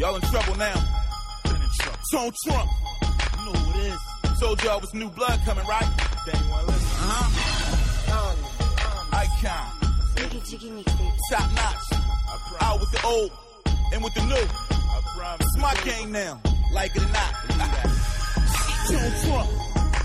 [0.00, 0.72] Y'all in trouble now.
[2.10, 2.70] Tone Trump.
[3.36, 4.00] You know who it is.
[4.40, 5.84] Told y'all was new blood coming, right?
[6.24, 6.88] They ain't wanna listen.
[7.04, 8.34] Uh-huh.
[9.12, 9.66] Icon.
[10.16, 10.84] Jiggy Jiggy
[11.30, 11.84] Top notch.
[12.62, 13.30] Out with the old
[13.92, 14.36] and with the new.
[14.36, 15.46] I promise.
[15.46, 16.40] It's my game now.
[16.72, 17.34] Like it or not.
[18.88, 19.50] Tone Trump.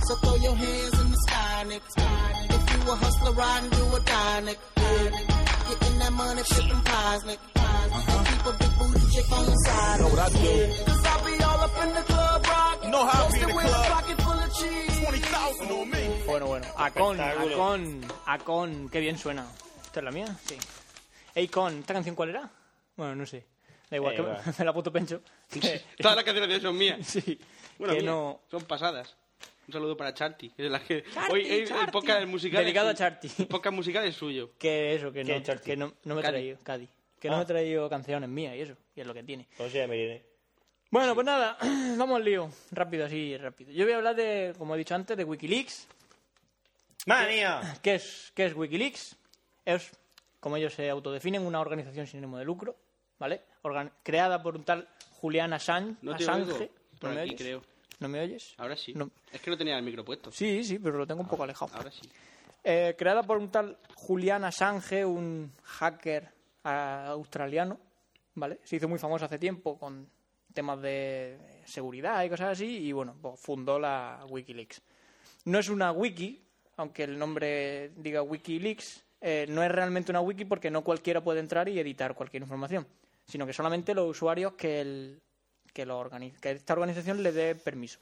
[0.04, 2.54] So throw your hands in the sky, nigga.
[2.54, 4.58] If you a hustler riding, you a die, nigga.
[4.76, 5.80] Yeah, nigga.
[5.80, 7.65] Getting that money, flipping pies, nigga.
[7.84, 10.00] And keep a big booty chick on your side.
[10.00, 10.38] Know what I do.
[10.38, 10.86] nigga.
[10.86, 12.84] Cause I be all up in the club rocking.
[12.86, 13.86] You know how I be in the Posted with a club.
[13.96, 15.06] pocket full of cheese.
[15.06, 16.24] 20,000 on me.
[16.26, 16.68] Bueno, bueno.
[16.78, 17.20] Acon.
[17.20, 18.90] Acon, Acon.
[18.90, 19.46] Qué bien suena.
[19.86, 20.28] ¿Esta es la mía?
[20.46, 20.58] Sí.
[21.36, 22.50] Acon, ¿esta canción cuál era?
[22.96, 23.46] Bueno, no sé.
[23.90, 24.42] Da igual, Eh, que va.
[24.60, 25.22] me la puto pencho.
[26.00, 27.06] Todas las canciones de son mías.
[27.06, 27.40] sí.
[27.78, 28.12] Bueno, que mías.
[28.14, 28.42] no...
[28.50, 29.16] Son pasadas.
[29.68, 30.50] Un saludo para Charty.
[30.52, 31.04] que es la que...
[31.14, 31.92] Charty, Hoy el, el Charty.
[31.92, 32.64] podcast musical.
[32.64, 33.32] Dedicado es a Charty.
[33.40, 34.52] El podcast musical es suyo.
[34.60, 35.64] Que eso, que ¿Qué no, es Charty?
[35.66, 36.90] que no, no me he traído, Cádiz.
[37.26, 37.38] Que no Ah.
[37.40, 39.48] me he traído canciones mías y eso, y es lo que tiene.
[39.58, 40.24] ¿Cómo se llama Irene?
[40.92, 41.58] Bueno, pues nada,
[41.98, 42.50] vamos al lío.
[42.72, 43.72] Rápido, así, rápido.
[43.72, 45.88] Yo voy a hablar de, como he dicho antes, de Wikileaks.
[47.06, 47.78] ¡Manía!
[47.82, 49.16] ¿Qué es, qué es Wikileaks?
[49.66, 49.92] Es,
[50.40, 52.76] como ellos se autodefinen, una organización sin ánimo de lucro,
[53.20, 53.42] ¿vale?
[53.64, 54.88] Organ- creada por un tal
[55.20, 55.96] Julian Assange.
[56.02, 56.52] No te Assange.
[56.52, 56.70] oigo.
[57.00, 57.42] Por ¿No me aquí, oyes?
[57.42, 57.62] creo.
[58.00, 58.54] ¿No me oyes?
[58.58, 58.94] Ahora sí.
[58.94, 59.10] No.
[59.32, 60.32] Es que no tenía el micro puesto.
[60.32, 61.72] Sí, sí, pero lo tengo un poco alejado.
[61.76, 62.10] Ahora sí.
[62.64, 66.32] Eh, creada por un tal Julian Assange, un hacker ah,
[66.66, 67.80] australiano,
[68.36, 68.60] ¿vale?
[68.64, 70.10] Se hizo muy famoso hace tiempo con
[70.54, 74.82] temas de seguridad y cosas así, y bueno, pues fundó la Wikileaks.
[75.46, 76.42] No es una wiki,
[76.78, 81.40] aunque el nombre diga Wikileaks, eh, no es realmente una wiki porque no cualquiera puede
[81.40, 82.88] entrar y editar cualquier información,
[83.26, 85.22] sino que solamente los usuarios que, el,
[85.74, 88.00] que, lo organi- que esta organización le dé permiso.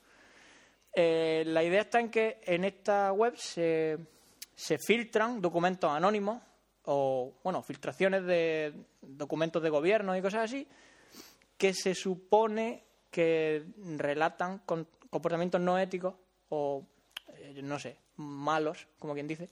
[0.95, 3.97] Eh, la idea está en que en esta web se,
[4.56, 6.41] se filtran documentos anónimos
[6.85, 10.67] o, bueno, filtraciones de documentos de gobierno y cosas así
[11.57, 13.63] que se supone que
[13.97, 14.63] relatan
[15.09, 16.15] comportamientos no éticos
[16.49, 16.85] o,
[17.35, 19.49] eh, no sé, malos, como quien dice.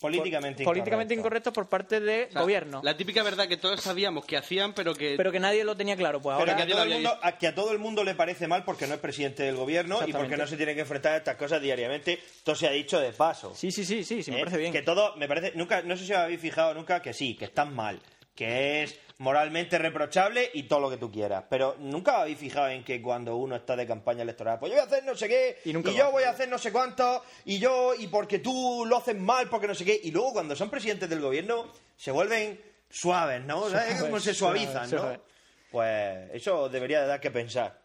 [0.00, 1.50] Políticamente Por- políticamente incorrecto.
[1.50, 2.80] incorrectos por parte de O sea, gobierno.
[2.82, 5.14] La típica verdad que todos sabíamos que hacían, pero que...
[5.16, 6.20] Pero que nadie lo tenía claro.
[6.22, 6.56] Pues Pero ahora...
[6.66, 8.86] que a, todo el mundo, a- que a todo el mundo le parece mal porque
[8.86, 11.60] no es presidente del gobierno y porque no se tiene que enfrentar a estas cosas
[11.60, 12.14] diariamente.
[12.14, 13.54] Esto se ha dicho de paso.
[13.54, 14.40] Sí, sí, sí, sí, sí, me ¿eh?
[14.40, 14.72] parece bien.
[14.72, 17.44] Que todo, me parece, nunca, no sé si os habéis fijado nunca que sí, que
[17.44, 18.00] están mal,
[18.34, 21.44] que es moralmente reprochable y todo lo que tú quieras.
[21.48, 24.76] Pero nunca os habéis fijado en que cuando uno está de campaña electoral, pues yo
[24.76, 27.58] voy a hacer no sé qué, Y yo voy a hacer no sé cuánto, y
[27.58, 30.70] yo, y porque tú lo haces mal, porque no sé qué, y luego cuando son
[30.70, 33.68] presidentes del gobierno se vuelven suaves, ¿no?
[33.70, 35.20] ¿Sabes cómo se suavizan, ¿no?
[35.70, 37.78] Pues eso debería de dar que pensar.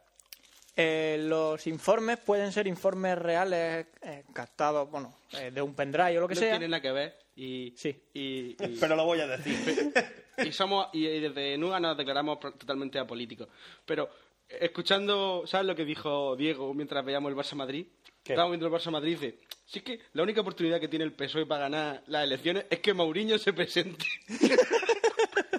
[0.78, 6.22] Eh, los informes pueden ser informes reales eh, captados, bueno, eh, de un pendrive o
[6.22, 6.52] lo que no sea.
[6.52, 7.74] tiene nada que ver y...
[7.78, 7.96] Sí.
[8.14, 9.94] Y, y- Pero lo voy a decir.
[10.46, 13.48] y somos y desde NUA nos declaramos totalmente apolíticos.
[13.86, 14.10] Pero
[14.50, 17.86] escuchando, ¿sabes lo que dijo Diego mientras veíamos el Barça Madrid?
[18.22, 18.34] ¿Qué?
[18.34, 21.06] Estábamos viendo el Barça Madrid y dice, si es que la única oportunidad que tiene
[21.06, 24.04] el PSOE para ganar las elecciones es que Mourinho se presente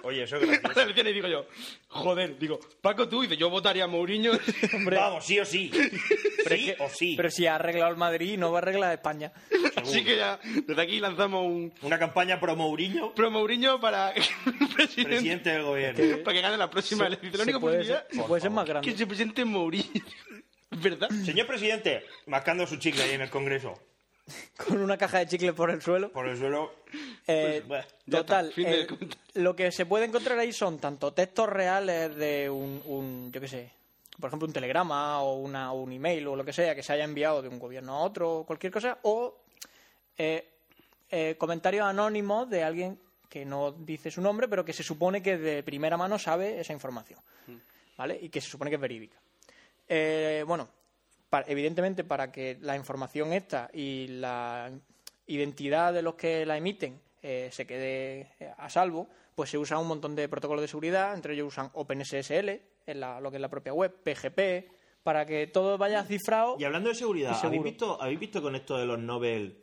[0.07, 0.69] Oye, eso es a gracioso.
[0.69, 1.47] las elecciones y digo yo,
[1.89, 4.33] joder, digo, Paco tú, y dice, yo votaría a Mourinho.
[4.75, 5.71] Hombre, Vamos, sí o sí.
[6.45, 7.15] pero sí es que- o sí.
[7.17, 9.33] Pero si ha arreglado el Madrid, no va a arreglar España.
[9.77, 14.13] Así que ya, desde aquí lanzamos un Una campaña pro Mourinho, pro Mourinho para
[14.75, 16.23] presidente, presidente del gobierno.
[16.25, 17.33] para que gane la próxima elección.
[17.37, 18.97] La única puede oportunidad ser, se puede ser más que grande.
[18.97, 19.85] se presente Mourinho.
[20.71, 21.09] ¿Es verdad?
[21.25, 23.75] Señor presidente, mascando su chicle ahí en el Congreso.
[24.57, 26.11] Con una caja de chicles por el suelo.
[26.11, 26.73] Por el suelo.
[27.27, 28.87] Eh, Pues, bueno, total, está, eh,
[29.35, 33.49] lo que se puede encontrar ahí son tanto textos reales de un, un, yo qué
[33.49, 33.73] sé,
[34.21, 36.93] por ejemplo, un telegrama o, una, o un email o lo que sea que se
[36.93, 39.43] haya enviado de un gobierno a otro o cualquier cosa, o
[40.17, 40.49] eh,
[41.11, 42.99] eh, comentarios anónimos de alguien
[43.29, 46.73] que no dice su nombre, pero que se supone que de primera mano sabe esa
[46.73, 47.21] información,
[47.97, 48.19] ¿vale?
[48.21, 49.19] Y que se supone que es verídica.
[49.89, 50.69] Eh, bueno,
[51.29, 54.71] pa- evidentemente para que la información esta y la
[55.27, 59.79] identidad de los que la emiten eh, se quede eh, a salvo, pues se usa
[59.79, 63.41] un montón de protocolos de seguridad, entre ellos usan OpenSSL, en la- lo que es
[63.41, 64.71] la propia web, PGP,
[65.03, 66.57] para que todo vaya cifrado.
[66.59, 67.33] Y hablando de seguridad.
[67.43, 69.63] ¿habéis visto, ¿habéis visto con esto de los Nobel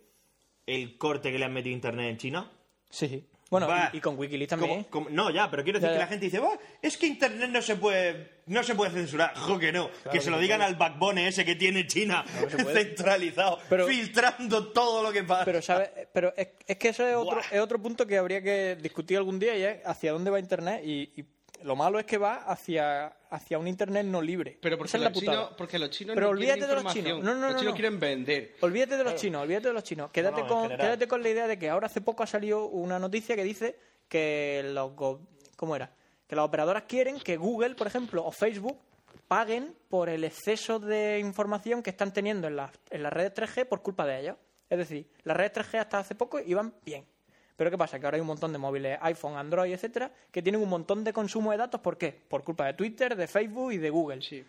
[0.65, 2.51] el corte que le han metido a Internet en China?
[2.89, 3.25] Sí.
[3.53, 3.89] Bueno, Va.
[3.93, 4.83] y, y con Wikileaks también.
[4.85, 7.07] Como- como- no, ya, pero quiero decir Ya, que la gente dice, "Buah, es que
[7.07, 9.33] Internet no se puede no se puede censurar.
[9.37, 9.89] Jo, que no.
[10.11, 12.25] que se lo digan al backbone ese que tiene China
[12.73, 15.45] centralizado, Pero- filtrando todo lo que pasa.
[15.45, 15.89] Pero, ¿sabes?
[16.11, 19.39] Pero es, es que ese es otro, es otro punto que habría que discutir algún
[19.39, 20.81] día y es hacia dónde va Internet.
[20.83, 21.25] Y, y
[21.63, 24.57] lo malo es que va hacia, hacia un Internet no libre.
[24.61, 25.37] Pero Esa porque es la los, putada.
[25.37, 27.23] chinos, porque los chinos Pero no olvídate quieren de los chinos.
[27.23, 27.73] No, no, los no, chinos no.
[27.73, 28.55] quieren vender.
[28.61, 30.11] Olvídate de los chinos, olvídate de los chinos.
[30.11, 33.35] Quédate, con, quédate con la idea de que ahora hace poco ha salido una noticia
[33.35, 33.77] que dice
[34.07, 35.21] que los go-
[35.55, 35.87] ¿cómo era?
[35.87, 35.93] Que
[36.29, 38.77] Que las operadoras quieren que Google, por ejemplo, o Facebook
[39.27, 43.65] paguen por el exceso de información que están teniendo en las, en las redes 3G
[43.67, 44.35] por culpa de ellos.
[44.69, 47.05] Es decir, las redes 3G hasta hace poco iban bien.
[47.55, 47.99] Pero ¿qué pasa?
[47.99, 51.13] Que ahora hay un montón de móviles, iPhone, Android, etcétera, que tienen un montón de
[51.13, 51.81] consumo de datos.
[51.81, 52.11] ¿Por qué?
[52.27, 54.21] Por culpa de Twitter, de Facebook y de Google.
[54.21, 54.43] Sí.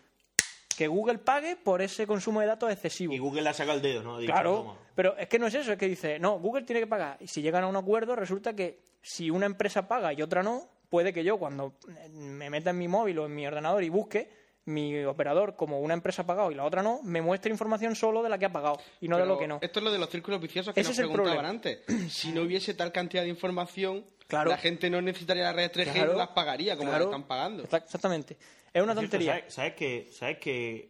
[0.75, 3.13] Que Google pague por ese consumo de datos excesivo.
[3.13, 4.17] Y Google le ha sacado el dedo, ¿no?
[4.19, 4.77] Claro, "Toma".
[4.95, 7.17] pero es que no es eso, es que dice, no, Google tiene que pagar.
[7.21, 10.67] Y si llegan a un acuerdo, resulta que si una empresa paga y otra no,
[10.89, 11.75] puede que yo cuando
[12.11, 14.29] me meta en mi móvil o en mi ordenador y busque,
[14.65, 18.23] mi operador, como una empresa ha pagado y la otra no, me muestre información solo
[18.23, 19.59] de la que ha pagado y no de lo que no.
[19.61, 21.79] Esto es lo de los círculos viciosos que Ese nos preguntaban antes.
[22.09, 24.49] Si no hubiese tal cantidad de información, Claro.
[24.49, 27.27] la gente no necesitaría las redes 3G y no las pagaría como claro, las están
[27.27, 27.63] pagando.
[27.63, 28.37] Exact- Exactamente.
[28.73, 29.33] Es una tontería.
[29.33, 30.89] ¿sabes, sabes que, ¿Sabes que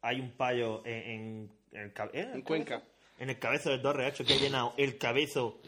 [0.00, 2.22] hay un payo en, en, en el, ¿eh?
[2.22, 2.76] En ¿El Cuenca.
[2.80, 2.90] cabezo?
[3.18, 5.60] En el cabezo de Torre Hacho que ha llenado el cabezo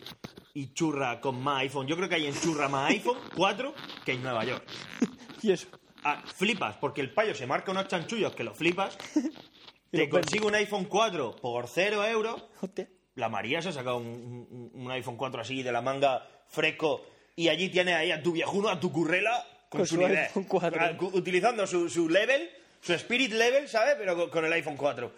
[0.55, 1.87] y churra con más iPhone.
[1.87, 3.75] Yo creo que hay en churra más iPhone 4
[4.07, 4.65] que en Nueva York.
[5.43, 5.69] Y eso.
[6.05, 8.97] Ah, flipas, porque el payo se marca unos chanchullos que lo flipas.
[9.91, 12.45] Te consigue un iPhone 4 por 0 euros.
[12.61, 12.89] Hostia.
[13.17, 17.05] La María se ha sacado un, un- un iPhone 4 así de la manga fresco.
[17.37, 20.17] Y allí tienes ahí a tu viejuno, a tu currela, con, Con su, nivel.
[20.19, 20.81] iPhone 4.
[20.81, 22.49] Ah, Utilizando su, su level,
[22.81, 23.97] su spirit level, ¿sabes?
[23.99, 25.13] Pero con, con el iPhone 4.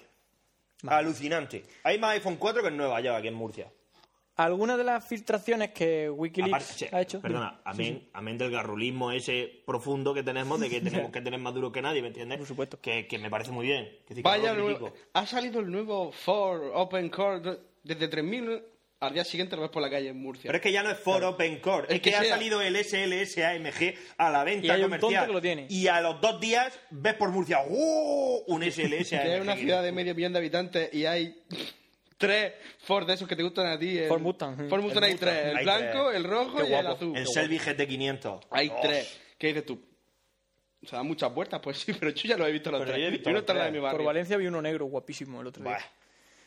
[0.86, 1.64] Alucinante.
[1.84, 3.70] Hay más iPhone 4 que en Nueva York, aquí en Murcia.
[4.36, 7.20] Algunas de las filtraciones que Wikileaks Aparte, che, ha hecho.
[7.20, 8.08] Perdona, Sí, amén, sí.
[8.14, 11.82] amén del garrulismo ese profundo que tenemos de que tenemos que tener más duro que
[11.82, 12.38] nadie, ¿me entiendes?
[12.38, 12.80] Por supuedo.
[12.80, 13.84] Que, que me parece muy bien.
[14.06, 18.62] Que sí que Vaya, lo ha salido el nuevo Ford Open Core desde 3000
[19.00, 20.44] al día siguiente lo ves por la calle en Murcia.
[20.46, 22.76] Pero es que ya no es for Open Core, es que, que ha salido el
[22.76, 25.12] SLS AMG a la venta Y hay un comercial.
[25.12, 25.66] tonto que lo tiene.
[25.68, 28.44] Y a los dos días ves por Murcia ¡uh!
[28.46, 29.26] un SLS que AMG.
[29.34, 31.34] es una ciudad de medio millón de habitantes y hay
[32.26, 33.98] tres Ford de esos que te gustan a ti.
[33.98, 34.68] El, Ford Mustang.
[34.68, 36.16] Ford Mustang El hay tres, el Hay blanco, tres.
[36.16, 36.88] el rojo Qué y el guapo.
[36.96, 37.16] azul.
[37.16, 38.40] El Selvi GT500.
[38.50, 39.20] Hay Oh, tres.
[39.38, 39.80] ¿Qué dices tú?
[40.82, 43.02] Se dan muchas vueltas, pues sí, pero yo ya lo he visto los Pero tres.
[43.02, 43.80] yo he visto y uno los está en la de tres.
[43.80, 43.98] mi barrio.
[43.98, 45.72] Por Valencia vi uno negro guapísimo el otro día.
[45.74, 45.82] Buah,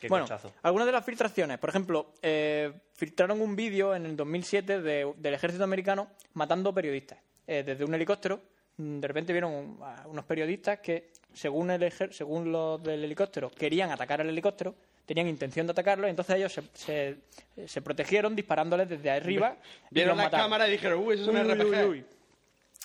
[0.00, 0.52] qué bueno, cochazo.
[0.62, 1.58] algunas de las filtraciones.
[1.58, 7.18] Por ejemplo, eh, filtraron un vídeo en el 2007 de- del ejército americano matando periodistas.
[7.46, 8.40] Eh, desde un helicóptero,
[8.76, 13.04] mm, de repente vieron un- a unos periodistas que, según, el ejer- según los del
[13.04, 14.74] helicóptero, querían atacar al helicóptero,
[15.06, 19.56] tenían intención de atacarlo, y entonces ellos se, se- se protegieron disparándoles desde arriba.
[19.90, 20.44] y Vieron los la mataron.
[20.46, 21.66] cámara y dijeron, uy, eso es un Uy, RPG.
[21.66, 22.04] uy, uy.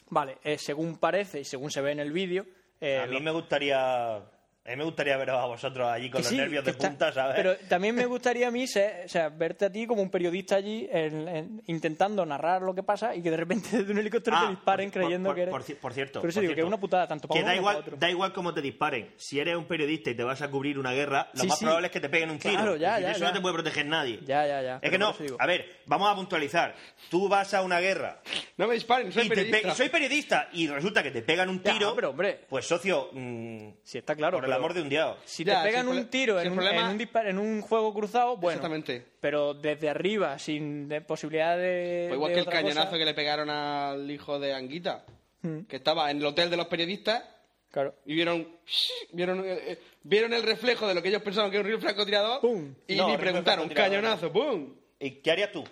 [0.09, 2.45] Vale, eh, según parece y según se ve en el vídeo...
[2.79, 4.21] eh, a mí me gustaría...
[4.63, 7.11] A mí me gustaría veros a vosotros allí con los sí, nervios de está- punta,
[7.11, 7.35] ¿sabes?
[7.35, 10.55] Pero también me gustaría a mí ser- o sea, verte a ti como un periodista
[10.57, 14.37] allí en- en- intentando narrar lo que pasa y que de repente desde un helicóptero
[14.37, 15.51] Ah, te disparen por- creyendo por- que eres...
[15.51, 17.49] por por cierto, Por eso por digo que es una putada, tanto para que uno
[17.51, 17.97] da como para igual, otro.
[17.97, 19.13] da igual cómo te disparen.
[19.17, 21.65] Si eres un periodista y te vas a cubrir una guerra, lo Sí, más sí.
[21.65, 22.53] probable es que te peguen un tiro.
[22.53, 23.27] Claro, ya, decir, ya, eso ya.
[23.29, 24.19] no te puede proteger nadie.
[24.27, 24.75] Ya, ya, ya.
[24.75, 25.37] Es pero que no, digo.
[25.39, 26.75] a ver, vamos a puntualizar.
[27.09, 28.21] Tú vas a una guerra
[28.57, 29.69] No me disparen, soy y te periodista.
[29.69, 31.95] pe- soy periodista y resulta que te pegan un Ya, tiro.
[31.95, 32.41] pero, hombre.
[32.47, 34.50] Pues socio, mm, Si está claro.
[34.51, 35.17] Por el amor de un dios.
[35.25, 36.97] Si Ya, te pegan si el un tiro si en el un, problema- en, un
[36.97, 38.55] dispar- en un juego cruzado, bueno.
[38.57, 39.05] Exactamente.
[39.19, 42.05] Pero desde arriba, sin de- posibilidad de.
[42.09, 42.97] Pues igual de que el otra cañonazo cosa.
[42.99, 45.05] que le pegaron al hijo de Anguita,
[45.43, 45.61] Mm.
[45.61, 47.23] que estaba en el hotel de los periodistas
[47.71, 47.95] Claro.
[48.05, 48.47] y vieron
[49.13, 51.81] vieron eh, eh, vieron el reflejo de lo que ellos pensaban que era un rifle
[51.81, 52.75] francotirador ¡Pum!
[52.87, 53.91] y No, ni rifle preguntaron, francotirador.
[54.03, 54.73] cañonazo, ¡pum!
[54.99, 55.63] ¿Y qué harías tú?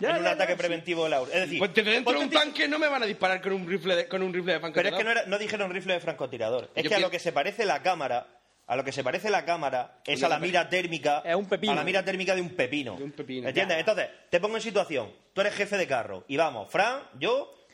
[0.00, 0.58] Ya, en un ya, ataque ya, sí.
[0.60, 1.34] preventivo del aura.
[1.34, 3.40] Es decir, Pues desde dentro de ponte un ti- tanque no me van a disparar
[3.42, 4.98] con un rifle de, con un rifle de Pero es francotirador.
[4.98, 6.70] que no, era- no dijeron rifle de francotirador.
[6.74, 8.26] Es Yo que a pi- lo que se parece la cámara,
[8.68, 11.22] a lo que se parece la cámara es a la mira térmica.
[11.24, 11.72] Es un pepino.
[11.72, 12.96] A la mira térmica de un pepino.
[12.96, 13.48] De un pepino.
[13.48, 13.76] ¿Entiendes?
[13.76, 13.80] Ya.
[13.80, 15.10] Entonces, te pongo en situación.
[15.32, 16.24] Tú eres jefe de carro.
[16.28, 17.64] Y vamos, Fran, yo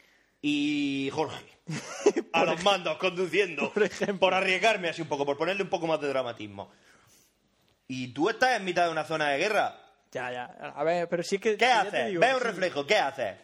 [0.41, 1.45] y Jorge.
[2.33, 3.73] A los mandos, conduciendo.
[3.73, 4.21] Por ejemplo.
[4.21, 6.71] Por arriesgarme así un poco, por ponerle un poco más de dramatismo.
[7.89, 9.77] Y tú estás en mitad de una zona de guerra.
[10.13, 10.45] Ya, ya.
[10.45, 11.57] A ver, pero sí que.
[11.57, 12.07] ¿Qué haces?
[12.07, 13.37] digo, Ve un sí, reflejo, ¿qué haces?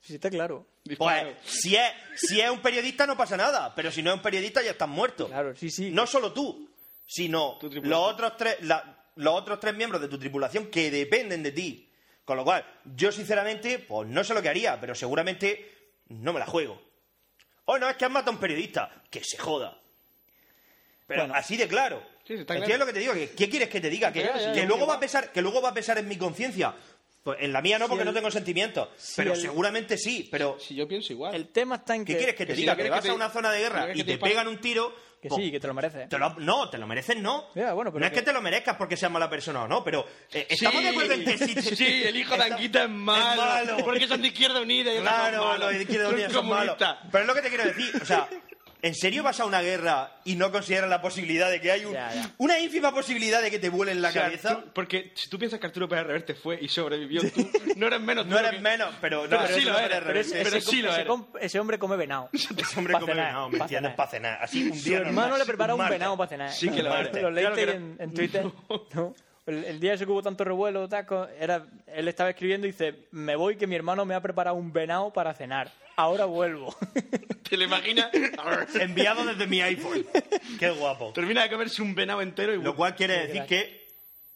[0.00, 0.66] Sí, está claro.
[0.82, 1.32] Disparo.
[1.32, 4.22] Pues si es, si es un periodista no pasa nada, pero si no es un
[4.22, 5.28] periodista ya estás muerto.
[5.28, 5.90] Claro, sí, sí.
[5.90, 6.68] No solo tú,
[7.08, 11.50] sino los otros tres, la- los otros tres miembros de tu tripulación que dependen de
[11.52, 11.90] ti.
[12.24, 16.38] Con lo cual, yo sinceramente, pues no sé lo que haría, pero seguramente no me
[16.38, 16.80] la juego.
[17.64, 19.02] Oh, no, es que has matado a un periodista.
[19.10, 19.80] Que se joda.
[21.06, 21.34] Pero Bueno.
[21.34, 22.02] así de claro.
[22.26, 22.80] Sí, sí, está ¿Entiendes claro.
[22.80, 23.14] lo que te digo?
[23.14, 24.12] ¿Que- ¿Qué quieres que te diga?
[24.12, 26.06] ¿Que, Ya, ya, que ya, luego va a pesar, que luego va a pesar en
[26.06, 26.74] mi conciencia?
[27.28, 28.88] Pues en la mía no, Si porque el- no tengo sentimientos.
[28.96, 30.26] si pero el- seguramente sí.
[30.30, 31.34] Pero Si yo pienso igual.
[31.34, 32.12] El tema está en que.
[32.14, 32.74] ¿Qué quieres que te que si diga?
[32.74, 34.94] Que vas que te- a una zona de si guerra y te pegan un tiro.
[35.20, 36.08] Que pues, sí, que te lo mereces.
[36.08, 37.48] te lo- no, te lo mereces, no.
[37.54, 39.68] Ya, bueno, pero no es que- que te lo merezcas porque seas mala persona o
[39.68, 41.54] no, pero eh, estamos Sí, de acuerdo en que sí.
[41.76, 43.76] sí, el hijo de Anguita es malo, malo.
[43.84, 45.60] Porque son de Izquierda Unida y otros son Claro, malos.
[45.60, 46.76] los de Izquierda Unida son malos.
[46.76, 47.08] comunistas.
[47.12, 47.92] Pero es lo que te quiero decir.
[48.00, 48.28] O sea,
[48.80, 51.94] ¿En serio vas a una guerra y no consideras la posibilidad de que hay un-
[51.94, 52.30] Ya, ya.
[52.38, 54.54] una ínfima posibilidad de que te vuelen la O sea, cabeza?
[54.62, 58.00] tú- porque si tú piensas que Arturo Pérez Reverte fue y sobrevivió, tú no eres
[58.00, 58.24] menos.
[58.26, 60.20] No eres que- menos, pero, no, Pero sí lo eres pero rebelde.
[60.20, 61.12] es- pero ese, sí lo ese eres.
[61.40, 62.30] ese hombre come venado.
[62.32, 63.94] Ese hombre come venado, ¿me entiendes?
[63.94, 64.38] Para cenar.
[64.42, 66.52] Así un Su hermano le prepara un venado para cenar.
[66.52, 67.20] Sí que lo eres.
[67.20, 68.44] Lo leíste en, en Twitter.
[68.94, 69.14] ¿no?
[69.46, 73.06] El, el día ese que hubo tanto revuelo, taco, era, él estaba escribiendo y dice,
[73.10, 75.72] me voy que mi hermano me ha preparado un venado para cenar.
[75.98, 76.72] Ahora vuelvo.
[77.48, 78.08] ¿Te lo imaginas?
[78.74, 80.06] Enviado desde mi iPhone.
[80.56, 81.12] Qué guapo.
[81.12, 83.77] Termina de comerse un venado entero y Lo cual quiere decir que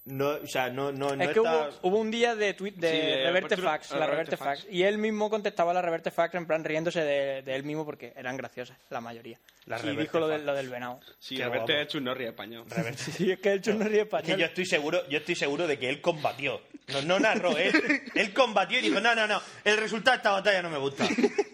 [0.05, 2.97] no, o sea, no, no, no es que hubo, un día de tweet de, Sí,
[2.97, 4.67] de Reverte Fax, la Reverte Reverte Fax.
[4.71, 7.85] Y él mismo contestaba a la Reverte Fax en plan riéndose de, de él mismo
[7.85, 9.39] porque eran graciosas, la mayoría.
[9.67, 10.99] La y dijo lo, de- lo del venado.
[11.21, 12.65] Sí, Qué Reverte es churnorri español.
[12.97, 14.39] Sí, es que el ríe que español.
[14.41, 16.61] yo estoy seguro, yo estoy seguro de que él combatió.
[16.89, 17.73] No, no narró, él,
[18.15, 21.07] él combatió y dijo, no, no, no, el resultado de esta batalla no me gusta.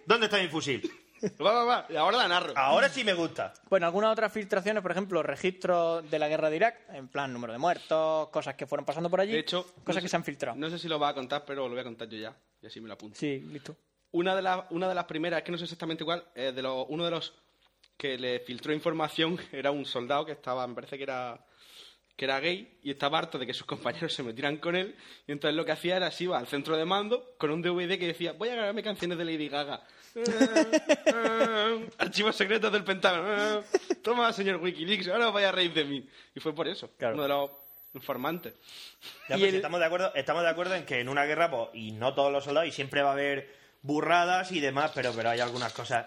[0.06, 0.90] ¿Dónde está mi fusil?
[1.40, 1.86] Va, va, va.
[1.88, 2.52] Y ahora la narro.
[2.56, 3.52] Ahora sí me gusta.
[3.68, 7.52] Bueno, algunas otras filtraciones, por ejemplo, registros de la guerra de Irak, en plan número
[7.52, 10.16] de muertos, cosas que fueron pasando por allí, De hecho, cosas no que sé- se
[10.16, 10.56] han filtrado.
[10.56, 12.36] No sé si lo va a contar, pero lo voy a contar yo ya.
[12.62, 13.18] Y así me lo apunto.
[13.18, 13.76] Sí, listo.
[14.10, 16.62] Una de, las una de las primeras, es que no sé exactamente cuál, eh, de
[16.62, 17.34] los, uno de los
[17.96, 21.44] que le filtró información era un soldado que estaba, me parece que era
[22.16, 24.96] que era gay y estaba harto de que sus compañeros se metieran con él
[25.28, 27.96] y entonces lo que hacía era se iba al centro de mando con un DVD
[27.96, 29.84] que decía voy a grabarme canciones de Lady Gaga
[31.98, 33.62] archivos secretos del Pentágono.
[34.02, 36.08] Toma señor Wikileaks ahora vaya a reír de mí.
[36.34, 37.14] Y fue por eso Claro.
[37.14, 37.50] uno de los
[37.94, 38.54] informantes.
[39.28, 41.68] Ya, pues, el- estamos, de acuerdo, estamos de acuerdo en que en una guerra, pues,
[41.74, 45.30] y no todos los soldados, y siempre va a haber burradas y demás, pero, pero
[45.30, 46.06] hay algunas cosas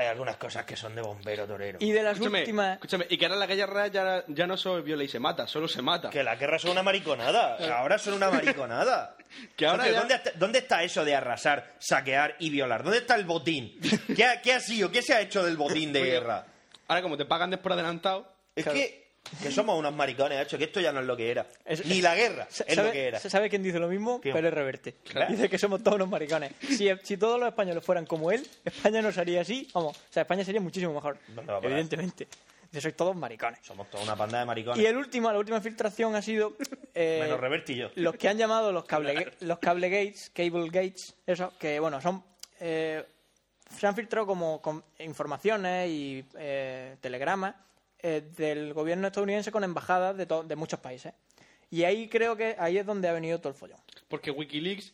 [0.00, 1.78] hay algunas cosas que son de bombero torero.
[1.80, 2.74] Y de las escúchame, últimas...
[2.74, 5.68] escúchame, y que ahora la guerra ya, ya no solo viola y se mata solo
[5.68, 7.56] se mata Que las guerras son una mariconada.
[7.78, 9.16] Ahora son una mariconada.
[9.56, 12.82] Que ahora Porque ya- ¿dónde, está, dónde está eso de arrasar, saquear y violar?
[12.82, 13.78] ¿Dónde está el botín?
[14.16, 14.90] ¿Qué ha, qué ha sido?
[14.90, 16.46] ¿Qué se ha hecho del botín de Oye, guerra?
[16.88, 18.26] ahora como te pagan después adelantado
[18.56, 18.76] Es claro.
[18.80, 18.99] que,
[19.42, 21.46] que somos unos maricones, hecho, que esto ya no es lo que era.
[21.64, 23.20] Es- Ni la guerra es ¿Sabe, lo que era.
[23.20, 24.20] ¿Sabe quién dice lo mismo?
[24.20, 24.34] ¿Quién?
[24.34, 24.94] Pérez Reverte.
[25.04, 25.30] Claro.
[25.32, 26.52] Dice que somos todos unos maricones.
[26.60, 29.68] Si, si todos los españoles fueran como él, España no sería así.
[29.74, 31.18] Vamos, o sea, España sería muchísimo mejor.
[31.62, 32.26] Evidentemente.
[32.70, 33.58] Dice, sois todos maricones.
[33.62, 34.80] Somos toda una panda de maricones.
[34.82, 36.56] Y el último, la última filtración ha sido
[36.94, 37.90] eh, Menos Reverte y yo.
[37.96, 42.22] los que han llamado los cable los cable gates, cable gates, eso, que bueno, son
[42.60, 43.04] eh,
[43.76, 47.54] se han filtrado como con informaciones y eh, telegramas
[48.02, 51.12] eh, del gobierno estadounidense con embajadas de, de muchos países.
[51.70, 53.78] Y ahí creo que ahí es donde ha venido todo el follón.
[54.08, 54.92] Porque Wikileaks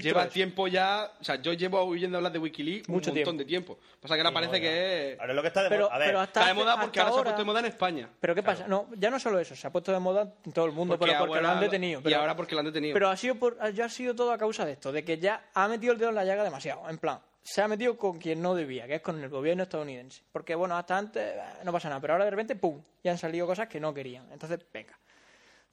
[0.00, 0.32] lleva eso.
[0.32, 1.12] tiempo ya.
[1.20, 3.38] O sea, yo llevo oyendo hablar de Wikileaks Mucho un montón tiempo.
[3.38, 3.78] de tiempo.
[4.00, 5.20] Pasa que ahora parece que es.
[5.20, 5.94] Ahora es lo que está de Pero, moda.
[5.94, 7.66] A ver, pero hasta Está de moda porque ahora se ha puesto de moda en
[7.66, 8.08] España.
[8.20, 8.68] Pero ¿qué pasa?
[8.68, 11.12] No, ya no solo eso, se ha puesto de moda en todo el mundo, Porque
[11.12, 12.00] pero porque lo han detenido.
[12.00, 12.94] y Pero, ahora porque lo han detenido.
[12.94, 15.50] Pero ha sido, por, ya ha sido todo a causa de esto, de que ya
[15.54, 16.88] ha metido el dedo en la llaga demasiado.
[16.88, 20.22] En plan, se ha metido con quien no debía, que es con el gobierno estadounidense.
[20.32, 22.82] Porque, bueno, hasta antes eh, no pasa nada, pero ahora de repente, ¡pum!
[23.04, 24.30] Ya han salido cosas que no querían.
[24.32, 24.98] Entonces, venga.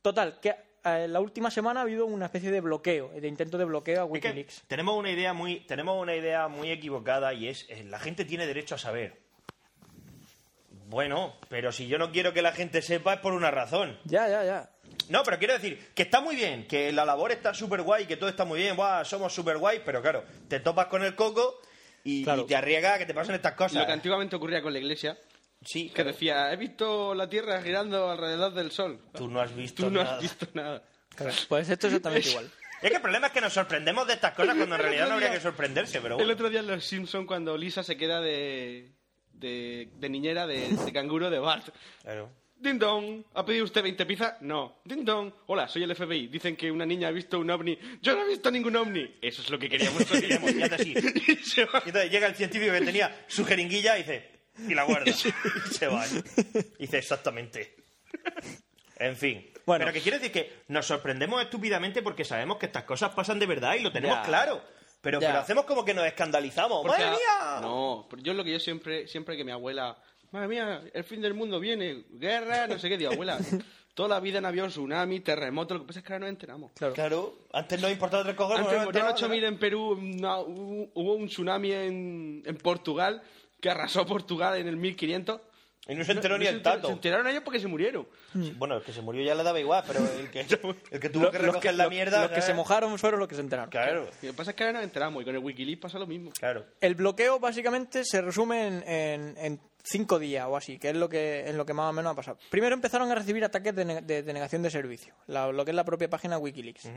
[0.02, 3.66] Total, que eh, la última semana ha habido una especie de bloqueo, de intento de
[3.66, 4.64] bloqueo a Es que Wikileaks.
[4.68, 8.46] tenemos una idea muy tenemos una idea muy equivocada y es eh, la gente tiene
[8.46, 9.18] derecho a saber.
[10.88, 13.98] Bueno, pero si yo no quiero que la gente sepa es por una razón.
[14.04, 14.70] Ya, ya, ya.
[15.14, 18.18] No, pero quiero decir que está muy bien, que la labor está súper guay, que
[18.18, 21.62] todo está muy bien, Buah, somos súper guay, pero claro, te topas con el coco
[22.04, 22.42] y, Claro.
[22.42, 23.80] y te arriesgas a que te pasen estas cosas.
[23.80, 25.18] Lo que antiguamente ocurría con la iglesia,
[25.66, 29.00] Sí, que decía: He visto la tierra girando alrededor del sol.
[29.14, 30.16] tú no has visto Tú no nada.
[30.18, 30.84] has visto nada.
[31.16, 32.52] Claro, Pues esto es exactamente igual.
[32.82, 35.14] Es que el problema es que nos sorprendemos de estas cosas cuando en realidad no
[35.14, 38.92] habría que sorprenderse, pero El otro día en Los Simpsons, cuando Lisa se queda de,
[39.32, 41.70] de, de niñera de, de canguro de Bart.
[42.02, 42.30] Claro.
[42.64, 44.42] Ding dong, ¿ha pedido usted 20 pizzas?
[44.42, 44.78] No.
[44.86, 46.28] Ding dong, hola, soy el FBI.
[46.28, 47.78] Dicen que una niña ha visto un ovni.
[48.02, 49.18] Yo no he visto ningún ovni.
[49.22, 50.94] Eso es lo que queríamos te sí.
[51.28, 51.82] Y se va.
[51.86, 54.32] Y entonces llega el científico que tenía su jeringuilla y dice,
[54.68, 55.06] y la guarda.
[55.12, 56.06] Y se va.
[56.08, 57.76] Y dice, exactamente.
[58.98, 59.50] En fin.
[59.66, 59.86] Bueno.
[59.86, 63.46] Pero que quiere decir que nos sorprendemos estúpidamente porque sabemos que estas cosas pasan de
[63.46, 64.24] verdad y lo tenemos Ya.
[64.24, 64.62] claro.
[65.02, 65.28] Pero, Ya.
[65.28, 66.82] pero hacemos como que nos escandalizamos.
[66.82, 67.60] Porque ¡Madre a- mía!
[67.62, 69.98] No, pero yo lo que yo siempre, siempre que mi abuela,
[70.34, 73.38] madre mía, el fin del mundo viene, guerra, no sé qué, digo, abuela,
[73.94, 76.34] toda la vida han habido tsunami, terremotos, lo que pasa es que ahora no nos
[76.34, 76.72] enteramos.
[76.74, 76.94] Claro.
[76.94, 78.62] Claro, antes nos importaba tres cojones.
[78.66, 83.22] Antes no morían entraba, 8.000 en Perú, no, hubo un tsunami en, en Portugal
[83.62, 85.40] que arrasó Portugal en el 1500.
[85.86, 86.88] Y no se enteró ni No el se tato.
[86.88, 88.08] Se enteraron ellos porque se murieron.
[88.32, 90.40] Sí, Bueno, el que se murió ya le daba igual, pero el que,
[90.92, 92.22] el que tuvo que los recoger la los- mierda.
[92.22, 93.70] los que se mojaron fueron los que se enteraron.
[93.70, 96.08] Claro, Lo que pasa es que ahora nos enteramos y con el Wikileaks pasa lo
[96.08, 96.32] mismo.
[96.40, 96.66] claro.
[96.80, 101.10] El bloqueo básicamente se resume en, en- en cinco días o así, que es lo
[101.10, 102.38] que, es lo que más o menos ha pasado.
[102.50, 105.76] Primero empezaron a recibir ataques de, ne- de denegación de servicio, la- lo que es
[105.76, 106.90] la propia página Wikileaks.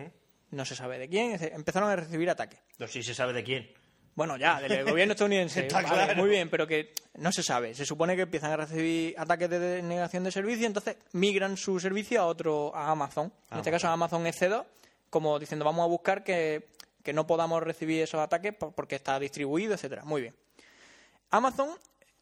[0.52, 2.60] No se sabe de quién, empezaron a recibir ataques.
[2.78, 3.68] No, sí se sabe de quién.
[4.14, 5.60] Bueno, ya, del gobierno estadounidense.
[5.66, 6.14] Está vale, claro.
[6.20, 7.74] Muy bien, pero que no se sabe.
[7.74, 12.20] Se supone que empiezan a recibir ataques de denegación de servicio entonces migran su servicio
[12.22, 13.32] a otro, a Amazon.
[13.50, 14.64] En este caso, a Amazon EC2,
[15.10, 16.68] como diciendo, vamos a buscar que,
[17.02, 20.04] que no podamos recibir esos ataques por- porque está distribuido, etcétera.
[20.04, 20.34] Muy bien.
[21.30, 21.70] Amazon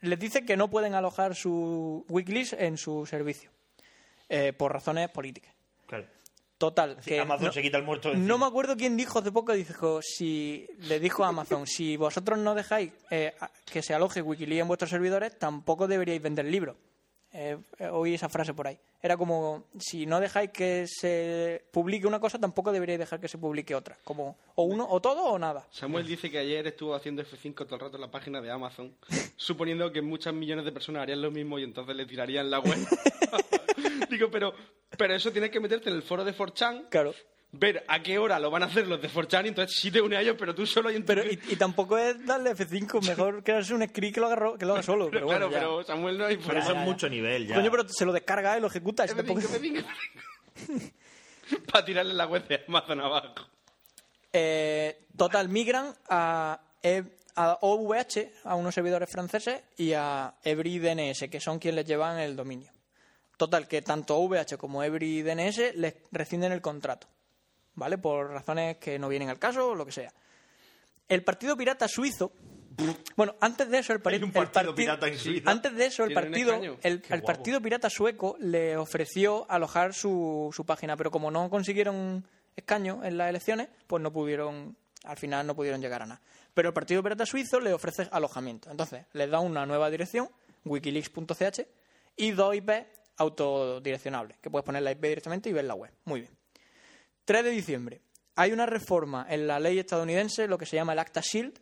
[0.04, 3.50] les dice que no pueden alojar su Wikileaks en su servicio
[4.28, 5.52] eh, por razones políticas.
[5.87, 6.06] Claro.
[6.56, 9.52] Total, que Amazon no- se quita el muerto no me acuerdo quién dijo hace poco,
[9.52, 13.34] dijo, si le dijo a Amazon, si vosotros no dejáis eh,
[13.70, 16.76] que se aloje Wikileaks en vuestros servidores, tampoco deberíais vender libros.
[17.37, 18.79] Eh, eh, oí esa frase por ahí.
[19.03, 23.38] Era como, si no dejáis que se publique una cosa, tampoco deberíais dejar que se
[23.38, 23.99] publique otra.
[24.05, 25.67] Como, o uno, o todo, o nada.
[25.73, 28.95] Samuel dice que ayer estuvo haciendo F5 todo el rato en la página de Amazon,
[29.37, 32.79] suponiendo que muchas millones de personas harían lo mismo y entonces le tirarían la web.
[34.11, 34.55] Digo, pero,
[34.97, 37.14] pero eso tienes que meterte en el foro de 4chan, Claro.
[37.58, 40.00] Ver a qué hora lo van a hacer los de 4chan y entonces sí te
[40.00, 42.50] une a ellos, pero tú solo y en tu- Pero, y, y tampoco es darle
[42.54, 45.08] F5, mejor crearse un script que lo haga, que lo haga solo.
[45.11, 45.58] Pero claro, bueno, ya.
[45.61, 47.54] pero Samuel no hay Pero eso es mucho nivel ya.
[47.56, 49.04] Coño, pero se lo descarga y lo ejecuta.
[49.04, 49.40] y tampoco-
[51.70, 53.34] Para tirarle la web de Amazon abajo.
[54.32, 57.04] Eh, total, migran a, E-
[57.37, 62.34] a OVH, a unos servidores franceses, y a EbryDNS, que son quienes les llevan el
[62.34, 62.73] dominio.
[63.37, 67.06] Total, que tanto OVH como EbryDNS les rescinden el contrato,
[67.75, 67.99] ¿vale?
[67.99, 70.12] Por razones que no vienen al caso o lo que sea.
[71.09, 72.33] El Partido Pirata Suizo.
[73.16, 75.49] Bueno, antes de eso, el, pari- Hay un el partido parti- pirata en Suiza.
[75.50, 76.76] Antes de eso, el partido, escaño.
[76.83, 82.26] el, partido pirata sueco le ofreció alojar su, su página, pero como no consiguieron
[82.57, 86.21] escaños en las elecciones, pues no pudieron, al final no pudieron llegar a nada.
[86.52, 88.71] Pero el partido pirata suizo le ofrece alojamiento.
[88.71, 90.28] Entonces, les da una nueva dirección,
[90.64, 91.61] wikileaks.ch,
[92.16, 92.71] y dos IP
[93.19, 95.93] autodireccionables, que puedes poner la IP directamente y ver la web.
[96.04, 96.33] Muy bien.
[97.25, 98.00] 3 de diciembre.
[98.37, 101.59] Hay una reforma en la ley estadounidense, lo que se llama el Acta Shield,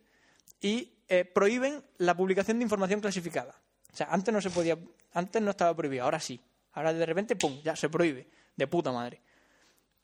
[0.60, 3.54] y eh, prohíben la publicación de información clasificada.
[3.92, 4.78] O sea, antes no se podía,
[5.12, 6.40] antes no estaba prohibido, ahora sí.
[6.72, 8.28] Ahora de repente, pum, ya se prohíbe.
[8.56, 9.20] De puta madre.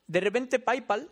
[0.06, 1.10] De repente PayPal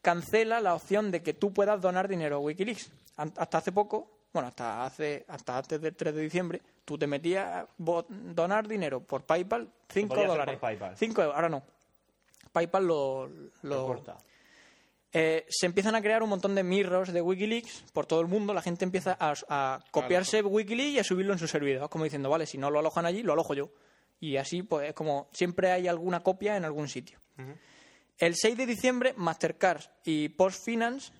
[0.00, 2.90] cancela la opción de que tú puedas donar dinero a Wikileaks.
[3.16, 7.46] Hasta hace poco, bueno, hasta hace hasta antes del 3 de diciembre, tú te metías
[7.46, 10.54] a donar dinero por PayPal 5 podía hacer dólares.
[10.54, 10.96] por PayPal.
[10.96, 11.62] 5 euros, ahora no.
[12.52, 13.28] PayPal lo,
[13.62, 14.18] lo, corta.
[15.12, 18.52] eh, se empiezan a crear un montón de mirrors de Wikileaks por todo el mundo.
[18.54, 21.88] La gente empieza a, a copiarse Wikileaks y a subirlo en su servidor.
[21.88, 23.70] Como diciendo, vale, si no lo alojan allí, lo alojo yo.
[24.20, 27.20] Y así, pues, es como siempre hay alguna copia en algún sitio.
[28.18, 31.12] El 6 de diciembre, Mastercard y Post Finance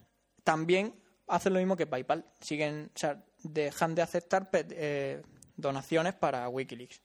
[0.42, 0.94] también
[1.28, 2.24] hacen lo mismo que PayPal.
[2.40, 5.22] Siguen, o sea, dejan de aceptar eh,
[5.56, 7.00] donaciones para Wikileaks.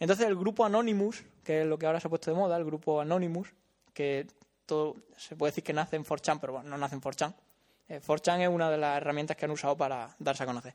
[0.00, 2.64] Entonces el grupo Anonymous, que es lo que ahora se ha puesto de moda, el
[2.64, 3.52] grupo Anonymous,
[3.92, 4.26] que
[4.64, 7.34] todo se puede decir que nace en 4chan, pero bueno, no nace en 4chan.
[7.88, 10.74] Eh, 4chan es una de las herramientas que han usado para darse a conocer.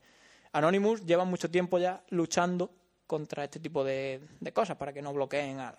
[0.52, 2.70] Anonymous lleva mucho tiempo ya luchando
[3.06, 4.20] contra este tipo de,
[4.52, 5.78] cosas, para que no bloqueen a la,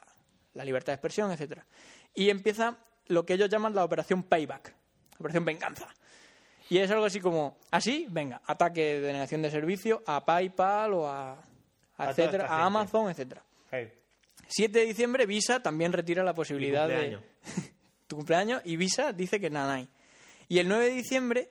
[0.54, 1.66] la libertad de expresión, etcétera.
[2.14, 2.78] Y empieza
[3.08, 4.74] lo que ellos llaman la operación payback,
[5.20, 5.88] operación venganza.
[6.70, 11.08] Y es algo así como, así, venga, ataque de denegación de servicio a PayPal o
[11.08, 11.38] a,
[11.98, 12.66] a etcétera.
[12.66, 13.44] Amazon, etcétera.
[13.72, 13.92] Hey,
[14.48, 16.96] 7 de diciembre, Visa también retira la posibilidad de.
[16.96, 17.24] cumpleaños.
[18.08, 19.90] tu cumpleaños y Visa dice que nada hay.
[20.48, 21.50] Y el 9 de diciembre,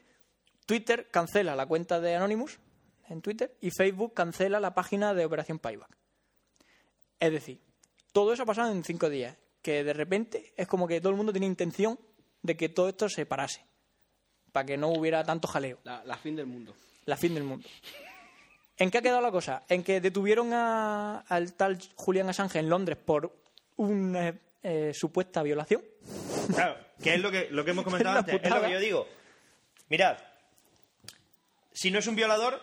[0.67, 2.59] Twitter cancela la cuenta de Anonymous
[3.09, 5.97] en Twitter y Facebook cancela la página de Operación Payback.
[7.21, 7.61] Es decir,
[8.13, 9.37] todo eso ha pasado en cinco días.
[9.63, 11.99] Que de repente es como que todo el mundo tenía intención
[12.43, 13.65] de que todo esto se parase.
[14.53, 15.79] Para que no hubiera tanto jaleo.
[15.85, 16.75] La, la fin del mundo.
[17.07, 17.67] La fin del mundo.
[18.77, 19.63] ¿En qué ha quedado la cosa?
[19.69, 23.33] En que detuvieron a- al tal Julian Assange en Londres por
[23.77, 25.83] una eh, supuesta violación.
[26.55, 28.41] Claro, que es lo que, lo que hemos comentado antes.
[28.43, 29.09] Es lo que yo digo.
[29.89, 30.17] Mirad,
[31.73, 32.61] si no es un violador,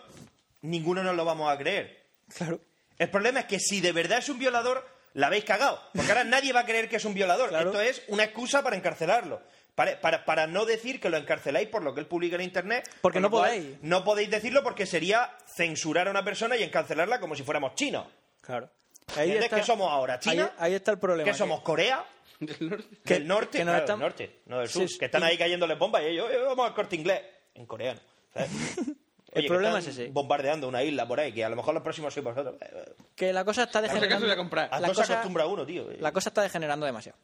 [0.62, 2.02] ninguno nos lo vamos a creer.
[2.36, 2.60] Claro.
[2.98, 5.80] El problema es que si de verdad es un violador, la habéis cagado.
[5.94, 7.48] Porque ahora nadie va a creer que es un violador.
[7.50, 7.70] Claro.
[7.70, 9.42] Esto es una excusa para encarcelarlo.
[9.74, 12.88] Para, para, para no decir que lo encarceláis por lo que él publica en Internet.
[13.00, 13.78] Porque no podéis.
[13.82, 18.06] No podéis decirlo porque sería censurar a una persona y encarcelarla como si fuéramos chinos.
[18.42, 18.68] Claro.
[19.16, 19.48] ¿Entiendes?
[19.50, 20.18] ¿Qué somos ahora?
[20.18, 20.52] ¿China?
[20.58, 21.30] Ahí, ahí está el problema.
[21.30, 21.60] ¿Qué somos?
[21.62, 22.04] ¿Corea?
[22.40, 22.88] Del norte.
[23.04, 24.98] Que- del norte, que claro, están- del norte, no del Sí, sur, sí.
[24.98, 27.22] que están Y- ahí cayéndoles bombas y ellos, "Eh, vamos al corte inglés,
[27.54, 28.00] en coreano.
[28.34, 28.48] ¿sabes?
[29.34, 30.10] Oye, que problema están es ese.
[30.10, 32.56] Bombardeando una isla por ahí, que a lo mejor los próximos sois vosotros.
[32.60, 34.26] Eh, Que la cosa está degenerando.
[34.26, 34.68] voy a comprar.
[34.72, 35.86] A la todo se cosa- acostumbra uno, tío.
[35.98, 37.16] La cosa está degenerando demasiado.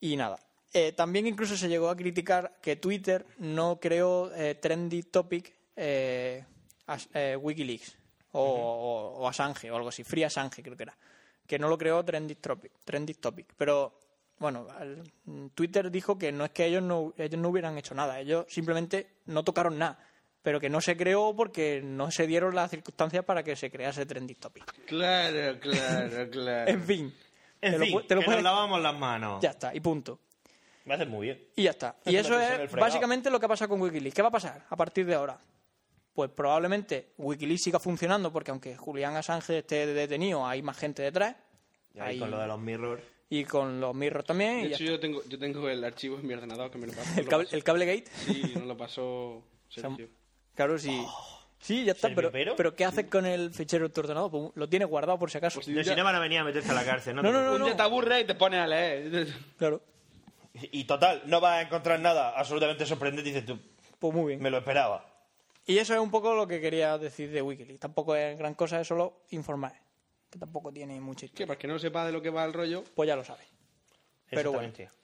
[0.00, 0.38] Y nada.
[0.72, 6.44] Eh, también incluso se llegó a criticar que Twitter no creó eh, trendy topic eh,
[6.86, 7.96] as- eh, Wikileaks
[8.32, 10.96] o, o- o Assange o algo así, Free Assange creo que era,
[11.46, 13.54] que no lo creó trendy topic, trendy topic.
[13.56, 13.98] Pero
[14.38, 15.02] bueno, al-
[15.54, 19.16] Twitter dijo que no es que ellos no, ellos no hubieran hecho nada, ellos simplemente
[19.26, 19.98] no tocaron nada.
[20.42, 24.06] pero que no se creó porque no se dieron las circunstancias para que se crease
[24.06, 24.64] Trending Topic.
[24.86, 26.70] Claro, claro, claro.
[26.70, 27.14] En fin.
[27.60, 29.42] En te lo fin, te lo que puedes- nos lavamos las manos.
[29.42, 30.20] Ya está, y punto.
[30.88, 31.44] Me haces muy bien.
[31.54, 31.96] Y ya está.
[32.06, 34.14] Y Eso es básicamente lo que ha pasado con Wikileaks.
[34.14, 35.38] ¿Qué va a pasar a partir de ahora?
[36.14, 41.36] Pues probablemente Wikileaks siga funcionando porque aunque Julián Assange esté detenido, hay más gente detrás.
[41.94, 43.02] Y ahí Hay- con lo de los mirrors.
[43.30, 44.62] Y con los mirros también.
[44.62, 46.94] De ya hecho, yo tengo, yo tengo el archivo en mi ordenador que me lo
[46.94, 47.20] pasó.
[47.20, 48.04] el, cable, el Cablegate.
[48.24, 50.08] Sí, nos lo pasó Sergio.
[50.54, 51.04] Claro, sí.
[51.60, 52.08] sí, ya está.
[52.08, 52.56] ¿Sergio Pero, Pero?
[52.56, 54.30] pero ¿qué haces con el fichero de tu ordenador?
[54.30, 55.60] Pues lo tienes guardado por si acaso.
[55.62, 57.22] Pues si no van a venir a meterte a la cárcel, ¿no?
[57.22, 59.28] No, te no, no, Un día te aburres y te pones a leer.
[59.58, 59.82] Claro.
[60.72, 63.30] Y total, no vas a encontrar nada absolutamente sorprendente.
[63.30, 63.58] Dices tú,
[63.98, 64.42] Pues muy bien.
[64.42, 65.04] me lo esperaba.
[65.66, 67.80] Y eso es un poco lo que quería decir de Wikileaks.
[67.80, 69.74] Tampoco es gran cosa, es solo informar.
[70.30, 71.26] Que tampoco tiene mucha ¿Qué?
[71.26, 71.46] historia.
[71.48, 72.84] Para que no sepa de lo que va el rollo.
[72.94, 73.46] Pues ya lo sabes.
[74.30, 74.68] Pero bueno.
[74.68, 74.98] Exactamente.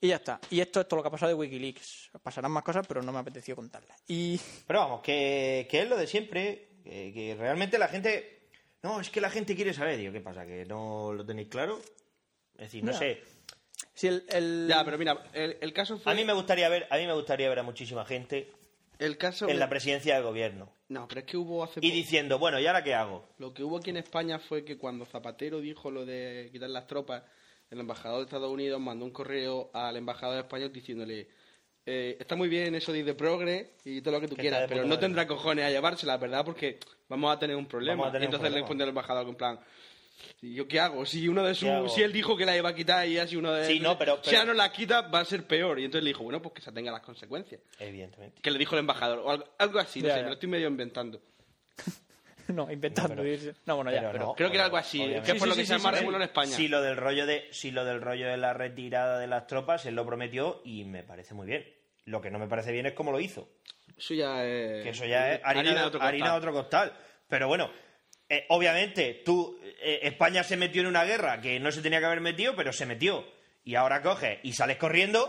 [0.00, 0.38] Y ya está.
[0.50, 2.10] Y esto es todo lo que ha pasado de Wikileaks.
[2.22, 4.02] Pasarán más cosas, pero no me ha apetecido contarlas.
[4.06, 6.68] Y Pero vamos, que, que es lo de siempre.
[6.84, 8.48] Que, que realmente la gente.
[8.82, 9.96] No, es que la gente quiere saber.
[9.96, 10.44] Digo, ¿qué pasa?
[10.44, 11.78] ¿Que no lo tenéis claro?
[12.54, 12.98] Es decir, no Ya.
[12.98, 13.22] sé.
[13.94, 16.12] Si el, el- Ya, pero mira, el, el caso fue...
[16.12, 18.50] A mí me gustaría ver, a mí me gustaría ver a muchísima gente
[18.98, 19.48] El caso...
[19.48, 20.70] en la presidencia del gobierno.
[20.88, 23.26] No, pero es que hubo hace Y poco- diciendo, bueno, ¿y ahora qué hago?
[23.38, 26.86] Lo que hubo aquí en España fue que cuando Zapatero dijo lo de quitar las
[26.86, 27.22] tropas,
[27.70, 31.26] el embajador de Estados Unidos mandó un correo al embajador español diciéndole
[31.86, 34.42] eh, está muy bien eso de ir de progre y todo lo que tú Que
[34.42, 36.44] quieras, pero no tendrá cojones a llevársela, ¿verdad?
[36.44, 36.78] Porque
[37.08, 38.04] vamos a tener un problema.
[38.10, 39.58] Tener un entonces le respondió el embajador con plan
[40.42, 41.04] ¿y ¿yo qué hago?
[41.06, 43.52] Si uno de sus, si él dijo que la iba a quitar y así uno
[43.52, 45.78] de Sí, no, pero- si ahora no la quita va a ser peor.
[45.80, 47.60] Y entonces le dijo, bueno, pues que se atenga a las consecuencias.
[47.78, 48.40] Evidentemente.
[48.42, 50.22] Que le dijo el embajador, o algo, algo así, no Ya, sé, ya.
[50.24, 51.20] me lo estoy medio inventando.
[52.48, 53.14] No, inventando.
[53.14, 53.54] No, pero- dice.
[53.64, 54.24] No, bueno, ya, pero pero...
[54.26, 54.34] no.
[54.34, 55.24] Creo que era algo así, Obviamente.
[55.24, 56.04] que es por Sí, lo que sí, se llama sí.
[56.04, 56.50] en España.
[56.56, 59.86] Si lo del rollo de, si lo del rollo de la retirada de las tropas,
[59.86, 61.66] él lo prometió y me parece muy bien.
[62.04, 63.48] Lo que no me parece bien es cómo lo hizo.
[63.96, 64.82] Eso ya es...
[64.82, 66.92] Que eso ya es harina, de, otro harina de otro costal.
[67.28, 67.70] Pero bueno,
[68.34, 72.06] eh, obviamente, tú, eh, España se metió en una guerra que no se tenía que
[72.06, 73.24] haber metido, pero se metió.
[73.64, 75.26] Y ahora coges y sales corriendo.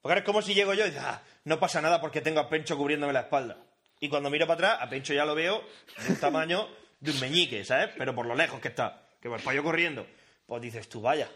[0.00, 2.40] Porque ahora es como si llego yo y dices, ah, no pasa nada porque tengo
[2.40, 3.56] a Pencho cubriéndome la espalda.
[4.00, 5.64] Y cuando miro para atrás, a Pencho ya lo veo
[6.04, 6.68] de un tamaño
[7.00, 7.90] de un meñique, ¿sabes?
[7.96, 9.08] Pero por lo lejos que está.
[9.20, 10.06] Que va yo corriendo.
[10.46, 11.28] Pues dices tú, vaya.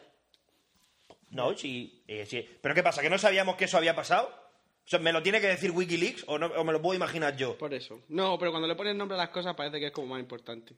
[1.31, 2.46] No, sí, eh, sí.
[2.61, 3.02] ¿Pero qué pasa?
[3.02, 4.41] ¿Que no sabíamos que eso había pasado?
[4.85, 7.37] O sea, ¿me lo tiene que decir Wikileaks o, no, o me lo puedo imaginar
[7.37, 7.57] yo?
[7.57, 8.01] Por eso.
[8.09, 10.75] No, pero cuando le pones nombre a las cosas parece que es como más importante.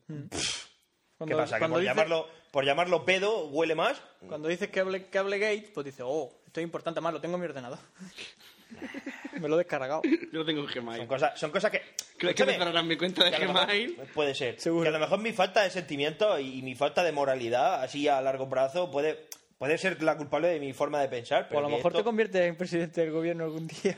[1.16, 1.58] Cuando, ¿Qué pasa?
[1.58, 4.00] ¿Que por, llamarlo, por llamarlo pedo huele más?
[4.28, 7.20] Cuando dices que hable, que hable gate, pues dices, oh, esto es importante, más lo
[7.20, 7.78] tengo en mi ordenador.
[9.40, 10.02] Me lo he descargado.
[10.04, 10.98] Yo lo tengo en Gmail.
[10.98, 11.82] Son cosas, son cosas que...
[12.16, 13.94] Creo que me cerrarán mi cuenta de mejor- Gmail.
[14.14, 14.58] Puede ser.
[14.60, 14.82] Seguro.
[14.82, 18.08] Que a lo mejor mi falta de sentimiento y, y mi falta de moralidad, así
[18.08, 19.26] a largo plazo, puede,
[19.64, 21.48] puede ser la culpable de mi forma de pensar.
[21.52, 23.96] O a lo mejor te conviertes en presidente del gobierno algún día.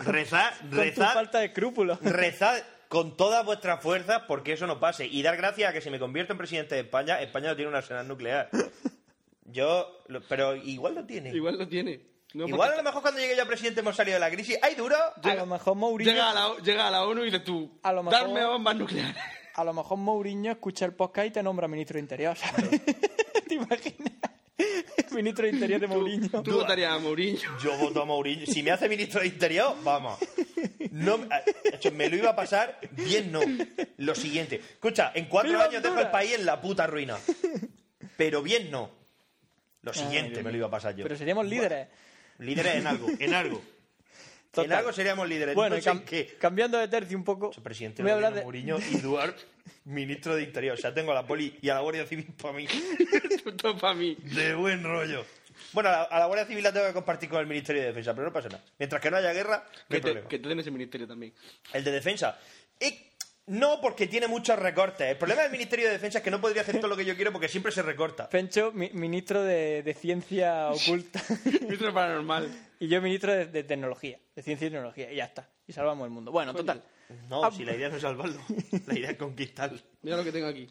[0.00, 1.98] Rezad, Con rezad, falta de escrúpulos.
[2.02, 5.06] rezad con todas vuestras fuerzas porque eso no pase.
[5.06, 7.70] Y dar gracias a que si me convierto en presidente de España, España no tiene
[7.70, 8.48] un arsenal nuclear.
[9.44, 11.30] Yo, lo- pero igual lo tiene.
[11.30, 12.00] Igual, Igual lo tiene.
[12.34, 14.58] No, a porque lo mejor cuando llegue yo a presidente hemos salido de la crisis.
[14.62, 14.96] ¡Ay, duro!
[15.22, 17.92] A lo mejor Mourinho, llega, a la, llega a la ONU y dices tú, A
[17.92, 19.16] lo mejor- darme bombas nucleares.
[19.54, 22.68] a lo mejor Mourinho escucha el podcast y te nombra ministro de Interior, ¿sabes?
[23.48, 24.07] ¿Te imaginas?
[25.18, 26.42] Ministro de Interior de Mourinho.
[26.42, 27.40] Tú votarías a Mourinho.
[27.62, 28.46] Yo voto a Mourinho.
[28.46, 30.18] Si me hace ministro de Interior, vamos.
[30.90, 31.18] No,
[31.64, 33.40] hecho, me lo iba a pasar bien, no.
[33.98, 34.56] Lo siguiente.
[34.56, 36.12] Escucha, en cuatro ¡Viva años dejo el Honduras!
[36.12, 37.16] país en la puta ruina.
[38.16, 38.90] Pero bien, no.
[39.82, 41.02] Lo siguiente me lo iba a pasar yo.
[41.04, 41.88] Pero seríamos líderes.
[42.38, 43.62] Líderes en algo, en algo.
[44.50, 44.64] Total.
[44.72, 45.54] En algo seríamos líderes.
[45.54, 46.36] Bueno, no y sé cam- en qué.
[46.38, 48.42] cambiando de tercio un poco, Soy presidente voy a hablar de...
[48.42, 49.42] Mourinho y Duarte,
[49.84, 50.74] ministro de Interior.
[50.74, 52.66] O sea, tengo a la poli y a la Guardia Civil para mí.
[53.60, 54.16] Todo para mí.
[54.22, 55.24] De buen rollo.
[55.72, 57.88] Bueno, a la, a la Guardia Civil la tengo que compartir con el Ministerio de
[57.88, 58.64] Defensa, pero no pasa nada.
[58.78, 60.28] Mientras que no haya guerra, no Que hay te, problema.
[60.28, 61.32] que te den ese ministerio también.
[61.72, 62.38] El de defensa.
[62.80, 62.94] Y
[63.48, 65.08] no porque tiene muchos recortes.
[65.10, 67.16] El problema del Ministerio de Defensa es que no podría hacer todo lo que yo
[67.16, 68.28] quiero porque siempre se recorta.
[68.28, 71.22] Pencho, mi- ministro de, de Ciencia Oculta.
[71.62, 72.48] Ministro paranormal.
[72.80, 75.12] y yo ministro de, de Tecnología, de Ciencia y Tecnología.
[75.12, 75.48] Y ya está.
[75.66, 76.30] Y salvamos el mundo.
[76.32, 76.82] Bueno, total.
[77.28, 78.38] No, Ah, si la idea no es salvarlo.
[78.86, 79.78] La idea es conquistarlo.
[80.02, 80.68] Mira lo que tengo aquí.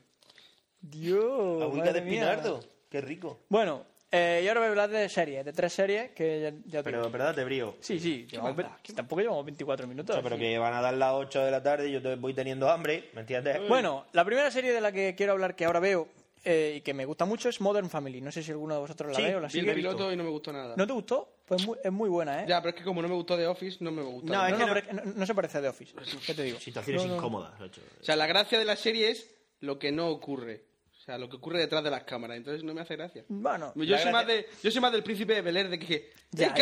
[0.79, 1.61] Dios.
[1.61, 2.31] Agüita de mía.
[2.31, 2.59] espinardo.
[2.89, 3.41] Qué rico.
[3.49, 6.83] Bueno, eh, y ahora voy a hablar de series, de tres series que ya, ya
[6.83, 7.11] Pero, tengo.
[7.11, 7.35] ¿verdad?
[7.35, 7.75] Te brío.
[7.81, 8.65] Sí, sí, llevamos ve-
[8.95, 10.15] tampoco llevamos 24 minutos.
[10.15, 12.15] O sea, pero que van a dar las 8 de la tarde y yo te
[12.15, 13.67] voy teniendo hambre, ¿me entiendes?
[13.67, 16.07] Bueno, la primera serie de la que quiero hablar que ahora veo
[16.45, 18.21] eh, y que me gusta mucho es Modern Family.
[18.21, 19.73] No sé si alguno de vosotros la Sí, ve o la Vi el sigue.
[19.73, 20.75] piloto y no me gustó nada.
[20.77, 21.33] ¿No te gustó?
[21.45, 22.45] Pues muy- es muy buena, ¿eh?
[22.47, 24.31] Ya, pero es que como no me gustó The Office, no me gusta.
[24.33, 25.67] No, es no, que no, no- pero es que no- no se parece a The
[25.69, 25.93] Office.
[26.25, 26.59] ¿Qué te digo?
[26.59, 27.15] Situaciones No, no.
[27.17, 27.51] incómodas.
[27.59, 30.63] O sea, la gracia de la serie es lo que no ocurre.
[31.07, 32.35] O sea, lo que ocurre detrás de las cámaras.
[32.35, 33.23] Entonces no me hace gracia.
[33.29, 36.11] Bueno, Yo soy, más de, yo soy más del príncipe de Bel Air de que...
[36.31, 36.53] Ya.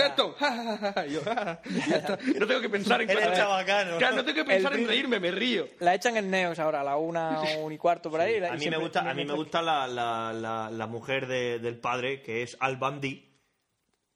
[2.38, 3.10] No tengo que pensar en...
[3.10, 3.28] Eres.
[3.30, 5.68] Claro, no tengo que pensar El en reírme, me río.
[5.80, 8.36] la echan en Neos ahora, a la una, un y cuarto por ahí.
[8.40, 11.58] y A mí me gusta, a mí me gusta la, la, la, la mujer de-
[11.58, 13.32] del padre, que es Al Bundy.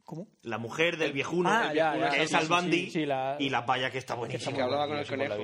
[0.04, 0.28] ¿Cómo?
[0.44, 2.86] La mujer del viejuno, Ah, el ya, viejuno ya, que es sí, Al sí, Bundy.
[2.86, 4.56] sí, sí, la- Y la valla que está buenísima.
[4.56, 5.36] Que hablaba con el conejo.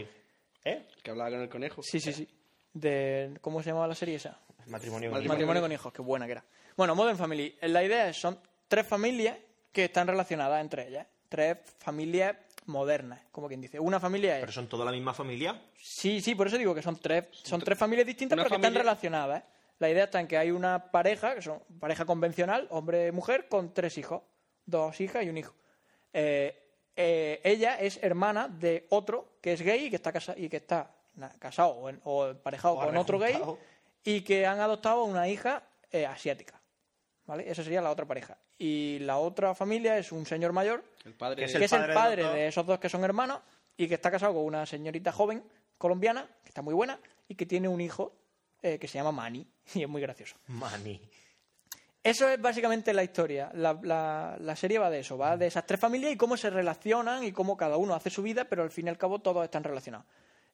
[0.63, 0.87] ¿Eh?
[1.03, 1.81] Que hablaba con el conejo.
[1.83, 2.27] Sí, sí, sí.
[2.73, 4.39] De, ¿Cómo se llamaba la serie esa?
[4.67, 5.27] Matrimonio Matrimonio.
[5.29, 6.45] Matrimonio con hijos, qué buena que era.
[6.75, 7.57] Bueno, Modern Family.
[7.61, 9.37] La idea es, son tres familias
[9.71, 11.07] que están relacionadas entre ellas.
[11.29, 13.79] Tres familias modernas, como quien dice.
[13.79, 14.55] Una familia Pero es...
[14.55, 15.61] son toda la misma familia.
[15.77, 18.73] Sí, sí, por eso digo que son tres, son tres familias distintas, pero que están
[18.73, 19.41] relacionadas.
[19.43, 19.45] ¿eh?
[19.79, 23.97] La idea está en que hay una pareja, que son pareja convencional, hombre-mujer, con tres
[23.97, 24.21] hijos.
[24.65, 25.53] Dos hijas y un hijo.
[26.13, 26.57] Eh,
[26.95, 30.57] eh, ella es hermana de otro que es gay y que está, casa y que
[30.57, 33.37] está na- casado o, en- o emparejado O con otro gay.
[34.05, 36.61] Y que han adoptado una hija eh, asiática.
[37.25, 37.49] ¿Vale?
[37.49, 38.37] Esa sería la otra pareja.
[38.57, 41.37] Y la otra familia es un señor mayor El padre...
[41.37, 43.39] Que es que el es el padre de esos dos que son hermanos
[43.75, 45.43] y que está casado con una señorita joven
[45.77, 48.13] colombiana, que está muy buena, y que tiene un hijo
[48.61, 50.37] eh, que se llama Manny, y es muy gracioso.
[50.47, 51.01] Mani.
[52.03, 53.49] Eso es básicamente la historia.
[53.55, 56.51] La, la- la serie va de eso, va de esas tres familias y cómo se
[56.51, 59.43] relacionan y cómo cada uno hace su vida, pero al fin y al cabo todos
[59.43, 60.05] están relacionados.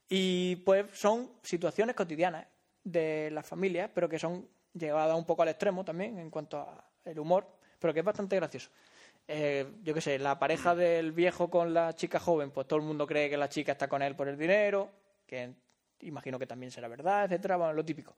[0.07, 2.47] Y pues son situaciones cotidianas
[2.83, 6.65] de las familias, pero que son llevadas un poco al extremo también en cuanto
[7.05, 7.47] al humor,
[7.79, 8.69] pero que es bastante gracioso.
[9.27, 12.85] Eh, yo qué sé, la pareja del viejo con la chica joven, pues todo el
[12.85, 14.89] mundo cree que la chica está con él por el dinero,
[15.25, 15.53] que
[16.01, 18.15] imagino que también será verdad, etcétera, bueno, lo típico.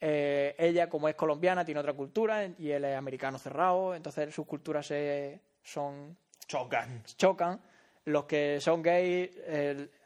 [0.00, 4.46] Eh, ella, como es colombiana, tiene otra cultura y él es americano cerrado, entonces sus
[4.46, 6.16] culturas se, son
[6.46, 7.02] Chocan.
[7.16, 7.60] chocan.
[8.04, 9.30] Los que son gays,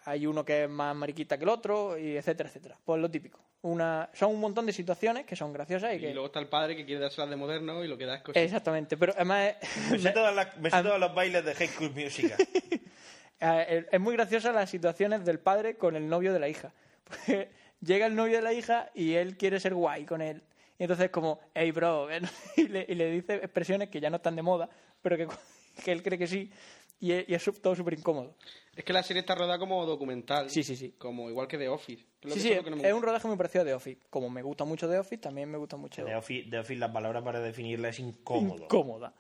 [0.07, 2.79] hay uno que es más mariquita que el otro, y etcétera, etcétera.
[2.83, 3.41] Pues lo típico.
[3.63, 6.11] Una, son un montón de situaciones que son graciosas y Y que...
[6.15, 8.43] luego está el padre que quiere dárselas de moderno y lo que da es cosas.
[8.43, 9.55] Exactamente, pero además
[9.91, 12.39] Me sé me- todas las- me sé a- todos los bailes de High School Musical.
[13.41, 16.73] eh, es muy graciosa las situaciones del padre con el novio de la hija.
[17.05, 20.43] Porque llega el novio de la hija y él quiere ser guay con él.
[20.79, 22.09] Y entonces como, hey bro,
[22.57, 24.71] y le, y le dice expresiones que ya no están de moda,
[25.03, 25.29] pero que,
[25.85, 26.51] que él cree que sí,
[27.01, 28.35] y es, y es todo súper incómodo.
[28.77, 30.49] Es que la serie está rodada como documental.
[30.51, 30.95] Sí, sí, sí.
[30.97, 32.05] Como igual que The Office.
[32.21, 33.65] que es Sí, que- sí, es que no me es un rodaje muy parecido a
[33.67, 34.01] The Office.
[34.11, 36.91] Como me gusta mucho The Office, también me gusta mucho De Office, de Office, las
[36.91, 38.65] palabras para definirla es incómodo.
[38.65, 39.13] Incómoda.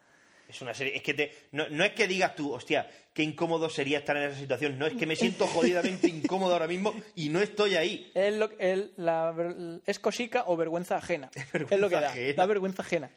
[0.48, 0.96] Es una serie.
[0.96, 1.32] Es que te.
[1.52, 4.78] No, no es que digas tú, hostia, qué incómodo sería estar en esa situación.
[4.78, 8.10] No, es que me siento jodidamente incómodo ahora mismo y no estoy ahí.
[8.14, 8.50] Es, lo,
[8.96, 11.30] la, ver- es cosica o vergüenza ajena.
[11.52, 12.08] vergüenza es lo que da.
[12.08, 12.34] ajena.
[12.34, 13.10] Da vergüenza ajena.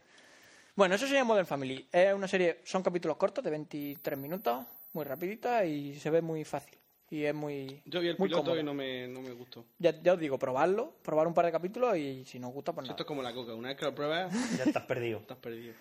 [0.75, 1.87] Bueno, eso sería Modern Family.
[1.91, 6.43] Es una serie, son capítulos cortos de 23 minutos, muy rapidita y se ve muy
[6.43, 6.77] fácil.
[7.11, 7.81] Y es muy.
[7.85, 9.65] Yo vi el muy piloto y no me, no me gustó.
[9.77, 12.73] ya, ya os digo, probarlo, probar un par de capítulos y si no os gusta,
[12.73, 13.01] pues Esto nada.
[13.03, 13.53] es como la coca.
[13.53, 15.19] Una vez que lo pruebas, Ya estás perdido.
[15.19, 15.75] estás perdido.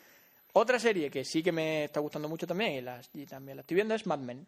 [0.55, 3.61] Otra serie que sí que me está gustando mucho también y, las- y también la
[3.63, 4.47] estoy viendo es Mad Men.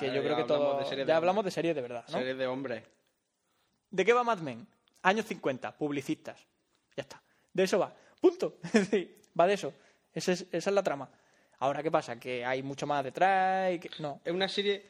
[0.00, 0.78] Que yo creo que hablamos todo.
[0.78, 2.18] de series ya de hablamos de series de verdad, ¿no?
[2.18, 2.82] Series de hombres.
[3.90, 4.66] ¿De qué va Mad Men?
[5.02, 6.40] Años 50, publicistas.
[6.96, 7.22] Ya está.
[7.52, 7.94] De eso va.
[8.20, 8.58] Punto.
[8.90, 9.72] Sí, va de eso.
[10.14, 11.08] Esa es, esa es la trama.
[11.60, 12.18] Ahora, ¿qué pasa?
[12.18, 13.90] Que hay mucho más detrás y que...
[13.98, 14.20] No.
[14.24, 14.84] Es una serie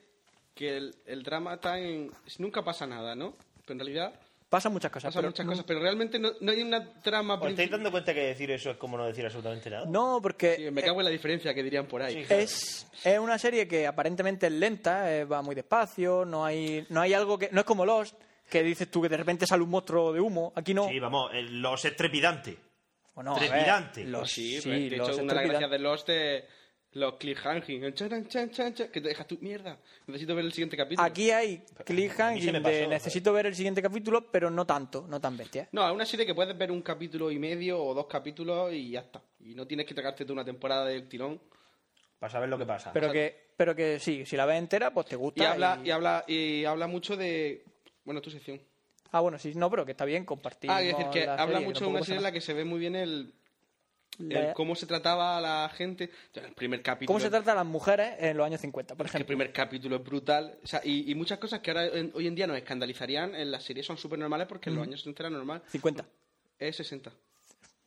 [0.54, 2.10] que el, el drama está en...
[2.38, 3.34] Nunca pasa nada, ¿no?
[3.62, 4.12] Pero en realidad
[4.50, 5.08] Pasan muchas cosas.
[5.08, 5.64] pasan pero muchas no- cosas.
[5.66, 7.34] Pero realmente no, no hay una trama...
[7.34, 9.84] ¿Os estáis dando cuenta que decir eso es como no decir absolutamente nada?
[9.86, 12.24] No, porque Sí, me cago en la diferencia que dirían por ahí.
[12.24, 12.32] Sí.
[12.34, 17.00] es, es una serie que aparentemente es lenta, eh, va muy despacio, no hay, no
[17.02, 17.50] hay algo que...
[17.52, 18.14] No es como Lost,
[18.48, 20.50] que dices tú que de repente sale un monstruo de humo.
[20.56, 20.88] Aquí no.
[20.88, 22.56] Sí, vamos, el- los es trepidante.
[23.18, 24.04] Bueno, a ver, trepidante.
[24.04, 26.44] los- Pues sí, sí, de los hecho, una de las gracias de Lost es
[26.92, 27.82] los cliffhanging.
[27.82, 29.76] el chan, chan, chan, chan, que te dejas tu mierda.
[30.06, 31.04] Necesito ver el siguiente capítulo.
[31.04, 35.68] Aquí hay cliffhanging de necesito ver el siguiente capítulo, pero no tanto, no tan bestia.
[35.72, 38.90] No, es una serie que puedes ver un capítulo y medio o dos capítulos y
[38.92, 39.20] ya está.
[39.40, 41.40] Y no tienes que tragarte toda una temporada del tirón.
[42.20, 42.92] Para saber lo que pasa.
[42.92, 45.42] Pero que, pero que sí, si la ves entera, pues te gusta.
[45.42, 47.64] Y habla, y habla, y habla mucho de.
[48.04, 48.60] Bueno, tu sección.
[49.10, 50.70] Ah, bueno, sí, no, pero que está bien compartir.
[50.70, 52.78] Ah, es decir, que habla mucho de una serie en la que se ve muy
[52.78, 53.32] bien el,
[54.18, 56.10] el cómo se trataba a la gente.
[56.34, 57.06] El primer capítulo.
[57.14, 59.36] ¿Cómo se trata a las mujeres en los años 50, por Es que el ejemplo?
[59.36, 60.58] primer capítulo es brutal.
[60.62, 63.50] O sea, y, y muchas cosas que ahora en- hoy en día nos escandalizarían en
[63.50, 65.62] las series son súper normales porque en los años 60 era normal.
[65.68, 66.04] 50.
[66.58, 67.10] Es 60.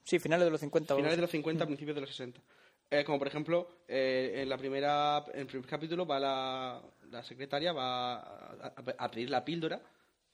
[0.04, 0.94] Sí, finales de los 50.
[0.94, 2.42] o- Finales de los 50, principios de los 60.
[2.90, 7.24] Eh, como por ejemplo, eh, en la primera, en el primer capítulo va la, la
[7.24, 9.80] secretaria va a, a- a pedir la píldora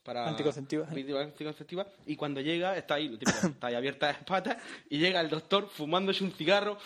[0.08, 0.88] para Anticonceptiva.
[0.88, 4.56] anticonceptiva y cuando llega está ahí, típico, está ahí abierta de patas
[4.90, 6.78] y llega el doctor fumándose un cigarro.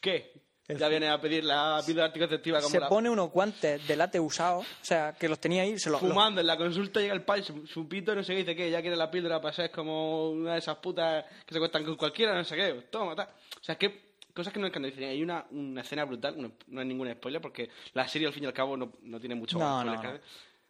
[0.00, 0.32] ¿Qué?
[0.66, 2.88] Ya viene a pedir la píldora anticonceptiva como Se la...
[2.88, 6.00] pone unos guantes de late usados, o sea, que los tenía ahí, se los...
[6.00, 8.70] Fumando en la consulta llega el padre, su, su pito, no sé qué, dice que
[8.70, 11.94] ya quiere la píldora para ser como una de esas putas que se cuestan con
[11.96, 13.28] cualquiera, no sé qué, toma, tal.
[13.28, 15.04] O sea, que cosas que no escandalizan.
[15.04, 18.44] Hay una, una escena brutal, no, no es ningún spoiler, porque la serie al fin
[18.44, 20.20] y al cabo no, no tiene mucho No, no, no.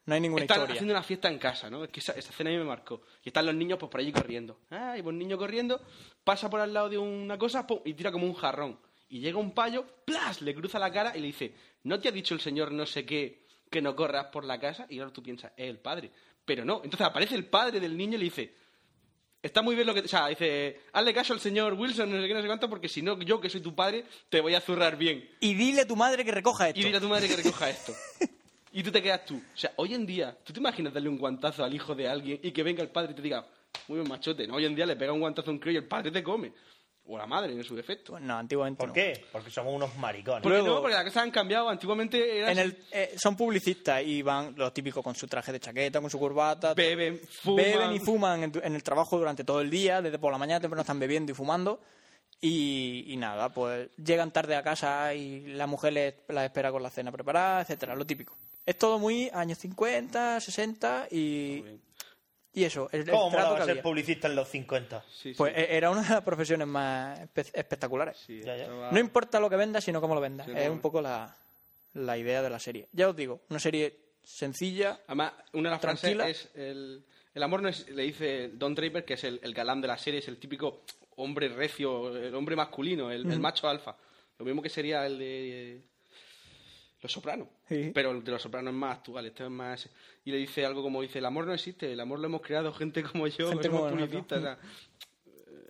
[0.06, 0.74] No hay ninguna Están historia.
[0.74, 1.82] haciendo una fiesta en casa, ¿no?
[1.84, 3.02] Es que esa, esa escena a mí me marcó.
[3.24, 4.60] Y están los niños pues por allí corriendo.
[4.70, 5.80] Ah, y un niño corriendo,
[6.22, 8.78] pasa por al lado de una cosa pum, y tira como un jarrón.
[9.08, 10.42] Y llega un payo, ¡plas!
[10.42, 13.04] Le cruza la cara y le dice, ¿no te ha dicho el señor no sé
[13.04, 14.86] qué que no corras por la casa?
[14.88, 16.12] Y ahora tú piensas, es el padre.
[16.44, 18.54] Pero no, entonces aparece el padre del niño y le dice,
[19.42, 20.00] está muy bien lo que...
[20.00, 22.88] O sea, dice, hazle caso al señor Wilson, no sé qué, no sé cuánto, porque
[22.88, 25.28] si no, yo que soy tu padre, te voy a zurrar bien.
[25.40, 26.78] Y dile a tu madre que recoja esto.
[26.78, 27.92] Y dile a tu madre que recoja esto.
[28.78, 29.36] Y tú te quedas tú.
[29.36, 32.38] O sea, hoy en día, ¿tú te imaginas darle un guantazo al hijo de alguien
[32.42, 33.46] y que venga el padre y te diga,
[33.88, 34.46] muy bien machote?
[34.46, 36.22] No, hoy en día le pega un guantazo a un crío y el padre te
[36.22, 36.52] come.
[37.08, 38.12] O la madre, en su defecto.
[38.12, 38.92] Pues no, antiguamente ¿Por no.
[38.92, 39.24] qué?
[39.32, 40.42] Porque somos unos maricones.
[40.42, 40.80] ¿Por qué Luego- no?
[40.82, 41.68] Porque las cosas han cambiado.
[41.70, 45.60] Antiguamente era En el, eh, son publicistas y van los típicos con su traje de
[45.60, 46.74] chaqueta, con su corbata.
[46.74, 47.64] Beben, fuman.
[47.64, 50.38] Beben y fuman en, tu- en el trabajo durante todo el día, desde por la
[50.38, 51.80] mañana temprano están bebiendo y fumando.
[52.40, 56.82] Y, y nada, pues llegan tarde a casa y la mujer les, las espera con
[56.82, 58.36] la cena preparada, etcétera, lo típico.
[58.66, 61.64] Es todo muy años 50, 60 y,
[62.52, 63.82] y eso, el, el ¿Cómo trato que ser había.
[63.82, 65.02] publicista en los 50?
[65.08, 65.34] Sí, sí.
[65.36, 68.18] Pues era una de las profesiones más espe- espectaculares.
[68.26, 68.64] Sí, Ya, ya.
[68.64, 70.46] estaba- No importa lo que vendas, sino cómo lo vendas.
[70.46, 71.34] Sí, es un poco la,
[71.94, 72.88] la idea de la serie.
[72.92, 76.24] Ya os digo, una serie sencilla, Además, una de las Tranquila.
[76.24, 79.54] frases es el, el amor no es, le dice Don Draper, que es el, el
[79.54, 80.82] galán de la serie, es el típico
[81.16, 83.96] hombre recio, el hombre masculino, el, el macho alfa.
[84.38, 85.82] Lo mismo que sería el de
[87.02, 87.48] Los Sopranos.
[87.68, 87.90] Sí.
[87.94, 89.88] Pero el de Los Sopranos es más actual, este es más...
[90.24, 92.72] Y le dice algo como dice, el amor no existe, el amor lo hemos creado
[92.72, 94.58] gente como yo, Gente somos como o sea,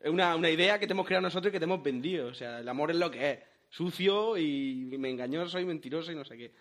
[0.03, 2.29] es una, una idea que te hemos creado nosotros y que te hemos vendido.
[2.29, 3.39] O sea, el amor es lo que es.
[3.69, 6.53] Sucio y me engañoso y mentiroso y no sé qué.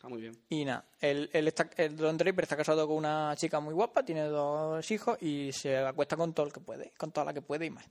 [0.00, 0.34] Está muy bien.
[0.48, 4.02] Y nada, él, él está, el Don Draper está casado con una chica muy guapa,
[4.02, 7.42] tiene dos hijos y se acuesta con todo el que puede, con toda la que
[7.42, 7.84] puede y más.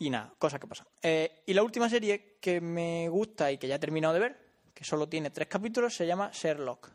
[0.00, 0.88] Y nada, cosas que pasan.
[1.00, 4.36] Eh, y la última serie que me gusta y que ya he terminado de ver,
[4.74, 6.90] que solo tiene tres capítulos, se llama Sherlock.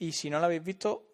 [0.00, 1.06] Y si no la habéis visto,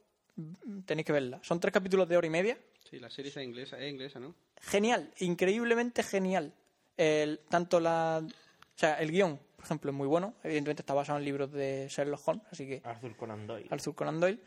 [0.85, 1.39] tenéis que verla.
[1.45, 2.59] Son tres capítulos de hora y media.
[2.91, 4.35] Sí, la serie es inglesa, es inglesa, ¿no?
[4.63, 6.53] Genial, increíblemente genial.
[6.97, 8.21] El, tanto la...
[8.21, 10.35] O sea, el guion, ejemplo, es muy bueno.
[10.43, 13.67] Evidentemente está basado en libros de Sherlock Holmes, así que Arthur Conan Doyle.
[13.71, 14.41] Arthur Conan Doyle.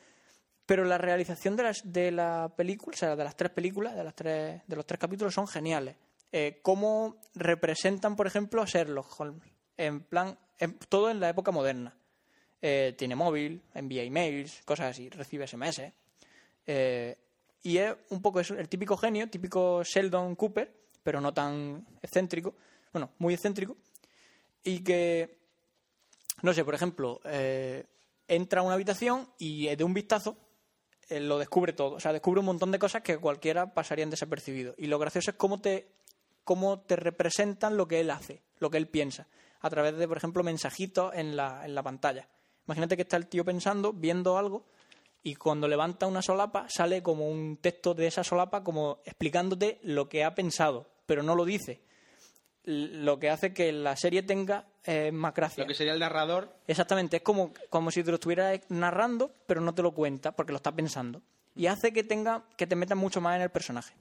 [0.65, 4.03] Pero la realización de, las, de la película, o sea, de las tres películas, de,
[4.03, 5.95] las tres, de los tres capítulos, son geniales.
[6.31, 9.49] Eh, cómo representan, por ejemplo, a Sherlock Holmes.
[9.77, 11.95] En plan, en- todo en la época moderna.
[12.61, 15.91] Eh, tiene móvil, envía emails, cosas así, recibe SMS.
[16.67, 17.17] Eh,
[17.63, 20.71] y es un poco eso, el típico genio, típico Sheldon Cooper,
[21.03, 22.53] pero no tan excéntrico.
[22.93, 23.75] Bueno, muy excéntrico.
[24.63, 25.39] Y que
[26.41, 27.85] no sé, por ejemplo, eh,
[28.27, 30.37] entra a una habitación y eh, de un vistazo
[31.09, 31.95] eh, lo descubre todo.
[31.95, 34.73] O sea, descubre un montón de cosas que cualquiera pasarían desapercibido.
[34.77, 35.91] Y lo gracioso es cómo te,
[36.43, 39.27] cómo te representan lo que él hace, lo que él piensa,
[39.59, 42.29] a través de, por ejemplo, mensajitos en la, en la pantalla.
[42.67, 44.65] Imagínate que está el tío pensando, viendo algo,
[45.21, 50.07] y cuando levanta una solapa sale como un texto de esa solapa como explicándote lo
[50.07, 51.81] que ha pensado, pero no lo dice.
[52.71, 55.63] Lo que hace que la serie tenga eh, más gracia.
[55.63, 59.59] Lo que sería el narrador, Exactamente, es como, como si te lo estuviera narrando, pero
[59.59, 61.21] no te lo cuenta porque lo está pensando.
[61.55, 63.95] Y hace que tenga que te metas mucho más en el personaje.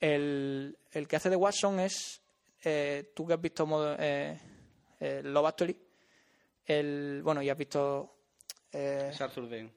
[0.00, 2.22] El, el que hace de Watson es,
[2.64, 4.38] eh, tú que has visto modo- eh,
[4.98, 5.76] eh, Love Actually,
[6.66, 8.16] el, bueno, y has visto
[8.72, 9.70] eh, es Arthur Dane.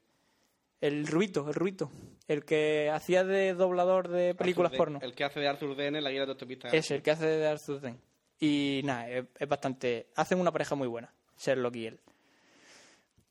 [0.81, 1.91] El Ruito, el Ruito,
[2.27, 4.99] el que hacía de doblador de películas Arthur porno.
[5.01, 6.69] El que hace de Arthur Dane en la guía de autopista.
[6.69, 7.99] Es el que hace de Arthur Dent.
[8.39, 10.09] Y nada, es, es bastante.
[10.15, 11.99] Hacen una pareja muy buena, Sherlock y él.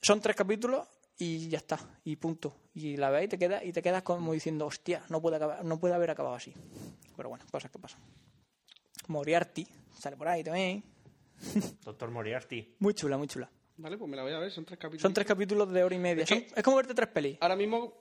[0.01, 0.87] Son tres capítulos
[1.19, 2.57] y ya está, y punto.
[2.75, 5.65] Y la ves y te quedas, y te quedas como diciendo, hostia, no puede, acabar,
[5.65, 6.53] no puede haber acabado así.
[7.17, 8.01] Pero bueno, cosas que pasan.
[9.09, 9.67] Moriarty,
[9.99, 10.83] sale por ahí también.
[11.85, 12.75] Doctor Moriarty.
[12.81, 13.51] Muy chula, muy chula.
[13.77, 15.03] Vale, pues me la voy a ver, son tres capítulos.
[15.03, 16.23] Son tres capítulos de hora y media.
[16.25, 17.39] Es que- Son- es como verte tres pelis.
[17.41, 17.93] Ahora mismo,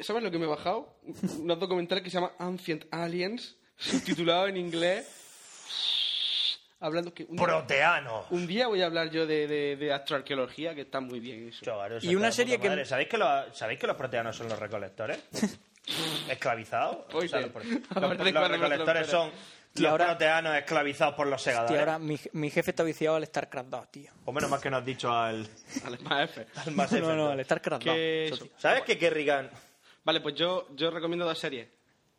[0.00, 0.96] ¿sabes lo que me he bajado?
[1.38, 5.18] Unos documentales que se llama Ancient Aliens, subtitulado en inglés.
[6.80, 8.24] Hablando que un día, Proteano.
[8.30, 11.60] un día voy a hablar yo de, de, de astroarqueología, que está muy bien eso.
[11.62, 12.84] Eso Y una de serie puta que- madre.
[12.84, 15.18] ¿Sabéis que, los, ¿Sabéis que los proteanos son los recolectores?
[16.28, 17.06] ¿Esclavizados?
[17.14, 19.30] Oye, O sea, los, los- aparte de los cuando me lo recolectores son
[19.74, 21.78] Y los ahora- proteanos esclavizados por los Tío, segadores.
[21.78, 24.12] ahora mi, mi jefe está viciado al StarCraft 2, tío.
[24.26, 25.48] O menos mal que nos has dicho al,
[25.84, 26.46] Al más F.
[26.56, 27.94] al Mass No, Effect, no, al StarCraft 2.
[27.94, 28.44] Que eso, eso.
[28.44, 28.54] tío.
[28.58, 29.50] ¿Sabes que Kerrigan...
[30.04, 31.68] Vale, pues yo, yo recomiendo dos series.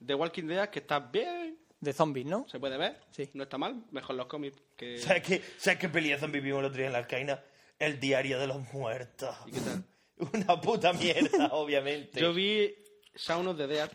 [0.05, 2.47] The Walking Dead, que está bien, de zombies, ¿no?
[2.49, 3.29] Se puede ver, Sí.
[3.33, 4.97] no está mal, mejor los cómics que...
[4.97, 7.41] ¿Sabes qué, ¿Sabes qué peli de zombie vimos el otro día en la alcaína?
[7.77, 9.35] El diario de los muertos.
[9.45, 9.83] ¿Y qué tal?
[10.33, 12.19] Una puta mierda, obviamente.
[12.21, 12.73] Yo vi
[13.15, 13.89] Sound of the Dead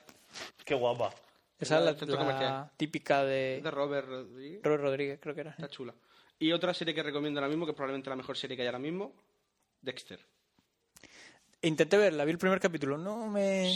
[0.64, 1.10] Qué guapa.
[1.58, 4.60] Esa es la, típica de de Robert Rodríguez.
[4.62, 5.50] Robert Rodríguez, creo que era.
[5.50, 5.94] Está chula.
[6.38, 8.68] Y otra serie que recomiendo ahora mismo, que es probablemente la mejor serie que hay
[8.68, 9.12] ahora mismo,
[9.82, 10.20] Dexter.
[11.62, 13.74] Intenté verla, vi el primer capítulo, no me...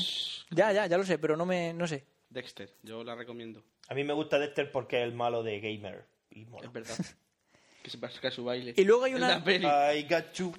[0.51, 1.75] Ya, ya, ya lo sé, pero no me...
[1.75, 2.05] no sé.
[2.31, 3.65] Dexter, yo la recomiendo.
[3.89, 6.05] A mí me gusta Dexter porque es el malo de Gamer.
[6.31, 6.67] Y mola.
[6.67, 6.97] Es verdad.
[7.83, 8.75] que se su baile.
[8.77, 9.43] Y luego hay una-.
[9.95, 10.53] I got you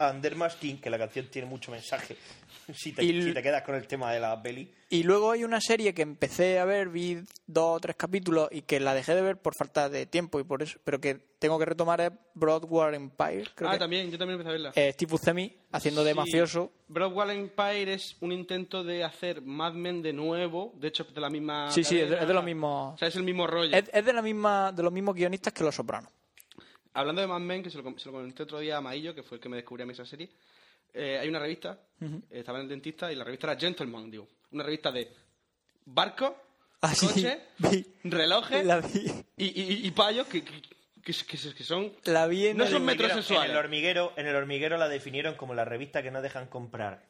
[0.00, 2.16] under my skin, que la canción tiene mucho mensaje.
[2.74, 4.72] Si te, Y l- si te quedas con el tema de la peli.
[4.88, 8.62] Y luego hay una serie que empecé a ver, vi dos o tres capítulos y
[8.62, 11.58] que la dejé de ver por falta de tiempo y por eso, pero que tengo
[11.58, 14.72] que retomar es Broadway Empire, creo ah, que también, yo también empecé a verla.
[14.76, 16.16] eh, Steve Buscemi haciendo de Sí.
[16.16, 16.70] mafioso.
[16.86, 20.72] Broadway Empire es un intento de hacer Mad Men de nuevo.
[20.76, 21.68] De hecho, es de la misma.
[21.72, 22.94] Sí, sí, es de, es de los mismos.
[22.94, 23.76] O sea, es el mismo rollo.
[23.76, 26.12] Es, es de la misma, de los mismos guionistas que Los Sopranos.
[26.94, 29.22] Hablando de Mad Men, que se lo, se lo comenté otro día a Maillo, que
[29.22, 30.28] fue el que me descubrió a mí esa serie.
[30.94, 34.28] eh, hay una revista, eh, estaba en el dentista, y la revista era Gentleman, digo.
[34.50, 35.10] Una revista de
[35.86, 36.32] barcos,
[36.82, 37.38] Ah, coches,
[38.04, 38.66] relojes
[39.36, 40.52] y, y- y payos que, que,
[41.02, 41.92] que- son.
[42.04, 43.46] la vi en No el- son metrosexuales.
[43.46, 47.04] En el, hormiguero, en el hormiguero la definieron como la revista que no dejan comprar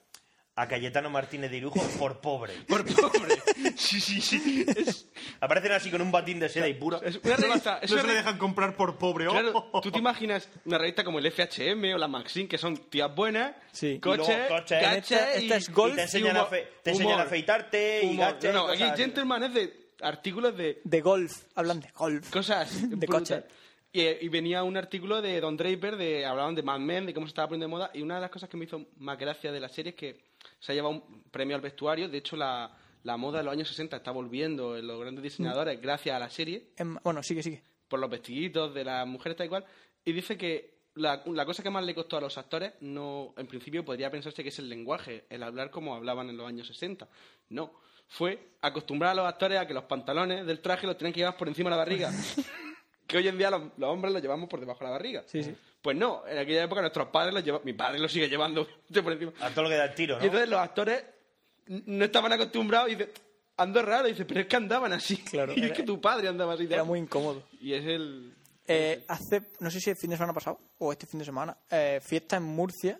[0.55, 2.53] a Cayetano Martínez de Irujo por pobre.
[2.68, 3.34] Por pobre.
[3.76, 4.64] sí, sí, sí.
[4.76, 5.09] Es,
[5.40, 7.00] Aparecen así con un batín de seda y puro.
[7.03, 7.78] es una revista.
[7.80, 9.26] es No una se le dejan comprar por pobre.
[9.26, 13.14] Claro, tú te imaginas una revista como el FHM o la Maxim, que son tías
[13.14, 13.98] buenas, Sí.
[13.98, 14.80] coches, coches.
[14.82, 16.50] gadgets Esta- es Y golf te enseñan, y a, humor.
[16.50, 17.26] fe- te enseñan a Humor.
[17.26, 18.55] afeitarte y gadgets.
[18.55, 19.03] No, no, y aquí.
[19.03, 22.28] Gentleman es de artículos de de golf, hablan de golf.
[22.30, 23.20] cosas De brutal.
[23.20, 23.42] coche.
[23.94, 27.26] Y, y venía un artículo de Don Draper, de hablaban de Mad Men, de cómo
[27.26, 29.53] se estaba poniendo de moda, y una de las cosas que me hizo más gracia
[29.53, 30.31] de la serie es que
[30.62, 32.70] se ha llevado un premio al vestuario, de hecho la,
[33.02, 36.30] la moda de los años 60 está volviendo en los grandes diseñadores gracias a la
[36.30, 37.62] serie, Em, bueno, sigue, sigue.
[37.88, 39.64] por los vestiditos de las mujeres tal y cual,
[40.04, 43.46] y dice que la, la cosa que más le costó a los actores, no en
[43.48, 47.08] principio podría pensarse que es el lenguaje, el hablar como hablaban en los años 60.
[47.48, 47.72] No,
[48.08, 51.36] fue acostumbrar a los actores a que los pantalones del traje los tenían que llevar
[51.38, 52.10] por encima de la barriga.
[53.07, 55.24] que hoy en día los, los hombres los llevamos por debajo de la barriga.
[55.26, 55.55] Sí, sí.
[55.80, 58.66] Pues no, en aquella época nuestros padres los llevaban, mi padre lo sigue llevando
[59.03, 59.32] por encima.
[59.40, 60.24] A todo lo que da el tiro, Y ¿no?
[60.26, 61.05] entonces los actores
[61.66, 63.12] no estaban acostumbrados y dice,
[63.57, 65.16] ando raro, y dice, pero es que andaban así.
[65.18, 66.66] Claro, y es que tu padre andaba así.
[66.70, 67.42] Era muy incómodo.
[67.61, 68.34] Y es el...
[68.66, 71.57] Eh, hace, no sé si el fin de semana pasado o este fin de semana,
[71.68, 72.98] eh, fiesta en Murcia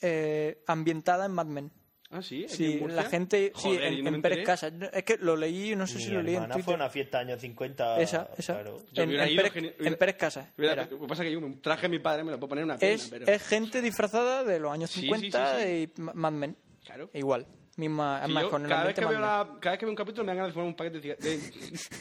[0.00, 1.72] eh, ambientada en Mad Men.
[2.16, 4.46] Ah, sí, Sí, en la gente, sí, Joder, en, y no en Pérez.
[4.46, 4.72] Casas.
[4.92, 6.62] Es que lo leí, no sé si Mi lo leí en Twitter.
[6.62, 8.00] fue una fiesta años 50.
[8.00, 8.54] Esa, esa.
[8.54, 8.84] claro.
[8.92, 10.48] Yo En, hubiera en ido Pérez, en Pérez Casas.
[10.56, 10.86] Mira, era.
[10.90, 12.62] Lo que pasa es que yo un traje de mi padre me lo puedo poner
[12.62, 13.26] en una pierna, Es, pero...
[13.26, 16.56] es gente disfrazada de los años Sí, sí, 50 sí, y Ma- Mad Men.
[16.84, 17.10] Claro.
[17.14, 17.46] Igual.
[17.76, 19.90] Misma, Sí, además, yo con el cada, vez que veo la- cada vez que veo
[19.90, 21.38] un capítulo me dan ganas de fumar un paquete de, de,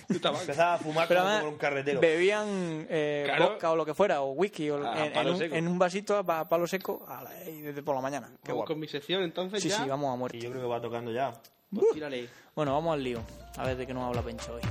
[0.07, 0.41] de tabaco.
[0.41, 1.99] Empezaba a fumar Pero como, además, como un carretero.
[1.99, 3.49] bebían eh, Claro.
[3.49, 6.39] vodka o lo que fuera, o whisky, o A en, un, en un vasito a,
[6.41, 8.27] a palo seco ala, y desde por la mañana.
[8.27, 8.67] Qué Vamos guapo.
[8.73, 9.77] con mi sección, entonces Sí, ya...
[9.83, 10.39] sí, vamos a Y muerte.
[10.41, 11.33] yo creo que va tocando ya.
[11.73, 12.29] Pues tírale.
[12.55, 13.19] Bueno, vamos al lío.
[13.57, 14.61] A ver de qué nos habla Pencho hoy.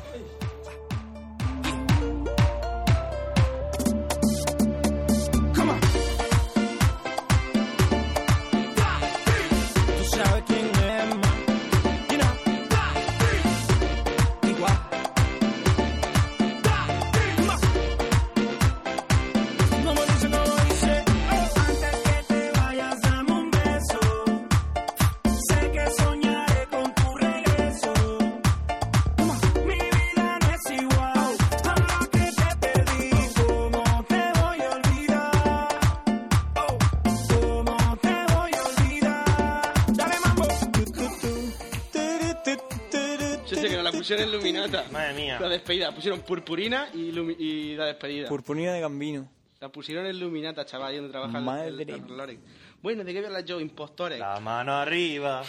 [45.53, 45.95] Despedida.
[45.95, 48.29] Pusieron purpurina y, y la despedida.
[48.29, 49.31] Purpurina de Gambino.
[49.61, 52.43] La pusieron en Luminata, chaval, ahí donde trabaja el- Madre el, el Loren.
[52.83, 53.61] Bueno, ¿de qué voy a hablar yo?
[53.61, 54.19] Impostores.
[54.19, 55.43] La mano arriba.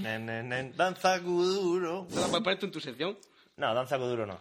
[0.00, 2.08] Nen, nen, nen, danza kuduro.
[2.10, 3.16] ¿No la puedes poner tú en tu sección?
[3.56, 4.40] No, danza kuduro no.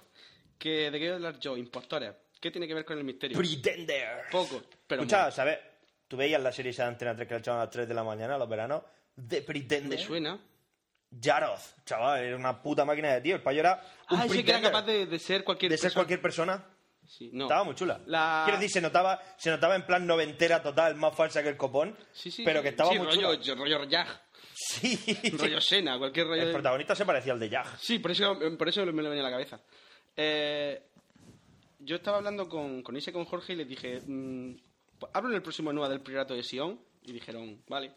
[0.58, 1.56] Que, ¿De qué voy a hablar yo?
[1.56, 2.12] Impostores.
[2.41, 3.38] ¿Qué tiene que ver con el misterio?
[3.38, 4.22] Pretender.
[4.32, 5.30] Poco, pero Escucha.
[5.30, 5.60] ¿sabes?
[6.08, 7.93] Tú veías la serie esa de Antena 3 que la echaban a las 3 de
[7.93, 8.82] la mañana, los veranos.
[9.16, 9.99] De me Pretender.
[9.99, 10.39] suena.
[11.20, 13.36] Yaroz, chaval, era una puta máquina de tío.
[13.36, 15.86] El payo era un Ah, sí que era capaz de, de ser cualquier de ser
[15.88, 15.99] persona.
[16.01, 16.66] cualquier persona.
[17.05, 17.43] Sí, no.
[17.45, 17.99] Estaba muy chula.
[18.07, 21.57] La- Quiero decir, se notaba, se notaba en plan noventera total, más falsa que el
[21.57, 21.95] copón.
[22.14, 23.55] Sí, sí, pero que estaba muy rollo, chula.
[23.55, 24.07] rollo Jag,
[24.55, 24.97] Sí.
[25.38, 26.53] rollo Sena, cualquier rollo El de...
[26.53, 27.68] protagonista se parecía al de Jag.
[27.78, 29.59] Sí, por eso, por eso me lo venía a la cabeza.
[30.16, 30.82] Eh,
[31.80, 34.55] yo estaba hablando con, con Isa y con Jorge y les dije, mm,
[35.14, 36.80] hablo en el próximo nueva del Priorato de Sion.
[37.05, 37.91] Y dijeron, vale.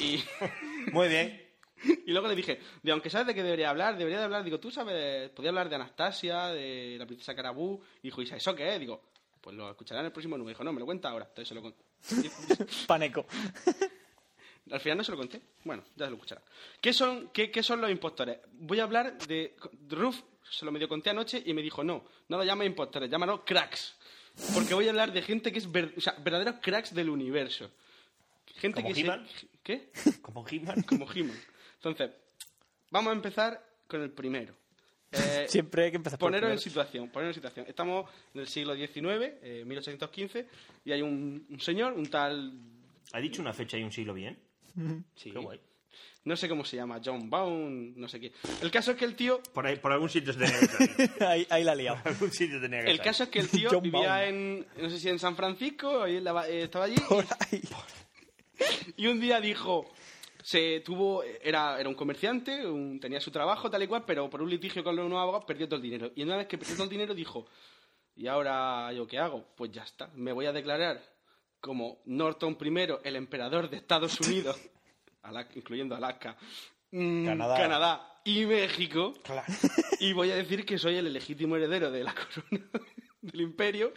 [0.00, 0.22] Y,
[0.92, 1.45] Muy bien.
[2.06, 4.58] Y luego le dije, de aunque sabes de qué debería hablar, debería de hablar, digo,
[4.60, 7.80] tú sabes, podía hablar de Anastasia, de la princesa Carabú.
[8.02, 8.80] Y dijo, ¿y eso qué es?
[8.80, 9.02] Digo,
[9.40, 10.54] pues lo escuchará en el próximo número.
[10.54, 11.26] Dijo, no, me lo cuenta ahora.
[11.28, 11.84] Entonces se lo conté.
[12.86, 13.26] Paneco.
[14.70, 15.40] Al final no se lo conté.
[15.64, 16.42] Bueno, ya se lo escuchará.
[16.80, 18.38] ¿Qué son, qué, qué son los impostores?
[18.52, 19.54] Voy a hablar de...
[19.88, 23.44] Ruf se lo medio conté anoche y me dijo, no, no lo llames impostores, llámalo
[23.44, 23.96] cracks.
[24.54, 27.70] Porque voy a hablar de gente que es ver- o sea, verdaderos cracks del universo.
[28.56, 29.48] Gente ¿Como que se-?
[29.62, 29.90] ¿Qué?
[30.22, 30.82] Como He-Man.
[30.82, 31.36] Como He-Man.
[31.86, 32.10] Entonces,
[32.90, 34.54] vamos a empezar con el primero.
[35.12, 36.82] Eh, Siempre hay que empezar por el Poneros en primero.
[36.82, 37.66] situación, poneros en situación.
[37.68, 38.98] Estamos en el siglo XIX,
[39.40, 40.46] eh, 1815,
[40.84, 42.52] y hay un, un señor, un tal...
[43.12, 44.36] ¿Ha dicho una fecha y un siglo bien?
[45.14, 45.60] Sí, Qué guay.
[46.24, 48.32] No sé cómo se llama, John Baum, no sé qué.
[48.60, 49.40] El caso es que el tío...
[49.54, 52.02] Por, ahí, por algún sitio tenía que ahí, ahí la he liado.
[52.02, 54.22] Por algún sitio tenía que El caso es que el tío John vivía Baum.
[54.28, 56.18] en, no sé si en San Francisco, eh,
[56.64, 57.62] estaba allí, Por ahí.
[58.96, 59.88] y un día dijo,
[60.48, 64.40] se tuvo, era, era un comerciante, un- tenía su trabajo tal y cual, pero por
[64.42, 66.12] un litigio con los nuevos abogados perdió todo el dinero.
[66.14, 67.46] Y una vez que perdió todo el dinero dijo,
[68.14, 69.44] ¿y ahora yo qué hago?
[69.56, 71.02] Pues ya está, me voy a declarar
[71.60, 72.68] como Norton I,
[73.02, 74.56] el emperador de Estados Unidos,
[75.56, 76.36] incluyendo Alaska,
[76.92, 77.56] mm, Canadá.
[77.56, 79.52] Canadá y México, Claro.
[79.98, 82.14] y voy a decir que soy el legítimo heredero de la
[82.50, 82.70] corona
[83.20, 83.92] del imperio.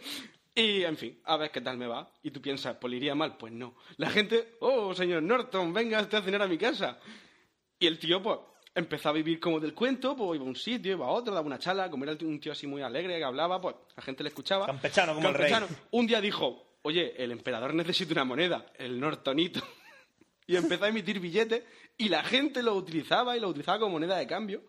[0.60, 2.12] Y, en fin, a ver qué tal me va.
[2.22, 3.36] Y tú piensas, pues iría mal.
[3.36, 3.76] Pues no.
[3.96, 6.98] La gente, oh, señor Norton, venga usted a cenar a mi casa.
[7.78, 8.38] Y el tío, pues,
[8.74, 11.46] empezó a vivir como del cuento, pues iba a un sitio, iba a otro, daba
[11.46, 14.28] una charla, como era un tío así muy alegre que hablaba, pues la gente le
[14.28, 14.66] escuchaba.
[14.66, 15.52] Campechano como el rey.
[15.92, 19.60] Un día dijo, oye, el emperador necesita una moneda, el Nortonito.
[20.46, 21.62] Y empezó a emitir billetes
[21.96, 24.64] y la gente lo utilizaba y lo utilizaba como moneda de cambio.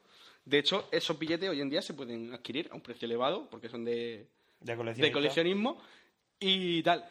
[0.45, 3.67] De hecho, esos billetes hoy en día se pueden adquirir a un precio elevado porque
[3.67, 4.27] son de,
[4.61, 5.05] De coleccionista.
[5.07, 5.81] de coleccionismo
[6.39, 7.05] y tal.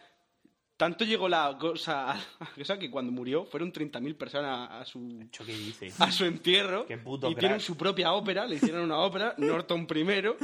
[0.77, 2.13] Tanto llegó la cosa,
[2.71, 5.93] a que cuando murió fueron 30.000 personas a su,Cho, ¿Qué dice?
[5.99, 7.41] a su entierro Qué puto y crack.
[7.41, 10.39] tienen su propia ópera, le hicieron una ópera, Norton primero.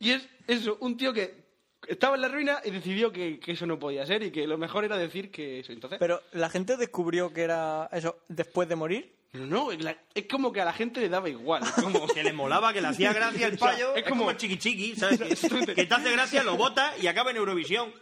[0.00, 1.46] Y es eso, un tío que
[1.86, 4.58] estaba en la ruina y decidió que, que eso no podía ser y que lo
[4.58, 5.72] mejor era decir que eso.
[5.72, 9.17] Entonces, Pero la gente descubrió que era eso después de morir.
[9.30, 11.62] Pero no, es como que a la gente le daba igual.
[11.62, 13.94] Es como, Que le molaba, que le hacía gracia el O sea, payo.
[13.94, 15.18] es es, como, como- el chiqui chiqui, ¿sabes?
[15.18, 17.92] Que, que te hace gracia, lo bota y acaba en Eurovisión.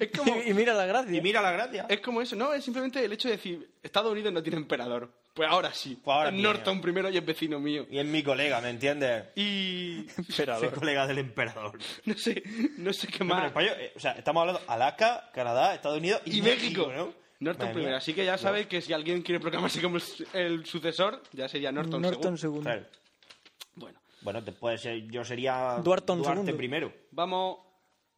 [0.00, 1.14] es como, Y, mira la gracia.
[1.16, 1.86] Y mira la gracia.
[1.88, 5.12] es como eso, no, es simplemente el hecho de decir, Estados Unidos no tiene emperador.
[5.34, 5.98] Pues ahora sí.
[6.02, 6.34] Pues ahora Es.
[6.34, 7.86] Norton primero y es vecino mío.
[7.90, 9.24] Y es mi colega, ¿me entiendes?
[9.34, 10.68] Y Emperador.
[10.70, 11.78] Soy colega del emperador.
[12.04, 12.42] no sé,
[12.76, 13.44] no sé qué No, pero más.
[13.46, 17.14] el payo, eh, o sea, estamos hablando Alaska, Canadá, Estados Unidos y, y México, ¿no?
[17.42, 17.90] Norton Madre primero.
[17.92, 17.98] mía.
[17.98, 21.72] Así que ya sabéis que si alguien quiere proclamarse como el, el sucesor, ya sería
[21.72, 22.62] Norton, Norton segundo.
[22.62, 22.86] Claro.
[23.74, 26.56] Bueno, Bueno, después eh, yo sería Duarton Duarte segundo.
[26.56, 26.92] primero.
[27.10, 27.58] vamos.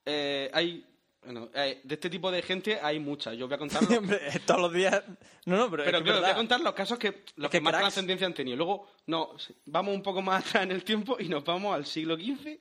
[0.05, 0.87] eh, hay.
[1.25, 3.35] Bueno, eh, de este tipo de gente hay muchas.
[3.39, 3.89] Yo voy a contarlo.
[3.99, 5.03] Hombre, todos los días.
[5.47, 6.37] No, no, pero, es Pero que claro, voy a verdad.
[6.37, 7.85] contar los casos que los Es que, que más cracks.
[7.85, 8.59] trascendencia han tenido.
[8.59, 11.87] Luego, no, sí, vamos un poco más atrás en el tiempo y nos vamos al
[11.87, 12.59] siglo XV,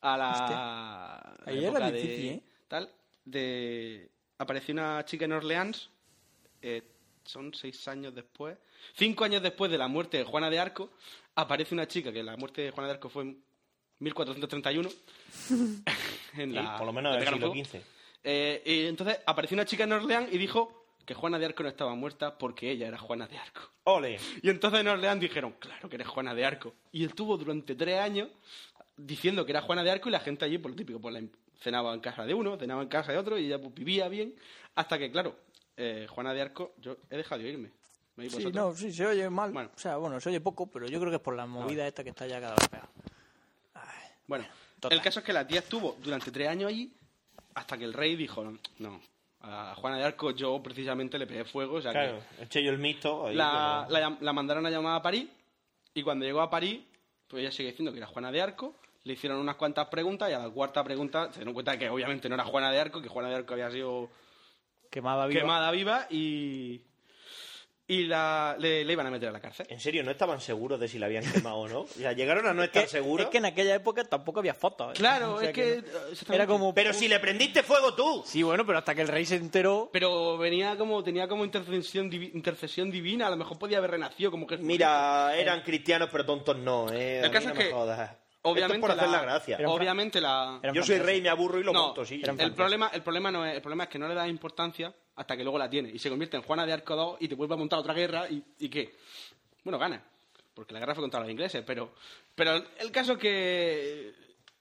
[0.00, 2.42] a la, Ahí era época difícil, ¿eh?
[2.66, 2.90] tal,
[3.26, 5.90] de apareció una chica en Orleans,
[6.62, 6.82] eh,
[7.24, 8.56] son seis años después,
[8.94, 10.90] cinco años después de la muerte de Juana de Arco,
[11.34, 13.42] aparece una chica que la muerte de Juana de Arco fue en
[14.00, 14.88] 1431.
[16.36, 17.52] en Sí, la, por lo menos de del siglo.
[17.52, 17.80] XV.
[18.24, 21.68] Eh, y entonces apareció una chica en Orleans y dijo que Juana de Arco no
[21.68, 23.60] estaba muerta porque ella era Juana de Arco.
[23.84, 24.18] Ole.
[24.42, 26.74] Y entonces en Orleans dijeron, claro que eres Juana de Arco.
[26.92, 28.28] Y estuvo durante tres años
[28.96, 31.22] diciendo que era Juana de Arco y la gente allí, por lo típico, pues la
[31.60, 34.34] cenaba en casa de uno, cenaba en casa de otro y ella pues, vivía bien.
[34.74, 35.36] Hasta que, claro,
[35.78, 37.70] eh, Juana de Arco, yo he dejado de oírme.
[38.16, 38.54] ¿Me oís Sí, vosotros?
[38.54, 39.52] no, sí, se oye mal.
[39.52, 39.70] Bueno.
[39.74, 42.02] O sea, bueno, se oye poco, pero yo creo que es por la movida esta
[42.04, 42.88] que está ya cada vez peor.
[44.26, 44.44] Bueno,
[44.80, 44.98] Total.
[44.98, 46.92] el caso es que la tía estuvo durante tres años allí
[47.54, 49.00] hasta que el rey dijo, no, no,
[49.40, 52.70] a Juana de Arco yo precisamente le pegué fuego, o sea que Claro, eché yo
[52.70, 53.26] el mixto.
[53.28, 55.26] ahí, la, pero- la llam- la mandaron a llamar a París
[55.94, 56.80] y cuando llegó a París,
[57.26, 58.74] pues ella sigue diciendo que era Juana de Arco,
[59.04, 62.28] le hicieron unas cuantas preguntas y a la cuarta pregunta se dieron cuenta que obviamente
[62.28, 64.10] no era Juana de Arco, que Juana de Arco había sido
[64.90, 65.40] Quemada viva.
[65.40, 66.80] quemada viva y,
[67.86, 69.66] y la, le, le iban a meter a la cárcel.
[69.70, 71.80] En serio, no estaban seguros de si la habían quemado o no.
[71.80, 73.24] O sea, llegaron a no Es que, estar seguros.
[73.26, 74.90] es que en aquella época tampoco había fotos.
[74.90, 74.94] ¿eh?
[74.98, 75.82] Claro, O sea es que...
[76.28, 76.34] no-.
[76.34, 76.74] Era como...
[76.74, 78.22] Pero si le prendiste fuego tú.
[78.26, 79.88] Sí, bueno, pero hasta que el rey se enteró...
[79.92, 84.30] Pero venía como, tenía como intercesión, divi- intercesión divina, a lo mejor podía haber renacido
[84.30, 84.58] como que...
[84.58, 87.20] Mira, eran cristianos, pero tontos no, ¿eh?
[87.20, 88.10] El caso no es me que, jodas.
[88.42, 89.58] Obviamente Esto es por hacer la, la gracia.
[89.66, 90.60] Obviamente la...
[90.72, 92.22] Yo soy rey, me aburro y lo No, monto, sí.
[92.24, 95.36] el problema, el problema no es, el problema es que no le das importancia hasta
[95.36, 97.54] que luego la tiene y se convierte en Juana de Arco 2 y te vuelve
[97.54, 98.94] a montar otra guerra y, y qué.
[99.64, 100.02] Bueno, gana,
[100.54, 101.92] porque la guerra fue contra los ingleses, pero
[102.34, 104.12] pero el caso es que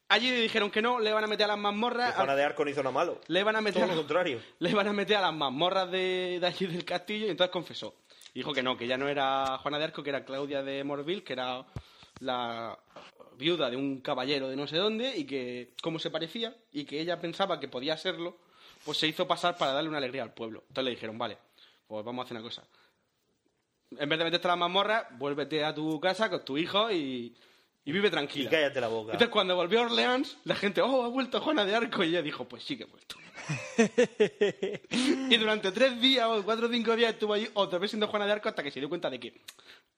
[0.09, 2.65] allí le dijeron que no, le van a meter a las mazmorras, Juana de Arco
[2.65, 3.21] no hizo nada malo.
[3.28, 4.41] le van a meter Todo lo contrario.
[4.59, 7.93] le van a meter a las mazmorras de, de allí del castillo y entonces confesó.
[8.34, 11.23] Dijo que no, que ella no era Juana de Arco, que era Claudia de Morville,
[11.23, 11.65] que era
[12.19, 12.78] la
[13.38, 16.99] viuda de un caballero de no sé dónde y que cómo se parecía y que
[16.99, 18.38] ella pensaba que podía serlo,
[18.83, 20.63] pues se hizo pasar para darle una alegría al pueblo.
[20.67, 21.38] Entonces le dijeron, vale,
[21.88, 22.63] pues vamos a hacer una cosa.
[23.97, 27.35] En vez de meterte a la mazmorra, vuélvete a tu casa con tu hijo y,
[27.85, 28.49] y vive Y tranquila.
[28.49, 29.13] cállate la boca.
[29.13, 32.03] Entonces cuando volvió a Orleans, la gente, oh, ha vuelto Juana de Arco.
[32.03, 33.15] Y ella dijo, pues sí que he vuelto.
[34.89, 38.25] y durante tres días o cuatro o cinco días estuvo ahí otra vez siendo Juana
[38.25, 39.41] de Arco hasta que se dio cuenta de que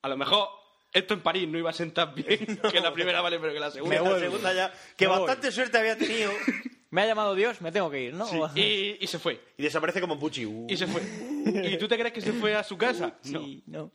[0.03, 0.49] a lo mejor
[0.93, 3.71] esto en París no iba a sentar bien, que la primera vale, pero que la
[3.71, 4.01] segunda.
[4.01, 4.73] la segunda ya.
[4.95, 5.19] Que Me voy.
[5.19, 6.31] bastante suerte había tenido.
[6.91, 8.25] Me ha llamado Dios, me tengo que ir, ¿no?
[8.25, 9.39] Sí, y, y se fue.
[9.59, 10.43] Y desaparece como Puchi.
[10.47, 10.65] Uh.
[10.67, 11.03] Y se fue.
[11.45, 13.15] ¿Y tú te crees que se fue a su casa?
[13.25, 13.39] No.
[13.41, 13.91] Sí, no.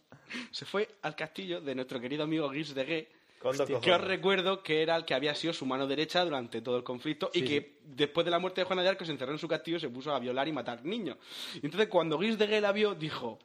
[0.53, 3.09] Se fue al castillo de nuestro querido amigo Guis de
[3.53, 6.77] dos que os recuerdo que era el que había sido su mano derecha durante todo
[6.79, 9.39] el conflicto y que después de la muerte de Juana de Arco se encerró en
[9.39, 11.19] su castillo y se puso a violar y matar niños.
[11.55, 13.39] Y entonces cuando Guis de Gué la vio, dijo,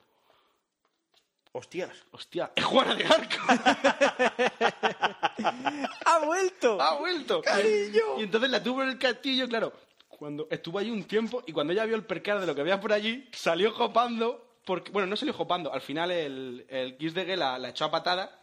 [1.51, 1.89] Hostias.
[2.11, 3.37] hostia, es Juana de Arco.
[6.05, 6.81] ¡Ha vuelto!
[6.81, 7.41] ¡Ha vuelto!
[8.17, 9.73] Y entonces la tuvo en el castillo, claro,
[10.07, 12.79] cuando estuvo allí un tiempo y cuando ella vio el percal de lo que había
[12.79, 17.35] por allí, salió jopando, porque, bueno, no salió jopando, al final el, el Guis de
[17.35, 18.35] la, la echó a patada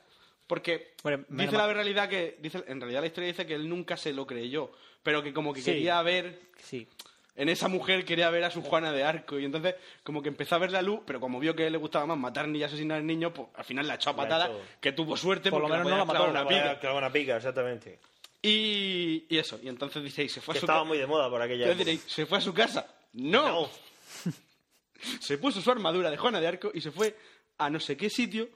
[0.46, 3.96] porque Bueno, dice la realidad que, dice, en realidad la historia dice que él nunca
[3.96, 4.70] se lo creyó,
[5.02, 5.72] pero que como que Sí.
[5.72, 6.88] quería ver Sí.
[7.36, 10.54] En esa mujer quería ver a su Juana de Arco y entonces como que empezó
[10.54, 13.32] a ver la luz, pero como vio que le gustaba más matar ni asesinar niños,
[13.34, 15.98] pues al final la echó a patada, que tuvo suerte Por lo porque menos le
[15.98, 16.74] no la clavar mató, una pica.
[16.80, 16.92] pica.
[16.94, 17.98] una pica, exactamente.
[18.42, 21.06] Y, y eso, y entonces dice, y se fue Que a su estaba muy de
[21.06, 21.78] moda por aquella época.
[21.78, 22.86] diréis, ¿se fue a su casa?
[23.14, 23.46] No.
[23.62, 23.70] No.
[25.20, 27.14] Se puso su armadura de Juana de Arco y se fue
[27.58, 28.48] a no sé qué sitio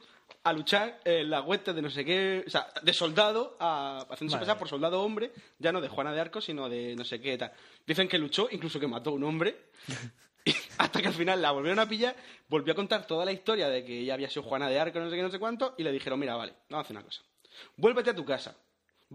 [0.42, 4.38] a luchar en la hueste de no sé qué, o sea, de soldado, a, haciéndose
[4.38, 7.36] pasar por soldado hombre, ya no de Juana de Arco, sino de no sé qué
[7.36, 7.52] tal.
[7.86, 9.68] Dicen que luchó, incluso que mató a un hombre,
[10.78, 12.16] hasta que al final la volvieron a pillar,
[12.48, 15.10] volvió a contar toda la historia de que ella había sido Juana de Arco, no
[15.10, 17.22] sé qué, no sé cuánto, y le dijeron, mira, vale, vamos a hacer una cosa.
[17.76, 18.56] Vuélvete a tu casa.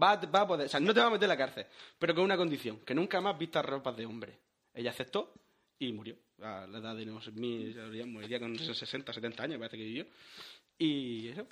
[0.00, 1.66] Va a, va a poder, o sea, no te va a meter en la cárcel,
[1.98, 4.38] pero con una condición, que nunca más vistas ropas de hombre.
[4.74, 5.32] Ella aceptó
[5.78, 6.16] y murió.
[6.42, 7.74] A la edad de no sé, mil,
[8.06, 10.06] moriría con 60, 70 años, parece que vivió.
[10.78, 11.46] Y eso,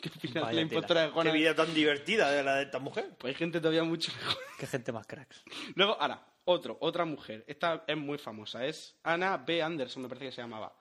[0.00, 0.60] ¿qué opinas de la tela.
[0.60, 3.10] impostora de Qué vida tan divertida de la de esta mujer.
[3.18, 4.38] Pues hay gente todavía mucho mejor.
[4.58, 5.42] Qué gente más cracks.
[5.74, 7.44] Luego, ahora, otro, otra mujer.
[7.48, 8.64] Esta es muy famosa.
[8.64, 9.60] Es Anna B.
[9.60, 10.72] Anderson, me parece que se llamaba.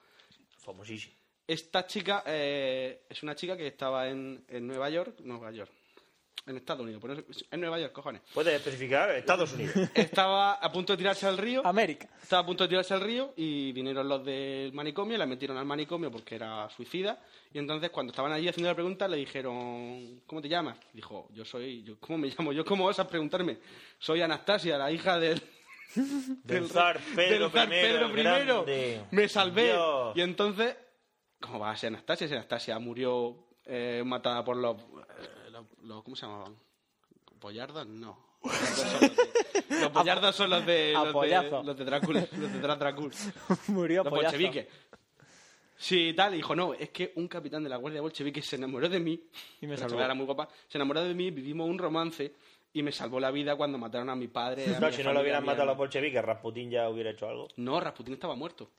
[0.59, 1.15] Famosísimo.
[1.47, 5.19] Esta chica eh, es una chica que estaba en, en Nueva York.
[5.21, 5.71] Nueva York.
[6.47, 6.99] En Estados Unidos.
[7.01, 8.21] pero no sé- en Nueva York, cojones.
[8.33, 9.75] Puedes especificar Estados Unidos.
[9.93, 11.61] Estaba a punto de tirarse al río.
[11.65, 12.09] América.
[12.21, 15.65] Estaba a punto de tirarse al río y vinieron los del manicomio, la metieron al
[15.65, 17.21] manicomio porque era suicida.
[17.53, 20.77] Y entonces, cuando estaban allí haciendo la pregunta, le dijeron, ¿cómo te llamas?
[20.93, 22.51] Dijo, yo soy, yo, ¿cómo me llamo?
[22.53, 23.59] Yo, ¿cómo osas preguntarme?
[23.99, 25.39] Soy Anastasia, la hija del.
[26.45, 28.13] Del zar Pedro del zar I, Pedro I.
[28.23, 29.01] grande.
[29.11, 29.65] Me salvé.
[29.73, 30.15] Dios.
[30.17, 30.75] Y entonces,
[31.39, 32.27] ¿cómo va a ser Anastasia?
[32.29, 34.77] Si Anastasia murió eh, matada por los,
[35.83, 36.55] los, ¿Cómo se llamaban?
[37.39, 37.87] ¿Pollardos?
[37.87, 38.17] No.
[39.69, 42.27] Los pollardos son los de, los de, los de Drácula.
[42.37, 43.11] Los de Drácula.
[43.67, 44.31] Murió Los pollazo.
[44.37, 44.67] bolcheviques.
[45.77, 48.87] Sí, tal, y dijo, no, es que un capitán de la Guardia Bolchevique se enamoró
[48.89, 49.19] de mí.
[49.61, 49.99] Y me salvó.
[50.01, 50.47] era muy guapa.
[50.67, 52.35] Se enamoró de mí, vivimos un romance
[52.73, 54.75] y me salvó la vida cuando mataron a mi padre.
[54.75, 57.27] a No, mi si no lo hubieran matado a los bolcheviques, Rasputín ya hubiera hecho
[57.27, 57.47] algo.
[57.55, 58.69] No, Rasputín estaba muerto.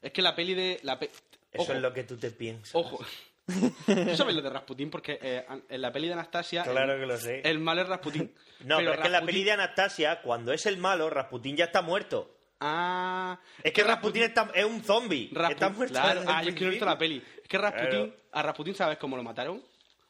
[0.00, 0.80] Es que la peli de...
[0.82, 1.10] La pe-
[1.52, 2.74] Eso Ojo, es lo que tú te piensas.
[2.74, 3.04] Ojo.
[3.86, 6.64] Tú sabes lo de Rasputín porque eh, en la peli de Anastasia...
[6.64, 7.40] Claro el, que lo sé.
[7.44, 8.34] El malo es Rasputín.
[8.64, 11.66] No, pero, es que en la peli de Anastasia, cuando es el malo, Rasputín ya
[11.66, 12.34] está muerto.
[12.58, 13.38] Ah...
[13.62, 15.30] Es que Rasputín está, es un zombie.
[15.30, 15.92] Rasputín- está muerto.
[15.92, 17.22] Claro, ah, yo es que no he visto la peli.
[17.42, 18.06] Es que Rasputín...
[18.06, 18.16] Claro.
[18.32, 19.62] A Rasputín, ¿sabes cómo lo mataron?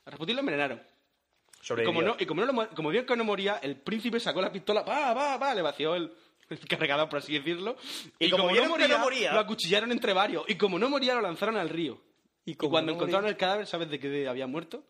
[0.05, 0.81] A Rasputín lo envenenaron.
[1.77, 4.41] Y como no, y como no lo como vio que no moría, el príncipe sacó
[4.41, 6.13] la pistola, pa, pa, pa, le vació el,
[6.49, 7.77] el cargador, por así decirlo.
[8.21, 10.45] Y como vieron que no moría- lo acuchillaron entre varios.
[10.47, 12.01] Y como no moría, lo lanzaron al río.
[12.47, 14.85] Y cuando no encontraron el cadáver, ¿sabes de qué había muerto?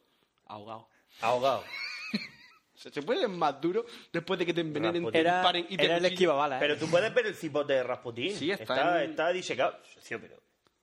[0.46, 0.88] Ahogado.
[1.20, 1.64] Ahogado.
[2.74, 5.18] Se, puede ser más duro después de que te envenenen, te.
[5.18, 6.56] Era, disparen y te era el ¿eh?
[6.60, 8.36] Pero tú puedes ver el cipote de Rasputín.
[8.36, 9.78] Sí, está está, en- está disecado.
[9.98, 10.36] Sí, pero,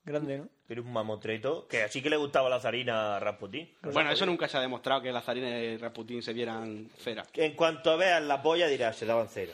[0.03, 0.49] Grande, ¿no?
[0.67, 3.71] pero un mamotreto que así que le gustaba la zarina a Rasputín.
[3.83, 7.23] Bueno, eso nunca se ha demostrado que las zarinas de Rasputín se vieran cera.
[7.35, 9.53] En cuanto veas la polla dirás, se daban cera.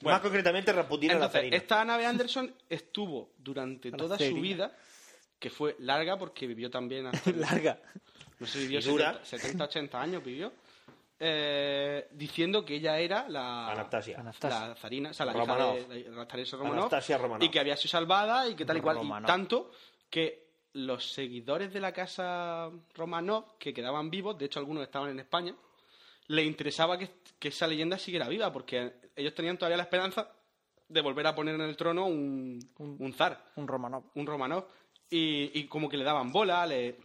[0.00, 0.16] Bueno.
[0.16, 1.56] Más concretamente, Rasputín era la Entonces, zarina.
[1.56, 2.06] esta Ana B.
[2.06, 4.36] Anderson estuvo durante La toda zarina.
[4.36, 4.76] su vida,
[5.44, 7.78] que fue larga porque vivió también hasta Larga.
[8.38, 9.12] no sé, vivió Y dura.
[9.22, 10.50] 70, 70, 80 años vivió,
[11.20, 14.20] eh, diciendo que ella era la Anastasia.
[14.20, 14.68] Anastasia.
[14.68, 15.76] la zarina, o sea, la Romanov.
[15.76, 17.42] hija de la Anastasia Romanov, Anastasia Romanov.
[17.44, 18.96] y que había sido salvada y que tal y cual.
[18.96, 19.28] Romanov.
[19.28, 19.70] Y tanto
[20.08, 25.20] que los seguidores de la casa Romanov, que quedaban vivos, de hecho algunos estaban en
[25.20, 25.54] España,
[26.28, 30.26] le interesaba que, que esa leyenda siguiera viva, porque ellos tenían todavía la esperanza
[30.88, 34.04] de volver a poner en el trono un, un zar Un Romanov.
[34.14, 34.64] un Romanov.
[35.10, 36.96] Y, y como que le daban bola, le,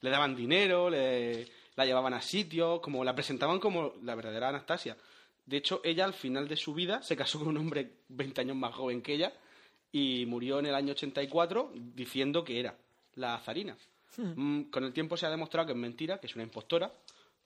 [0.00, 4.96] le daban dinero, le, la llevaban a sitios, como la presentaban como la verdadera Anastasia.
[5.44, 8.56] De hecho, ella al final de su vida se casó con un hombre 20 años
[8.56, 9.32] más joven que ella
[9.92, 12.76] y murió en el año 84 diciendo que era
[13.14, 13.76] la zarina.
[14.16, 16.92] Mm, Con el tiempo se ha demostrado que es mentira, que es una impostora,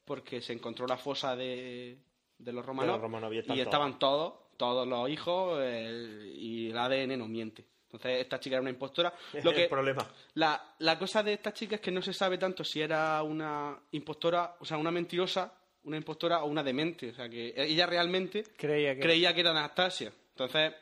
[0.04, 1.98] porque se encontró la fosa de,
[2.38, 6.32] de los romanos, De los romanos, y están y estaban todos, todos los hijos eh,
[6.36, 7.64] y el ADN no miente.
[7.92, 9.12] Entonces, esta chica era una impostora.
[9.42, 10.06] Lo Es que, el problema.
[10.34, 13.76] la, la cosa de esta chica es que no se sabe tanto si era una
[13.92, 15.52] impostora, o sea, una mentirosa,
[15.84, 17.10] una impostora o una demente.
[17.10, 20.12] O sea, que ella realmente Creía que- creía que era Anastasia.
[20.30, 20.72] Entonces,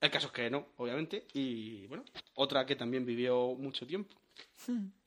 [0.00, 1.26] el caso es que no, obviamente.
[1.34, 2.04] Y bueno,
[2.36, 4.14] otra que también vivió mucho tiempo.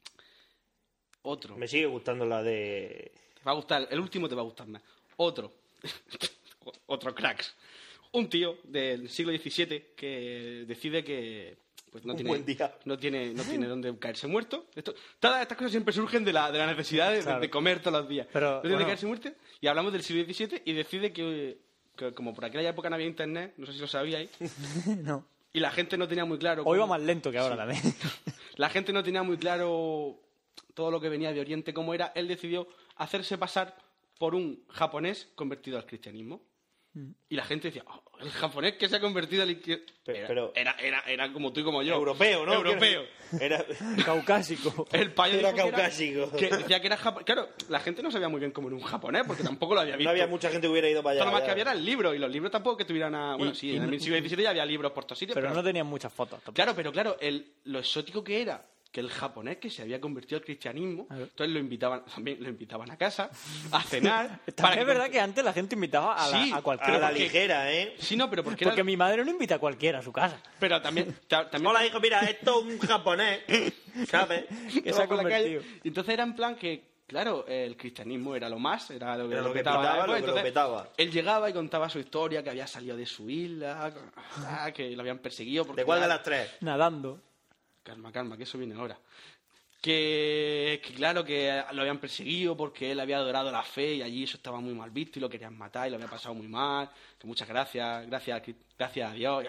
[1.24, 1.56] Otro.
[1.56, 3.12] Me sigue gustando la de.
[3.36, 4.82] Te va a gustar, el último te va a gustar más.
[5.18, 5.54] Otro.
[6.88, 7.56] Otro cracks.
[8.14, 11.58] Un tío del siglo XVII que decide que
[11.92, 12.74] pues no Un tiene, buen día.
[12.86, 14.68] no tiene no tiene dónde caerse muerto.
[14.76, 17.40] Esto, todas estas cosas siempre surgen de la, de la necesidad de, Claro.
[17.42, 18.28] de comer todos los días.
[18.32, 18.88] Pero, no tiene bueno.
[18.88, 19.30] caerse muerto.
[19.60, 21.58] Y hablamos del siglo XVII y decide que,
[21.96, 24.30] que como por aquella época no había internet, no sé si lo sabíais,
[25.04, 25.26] no.
[25.54, 26.64] y la gente no tenía muy claro...
[26.66, 27.82] Hoy va cómo- más lento que ahora también.
[28.56, 30.18] la gente no tenía muy claro
[30.74, 32.12] todo lo que venía de Oriente, cómo era.
[32.16, 33.76] Él decidió hacerse pasar
[34.18, 36.42] por un japonés convertido al cristianismo.
[37.30, 39.96] Y la gente decía, "Oh, el japonés que se ha convertido al cristianismo.
[40.04, 41.96] Pero- Era, pero- era, era, era como tú y como yo.
[41.96, 42.54] Europeo, ¿no?
[42.54, 43.04] Europeo.
[43.40, 43.64] Era.
[44.06, 44.88] Caucásico.
[44.92, 46.32] El payo Era dijo que caucásico.
[46.38, 47.26] Que decía que era japonés.
[47.26, 49.96] Claro, la gente no sabía muy bien cómo era un japonés, porque tampoco lo había
[49.96, 50.04] visto.
[50.04, 51.26] No había mucha gente que hubiera ido para allá.
[51.26, 53.36] Lo más que había eran libros, y los libros tampoco que tuvieran a...
[53.38, 55.54] Bueno, Y- sí, y en el siglo XVII ya había libros por todos sitios, Pero
[55.54, 56.40] no tenían muchas fotos.
[56.40, 56.54] tampoco.
[56.56, 60.38] Claro, pero claro, el, lo exótico que era que el japonés que se había convertido
[60.40, 63.30] al cristianismo, entonces lo invitaban, también lo invitaban a casa,
[63.72, 64.40] a cenar.
[64.56, 67.00] También es verdad que antes la gente invitaba a, la- Sí, a A cualquiera.
[67.00, 67.96] la porque- ligera, ¿eh?
[68.00, 68.72] Sí, no, pero porque era...
[68.72, 70.42] Porque mi madre no invita a cualquiera a su casa.
[70.60, 71.16] Pero también...
[71.30, 73.40] ta- también Hola, hijo, mira, esto es un japonés.
[74.10, 74.46] ¿Sabes?
[74.84, 75.56] Que se ha por la calle.
[75.56, 75.64] convertido.
[75.84, 79.36] Y Entonces era en plan que, claro, el cristianismo era lo más, era lo que,
[79.36, 80.26] Era lo que petaba pitaba, después.
[80.26, 80.90] lo que petaba.
[80.98, 83.94] Él llegaba y contaba su historia, que había salido de su isla,
[84.48, 85.64] ah, que lo habían perseguido.
[85.66, 86.50] Porque ¿De cuál de las tres?
[86.60, 87.22] Nadando.
[87.92, 88.98] Calma, calma, que eso viene ahora.
[89.82, 94.24] Que, que claro, que lo habían perseguido porque él había adorado la fe y allí
[94.24, 96.90] eso estaba muy mal visto y lo querían matar y lo había pasado muy mal.
[97.20, 98.44] Que muchas gracias, gracias,
[98.78, 99.46] gracias a Dios.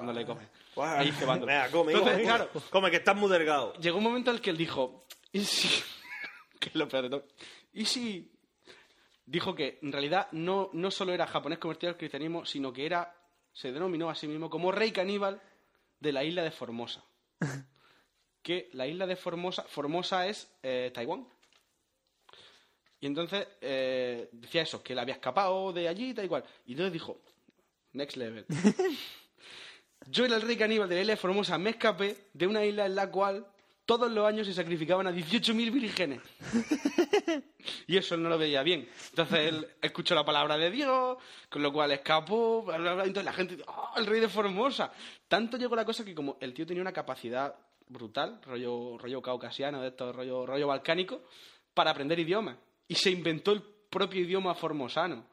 [0.00, 0.48] No le come.
[0.76, 1.10] Ahí.
[1.10, 3.74] Venga, come, Entonces, claro, come, que estás muy delgado.
[3.74, 5.68] llegó un momento en el que él dijo, ¿y si?
[6.58, 7.26] que es lo peor de todo.
[7.74, 8.32] ¿Y si?
[9.26, 13.14] Dijo que en realidad no, no solo era japonés convertido al cristianismo, sino que era,
[13.52, 15.42] se denominó a sí mismo como rey caníbal
[16.00, 17.04] de la isla de Formosa.
[18.42, 21.26] que la isla de Formosa, Formosa es eh, Taiwán.
[23.00, 26.44] Y entonces eh, decía eso, que él había escapado de allí y tal y cual.
[26.64, 27.20] Y entonces dijo,
[27.92, 28.46] next level.
[30.08, 32.86] Yo era el rey caníbal de la isla de Formosa, me escapé de una isla
[32.86, 33.46] en la cual
[33.86, 36.20] todos los años se sacrificaban a 18.000 vírgenes.
[37.86, 38.88] y eso él no lo veía bien.
[39.10, 41.16] Entonces él escuchó la palabra de Dios,
[41.48, 43.04] con lo cual escapó, bla, bla, bla.
[43.04, 44.92] entonces la gente, ¡oh, el rey de Formosa!
[45.28, 47.54] Tanto llegó la cosa que como el tío tenía una capacidad
[47.88, 51.22] brutal, rollo, rollo caucasiano, de esto, rollo, rollo balcánico,
[51.72, 52.56] para aprender idiomas.
[52.88, 55.26] Y se inventó el propio idioma formosano.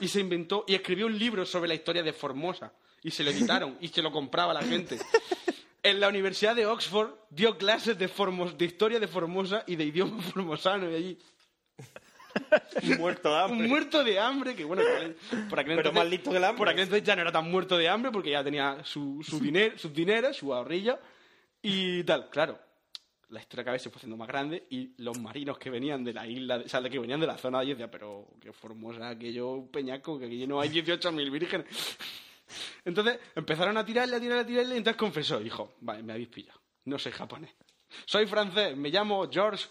[0.00, 2.72] Y se inventó y escribió un libro sobre la historia de Formosa.
[3.04, 4.98] Y se lo editaron y se lo compraba la gente.
[5.82, 9.84] En la Universidad de Oxford dio clases de, formos- de historia de Formosa y de
[9.84, 10.90] idioma formosano.
[10.90, 11.18] Y allí,
[12.98, 13.58] Muerto de hambre.
[13.60, 14.82] un muerto de hambre, que bueno,
[15.50, 16.58] por aquel- Pero entonces- más listo que el hambre.
[16.58, 19.38] Por aquel entonces ya no era tan muerto de hambre porque ya tenía su, su
[19.40, 20.98] dinero, sus dineros, su ahorrillo
[21.60, 22.30] y tal.
[22.30, 22.58] Claro,
[23.28, 26.12] la historia cada vez se fue haciendo más grande y los marinos que venían de
[26.14, 28.52] la isla, o sea, de que venían de la zona de allí decían, pero qué
[28.52, 31.66] formosa aquello peñaco, que aquí no hay 18.000 vírgenes.
[32.84, 36.12] Entonces empezaron a tirarle, a tirarle, a tirarle y entonces confesó y dijo, vale, me
[36.12, 37.54] habéis pillado, no soy japonés.
[38.06, 39.66] Soy francés, me llamo George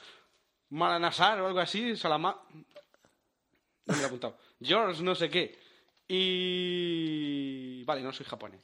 [0.70, 2.40] Malanasar o algo así, Salama...
[3.86, 4.38] No me lo he apuntado.
[4.62, 5.58] George no sé qué.
[6.08, 7.84] Y...
[7.84, 8.62] Vale, no soy japonés.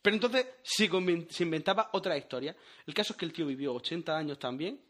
[0.00, 2.56] Pero entonces se inventaba otra historia.
[2.86, 4.80] El caso es que el tío vivió 80 años también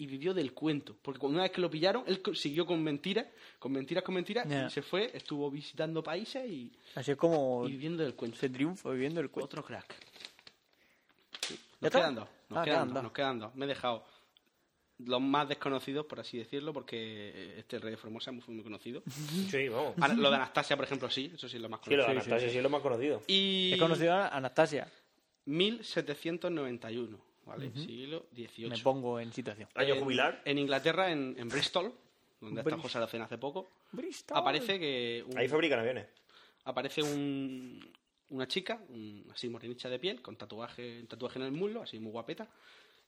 [0.00, 0.96] y vivió del cuento.
[1.02, 3.26] Porque una vez que lo pillaron, él siguió con mentiras,
[3.58, 7.72] con mentiras, con mentiras, y se fue, estuvo visitando países y, Así es como y
[7.72, 8.38] viviendo del cuento.
[8.38, 9.44] se triunfa viviendo el cuento.
[9.46, 9.94] Otro crack.
[11.46, 11.54] Sí.
[11.80, 12.28] ¿Ya Nos quedan dos.
[12.48, 13.54] Nos Ah, quedan dos, nos quedan dos.
[13.54, 14.04] Me he dejado
[14.98, 19.02] los más desconocidos, por así decirlo, porque este Rey de Formosa fue muy conocido.
[19.50, 19.94] Sí, vamos.
[20.00, 22.06] Ana- Lo de Anastasia, por ejemplo, sí, eso sí es lo más Sí, lo conocido.
[22.06, 23.22] de Anastasia sí es lo más conocido.
[23.26, 24.90] Y He conocido a Anastasia.
[25.46, 27.70] 1791, ¿vale?
[27.74, 28.68] Siglo XVIII.
[28.70, 29.68] Me pongo en situación.
[29.74, 30.42] ¿Año En- jubilar?
[30.44, 31.92] En Inglaterra, en, en Bristol,
[32.40, 32.82] donde está Bristol.
[32.82, 34.36] José Aracena hace poco, Bristol.
[34.38, 36.06] aparece que un- Ahí fabrican aviones.
[36.64, 37.80] aparece un,
[38.30, 42.12] una chica, un- así morenicha de piel, con tatuaje, tatuaje en el muslo, así muy
[42.12, 42.48] guapeta,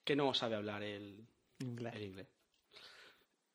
[0.04, 1.24] que no sabe hablar el,
[1.60, 1.94] Inglés.
[1.94, 2.26] el inglés.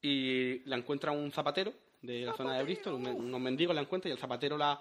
[0.02, 4.10] Y la encuentra un zapatero de la zona de Bristol, un- unos mendigos la encuentra
[4.10, 4.80] y el zapatero la,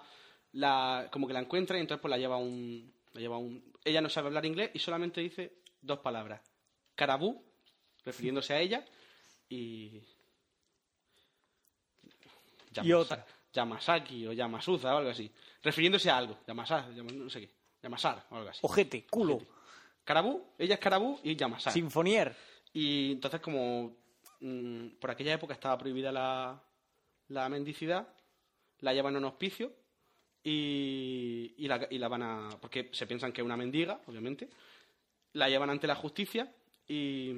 [0.53, 3.39] la como que la encuentra y entonces pues la lleva a un, la lleva a
[3.39, 3.63] un...
[3.83, 6.41] Ella no sabe hablar inglés y solamente dice dos palabras.
[6.95, 7.43] Carabú,
[8.05, 8.85] refiriéndose a ella,
[9.49, 10.01] y...
[12.83, 13.25] Y otra.
[13.53, 15.31] Yamasaki o Yamasuza o algo así.
[15.63, 16.37] Refiriéndose a algo.
[16.45, 17.49] Yamasar, Yama- no sé qué.
[17.81, 18.59] Yamasar o algo así.
[18.61, 19.41] Ojete, culo,
[20.03, 21.73] Carabú, ella es Carabú y Yamasar.
[21.73, 22.35] sinfonier.
[22.73, 23.95] Y entonces, como
[24.41, 26.61] mm, por aquella época estaba prohibida la,
[27.29, 28.07] la mendicidad,
[28.81, 29.73] la llevan a un hospicio
[30.43, 32.49] y, y, la, y la van a.
[32.61, 34.49] porque se piensan que es una mendiga, obviamente.
[35.37, 36.51] La llevan ante la justicia
[36.87, 37.31] y.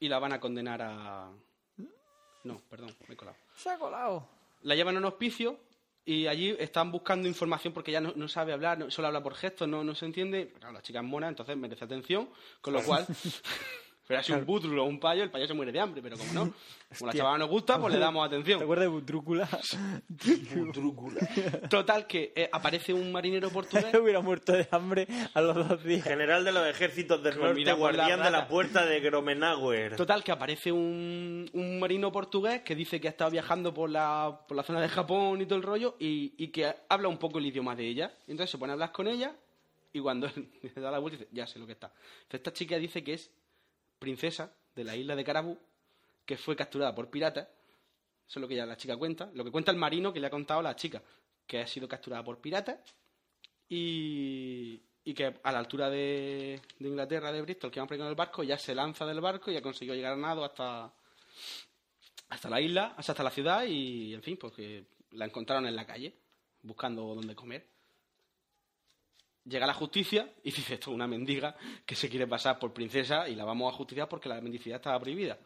[0.00, 1.30] y la van a condenar a.
[2.44, 4.28] No, perdón, me he colado Se ha colado.
[4.62, 5.58] la llevan a un hospicio
[6.04, 9.34] y allí están buscando información porque ella no, no sabe hablar, no- solo habla por
[9.34, 10.52] gestos, no, no se entiende.
[10.58, 12.30] Claro, la chica es mona, entonces merece atención,
[12.60, 13.06] con lo cual...
[14.08, 16.32] Pero si un bútrulo o un payo, el payo se muere de hambre, pero como
[16.32, 16.54] no,
[16.98, 18.62] como la chavala nos gusta, pues le damos ¿Te atención.
[18.62, 19.48] acuerdas de Butrúcula?
[21.68, 26.04] Total, que eh, aparece un marinero portugués Hubiera muerto de hambre a los dos días.
[26.04, 29.96] General de los ejércitos del norte, Comida guardián de la puerta de Gromenauer.
[29.96, 34.40] Total, que aparece un, un marino portugués que dice que ha estado viajando por la,
[34.48, 37.38] por la zona de Japón y todo el rollo y, y que habla un poco
[37.40, 38.14] el idioma de ella.
[38.26, 39.34] Entonces se pone a hablar con ella
[39.92, 41.88] y cuando él le da la vuelta dice, ya sé lo que está.
[41.88, 43.30] Entonces, esta chica dice que es
[43.98, 45.58] princesa de la isla de Carabú,
[46.24, 47.48] que fue capturada por piratas.
[48.28, 49.30] Eso es lo que ya la chica cuenta.
[49.34, 51.02] Lo que cuenta el marino que le ha contado a la chica,
[51.46, 52.78] que ha sido capturada por piratas
[53.68, 54.82] y,
[55.14, 58.74] que a la altura de, Inglaterra, de Bristol, que ahí con el barco, ya se
[58.74, 60.92] lanza del barco y ya consiguió llegar a nado hasta,
[62.28, 65.86] hasta la isla, hasta la ciudad y, en fin, pues que la encontraron en la
[65.86, 66.14] calle,
[66.62, 67.77] buscando dónde comer.
[69.48, 73.28] Llega la justicia y dice, esto es una mendiga que se quiere pasar por princesa
[73.28, 75.38] y la vamos a justiciar porque la mendicidad estaba prohibida.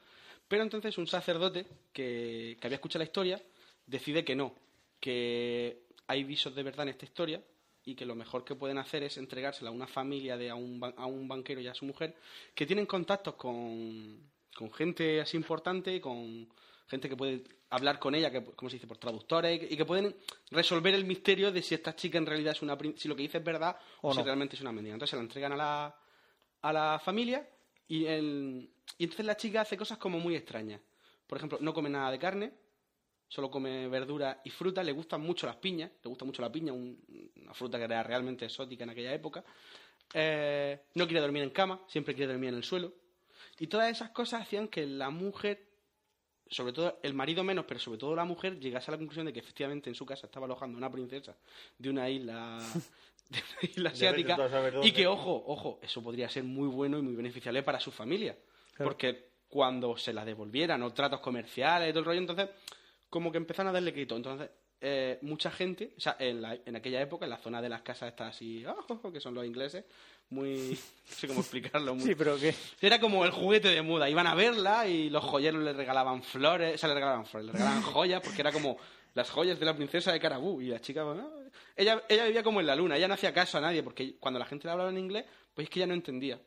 [0.48, 3.40] Pero entonces un sacerdote que, que había escuchado la historia
[3.86, 4.54] decide que no,
[4.98, 7.42] que hay visos de verdad en esta historia
[7.84, 10.80] y que lo mejor que pueden hacer es entregársela a una familia, de, a, un,
[10.96, 12.14] a un banquero y a su mujer,
[12.54, 16.48] que tienen contactos con, con gente así importante, con
[16.86, 17.42] gente que puede
[17.72, 20.14] hablar con ella, que, como se dice, por traductores, y que, pueden
[20.50, 23.38] resolver el misterio de si esta chica en realidad es una si lo que dice
[23.38, 24.24] es verdad o, O si no.
[24.24, 24.94] realmente es una mendiga.
[24.94, 25.96] Entonces se la entregan a la,
[26.62, 27.48] a la familia
[27.88, 30.80] y, el- y entonces la chica hace cosas como muy extrañas.
[31.26, 32.52] Por ejemplo, no come nada de carne,
[33.26, 36.72] solo come verdura y fruta, le gustan mucho las piñas, le gusta mucho la piña,
[36.72, 39.42] un- una fruta que era realmente exótica en aquella época.
[40.14, 42.92] Eh, no quiere dormir en cama, siempre quiere dormir en el suelo.
[43.58, 45.71] Y todas esas cosas hacían que la mujer,
[46.52, 49.32] sobre todo el marido menos, pero sobre todo la mujer, llegase a la conclusión de
[49.32, 51.34] que efectivamente en su casa estaba alojando una princesa
[51.78, 52.58] de una isla,
[53.30, 54.36] de una isla asiática.
[54.84, 58.36] Y que, ojo, ojo, eso podría ser muy bueno y muy beneficiable para su familia.
[58.84, 62.48] Porque cuando se la devolvieran o tratos comerciales y todo el rollo, entonces
[63.10, 64.16] como que empezaron a darle crédito.
[64.16, 64.48] Entonces,
[64.80, 67.82] eh, mucha gente, o sea, en, la- en aquella época, en la zona de las
[67.82, 69.84] casas estas así, jo, que son los ingleses,
[70.32, 70.78] muy,
[71.08, 74.08] no sé cómo explicarlo, muy, Sí, pero que era como el juguete de moda.
[74.08, 77.52] Iban a verla y los joyeros le regalaban flores, o sea, le regalaban flores, le
[77.52, 78.78] regalaban joyas porque era como
[79.14, 80.60] las joyas de la princesa de Carabú.
[80.60, 81.30] Y la chica, bueno,
[81.76, 84.40] ella, ella vivía como en la luna, ella no hacía caso a nadie porque cuando
[84.40, 85.24] la gente le hablaba en inglés,
[85.54, 86.40] pues es que ella no entendía.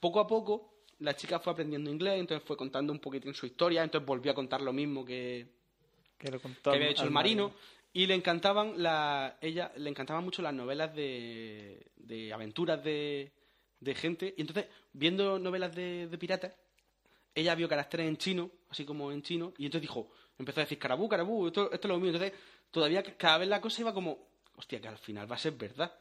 [0.00, 3.84] Poco a poco, la chica fue aprendiendo inglés, entonces fue contando un poquitín su historia,
[3.84, 5.46] entonces volvió a contar lo mismo que,
[6.16, 7.52] que lo contó que había hecho el marino
[7.92, 13.32] y le encantaban la ella le encantaban mucho las novelas de, de aventuras de,
[13.80, 14.34] de gente.
[14.36, 16.52] Y entonces viendo novelas de, de piratas
[17.34, 20.78] ella vio caracteres en chino así como en chino y entonces dijo empezó a decir
[20.78, 22.32] carabú carabú esto, esto es lo mío entonces
[22.70, 24.18] todavía cada vez la cosa iba como
[24.56, 25.92] hostia que al final va a ser verdad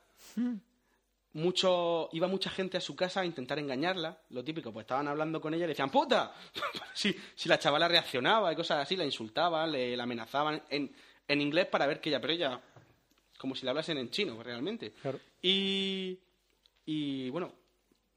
[1.38, 5.40] mucho iba mucha gente a su casa a intentar engañarla, lo típico, pues estaban hablando
[5.40, 6.34] con ella y le decían ¡puta!
[6.94, 10.92] si, si la chavala reaccionaba y cosas así, la insultaban, le, la amenazaban en,
[11.28, 12.62] en inglés para ver que ella, pero ella,
[13.38, 14.92] como si le hablasen en chino realmente.
[14.94, 15.20] Claro.
[15.42, 16.20] Y,
[16.86, 17.54] y bueno,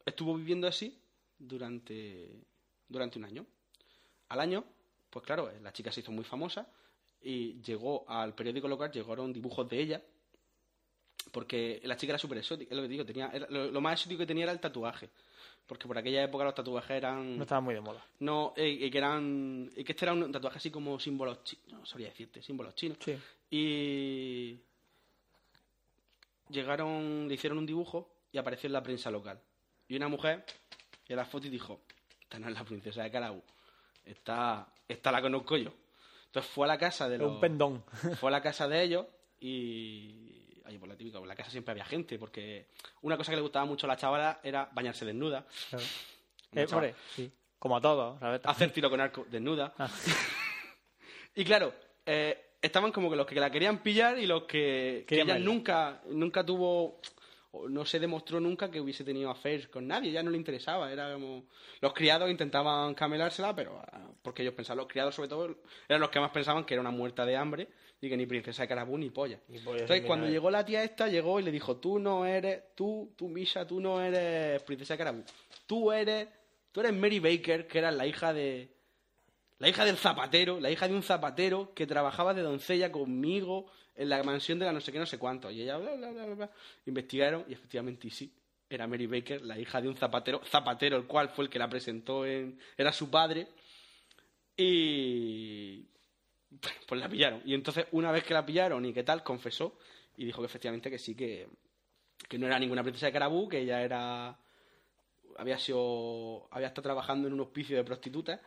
[0.05, 0.99] estuvo viviendo así
[1.39, 2.29] durante,
[2.89, 3.47] durante un año.
[4.29, 4.65] Al año,
[5.09, 6.69] pues claro, la chica se hizo muy famosa
[7.23, 10.03] y llegó al periódico local, llegaron dibujos de ella
[11.33, 14.27] porque la chica era súper exótica, es lo que digo, tenía, lo más exótico que
[14.27, 15.11] tenía era el tatuaje.
[15.71, 17.37] Porque por aquella época los tatuajes eran...
[17.37, 18.05] No estaba muy de moda.
[18.19, 19.71] No, y que eran...
[19.77, 22.99] Y que este era un tatuaje así como símbolos chinos, no sabría decirte, símbolos chinos.
[23.01, 23.17] Sí.
[23.53, 24.59] Y...
[26.49, 29.41] Llegaron, le hicieron un dibujo y apareció en la prensa local.
[29.87, 30.45] Y una mujer,
[31.07, 31.83] y la foto y dijo,
[32.21, 33.41] esta no es la princesa de Carabú,
[34.05, 35.73] esta, esta la conozco yo.
[36.27, 37.31] Entonces fue a la casa de los...
[37.31, 37.85] un pendón.
[38.19, 39.07] Fue a la casa de ellos
[39.39, 40.40] y
[40.71, 42.69] Ahí por la típica, en la casa siempre había gente, porque
[43.03, 45.85] una cosa que le gustaba mucho a la chavala era bañarse desnuda, Claro.
[46.53, 47.31] Eh, hombre, sí.
[47.59, 48.41] Como a todos, ¿sabes?
[48.45, 49.75] hacer tiro con arco desnuda.
[49.77, 49.91] Ah.
[51.35, 51.75] y claro,
[52.07, 56.47] eh, estaban como que los que la querían pillar y los que, ella nunca, nunca
[56.47, 57.01] tuvo,
[57.69, 61.13] no se demostró nunca que hubiese tenido affairs con nadie, ya no le interesaba, era
[61.13, 61.47] como...
[61.81, 65.57] Los criados intentaban camelársela, pero ah, porque ellos pensaban, los criados sobre todo,
[65.89, 67.69] eran los que más pensaban que era una muerta de hambre
[68.01, 69.39] y que ni princesa de Carabú ni polla.
[69.49, 72.75] Ni polla Entonces cuando llegó la tía esta, llegó y le dijo, tú no eres,
[72.75, 75.25] tú, tú Misha, tú no eres princesa de Carabú,
[75.67, 76.29] tú eres,
[76.73, 78.69] tú eres Mary Baker, que era la hija de...
[79.59, 84.09] La hija del zapatero, la hija de un zapatero que trabajaba de doncella conmigo en
[84.09, 85.51] la mansión de la no sé qué, no sé cuánto.
[85.51, 86.51] Y ella, bla, bla, bla, bla, bla.
[86.87, 88.33] Investigaron y efectivamente y sí,
[88.71, 91.69] era Mary Baker, la hija de un zapatero, zapatero, el cual fue el que la
[91.69, 92.59] presentó en...
[92.79, 93.49] Era su padre.
[94.57, 95.85] Y...
[96.87, 97.43] Pues la pillaron.
[97.45, 99.79] Y entonces, una vez que la pillaron y qué tal, confesó
[100.17, 101.49] y dijo que efectivamente que sí, que,
[102.29, 104.37] que no era ninguna princesa de Carabú, que ella era...
[105.39, 106.49] Había sido...
[106.51, 108.41] Había estado trabajando en un hospicio de prostitutas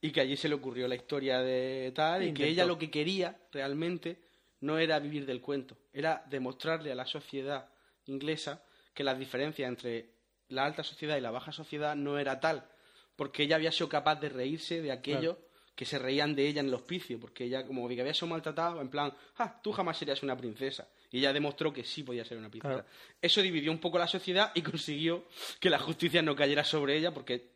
[0.00, 2.90] y que allí se le ocurrió la historia de tal y que ella lo que
[2.90, 4.20] quería realmente
[4.60, 7.68] no era vivir del cuento, era demostrarle a la sociedad
[8.06, 10.10] inglesa que las diferencias entre
[10.48, 12.68] la alta sociedad y la baja sociedad no era tal,
[13.16, 15.36] porque ella había sido capaz de reírse de aquellos
[15.74, 18.80] que se reían de ella en el hospicio, porque ella como que había sido maltratada,
[18.80, 20.88] en plan, ah, tú jamás serías una princesa.
[21.10, 22.74] Y ella demostró que sí podía ser una princesa.
[22.74, 22.88] Claro.
[23.20, 25.24] Eso dividió un poco la sociedad y consiguió
[25.60, 27.52] que la justicia no cayera sobre ella, porque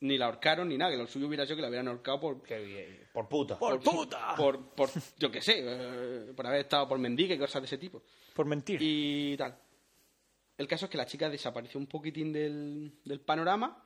[0.00, 2.42] ni la ahorcaron ni nada, que lo suyo hubiera sido que la hubieran ahorcado por,
[2.42, 3.08] Qué bien.
[3.12, 3.58] Por puta.
[3.58, 4.34] ¡Por puta!
[4.36, 7.78] por, por yo qué sé, eh, por haber estado por mendiga y cosas de ese
[7.78, 8.02] tipo.
[8.34, 8.78] Por mentir.
[8.80, 9.56] Y tal.
[10.58, 13.85] El caso es que la chica desapareció un poquitín del, del panorama,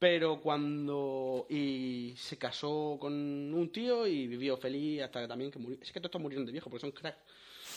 [0.00, 1.46] pero cuando...
[1.50, 5.78] Y se casó con un tío y vivió feliz hasta que también que murió.
[5.80, 7.20] Es que todos estos murieron de viejo porque son cracks.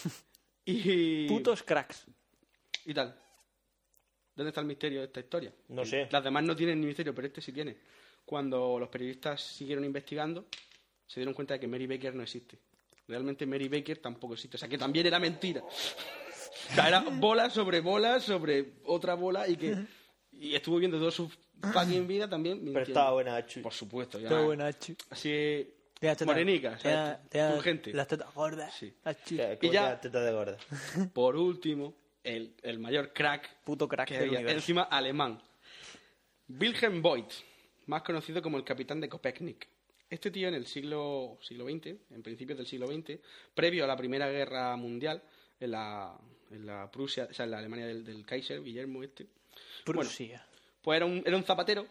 [0.65, 1.27] Y...
[1.27, 2.05] Putos cracks.
[2.85, 3.19] Y tal.
[4.33, 5.53] ¿Dónde está el misterio de esta historia?
[5.67, 6.07] No sé.
[6.09, 7.75] Las demás no tienen ni misterio, pero este sí tiene.
[8.23, 10.45] Cuando los periodistas siguieron investigando,
[11.05, 12.57] se dieron cuenta de que Mary Baker no existe.
[13.09, 14.55] Realmente Mary Baker tampoco existe.
[14.55, 15.61] O sea, que también era mentira.
[16.71, 19.75] O sea, era bola sobre bola sobre otra bola y que...
[20.31, 21.11] Y estuvo viendo toda
[21.63, 22.63] su fucking vida también.
[22.73, 23.61] Pero estaba buena, Chu.
[23.61, 24.19] Por supuesto.
[24.19, 24.29] ya.
[24.29, 24.95] Todo buena, Achu.
[25.09, 25.73] Así...
[25.99, 27.29] Tetas- Morenica, te das- ¿sabes?
[27.29, 27.93] te das Turgente.
[27.93, 28.73] Las tetas gordas.
[28.77, 28.93] Sí.
[29.05, 29.37] Achu.
[29.37, 30.57] Que- Y como ya- la teta de gorda.
[31.13, 35.41] Por último, el, el mayor crack Puto crack que del había, encima alemán.
[36.49, 37.31] Wilhelm Voigt,
[37.85, 39.67] más conocido como el capitán de Kopechnik.
[40.09, 43.19] Este tío en el siglo, siglo XX, en principios del siglo XX,
[43.55, 45.23] previo a la Primera Guerra Mundial,
[45.59, 46.15] en la,
[46.51, 49.25] en la Prusia, o sea, en la Alemania del, del Kaiser, Guillermo este,
[49.85, 50.45] Prusia.
[50.83, 51.87] Pues era un, era un zapatero,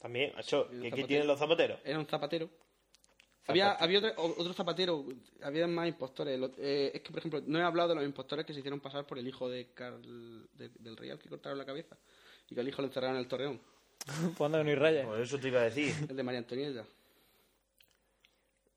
[0.00, 0.44] También, El
[0.82, 1.78] ¿qué, qué tienen los zapateros?
[1.84, 2.48] era un zapatero.
[3.48, 5.04] Había, había otro, otro zapatero,
[5.42, 6.38] había más impostores.
[6.38, 8.80] Lo- eh, es que, por ejemplo, no he hablado de los impostores que se hicieron
[8.80, 10.02] pasar por el hijo de Carl,
[10.54, 11.96] de- del rey al que cortaron la cabeza
[12.50, 13.60] y que al hijo lo encerraron en el torreón,
[14.36, 15.06] Pues anda que no hay rayas.
[15.06, 15.94] Por eso te iba a decir.
[16.10, 16.84] el de María Antonieta.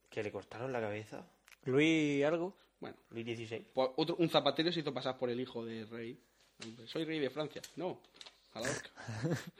[0.09, 1.25] ¿Que le cortaron la cabeza?
[1.65, 2.55] Luis algo.
[2.79, 3.65] Bueno, Luis XVI.
[3.73, 6.17] pues otro, un zapatero se hizo pasar por el hijo del rey.
[6.87, 7.61] Soy rey de Francia.
[7.75, 7.99] No,
[8.53, 8.89] a la horca.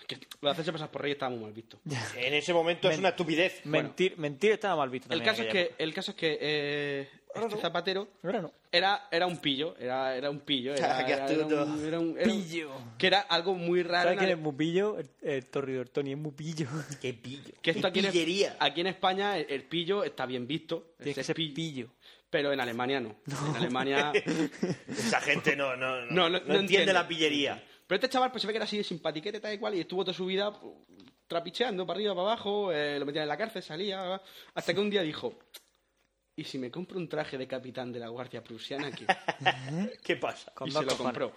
[0.08, 1.80] que lo de hacerse pasar por rey estaba muy mal visto.
[2.18, 3.66] En ese momento es Men- una estupidez.
[3.66, 5.36] Mentir, mentir estaba mal visto El también.
[5.36, 8.52] caso, es que, el caso es que eh, este zapatero Ahora no.
[8.72, 10.74] era, era un pillo, era, era un pillo.
[10.74, 11.88] Era, Qué era- era un, astuto.
[11.88, 12.72] era un- Pillo.
[12.98, 14.06] Que era algo muy raro.
[14.10, 14.98] ¿Sabes quién es Mupillo?
[14.98, 16.68] El, el Torridor Tony es Mupillo.
[17.02, 17.54] Qué pillo.
[17.62, 18.58] Que esto Qué aquí en, pillería.
[18.60, 20.94] aquí en España el, el pillo está bien visto.
[20.98, 21.88] Tiene que ese ser pillo, pillo.
[22.32, 23.16] Pero en Alemania no.
[23.50, 24.12] En Alemania.
[24.88, 26.94] Esa gente no, no, no, No, no- no no entiende entiende.
[26.94, 27.64] la pillería.
[27.90, 29.80] Pero este chaval pues se ve que era así de simpatiquete tal y cual y
[29.80, 30.76] estuvo toda su vida pues,
[31.28, 34.22] trapicheando para arriba, para abajo, eh, lo metían en la cárcel, salía,
[34.54, 35.40] hasta que un día dijo,
[36.36, 39.06] ¿y si me compro un traje de capitán de la Guardia Prusiana aquí?
[40.04, 40.52] ¿Qué pasa?
[40.68, 41.32] Y se lo compró.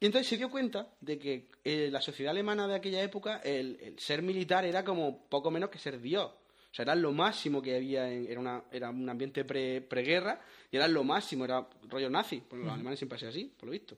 [0.00, 3.78] Y entonces se dio cuenta de que eh, la sociedad alemana de aquella época, el,
[3.80, 6.26] el ser militar era como poco menos que ser Dios.
[6.30, 10.40] O sea, era lo máximo que había, en- era, una, era un ambiente pre- preguerra
[10.70, 13.66] y era lo máximo, era rollo nazi, porque los alemanes siempre han sido así, por
[13.66, 13.96] lo visto.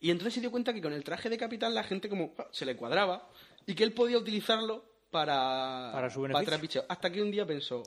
[0.00, 2.48] Y entonces se dio cuenta que con el traje de capitán la gente como ah,
[2.50, 3.28] se le cuadraba
[3.66, 6.46] y que él podía utilizarlo para, Para su beneficio.
[6.46, 6.84] trapicheo.
[6.88, 7.82] Hasta que un día pensó,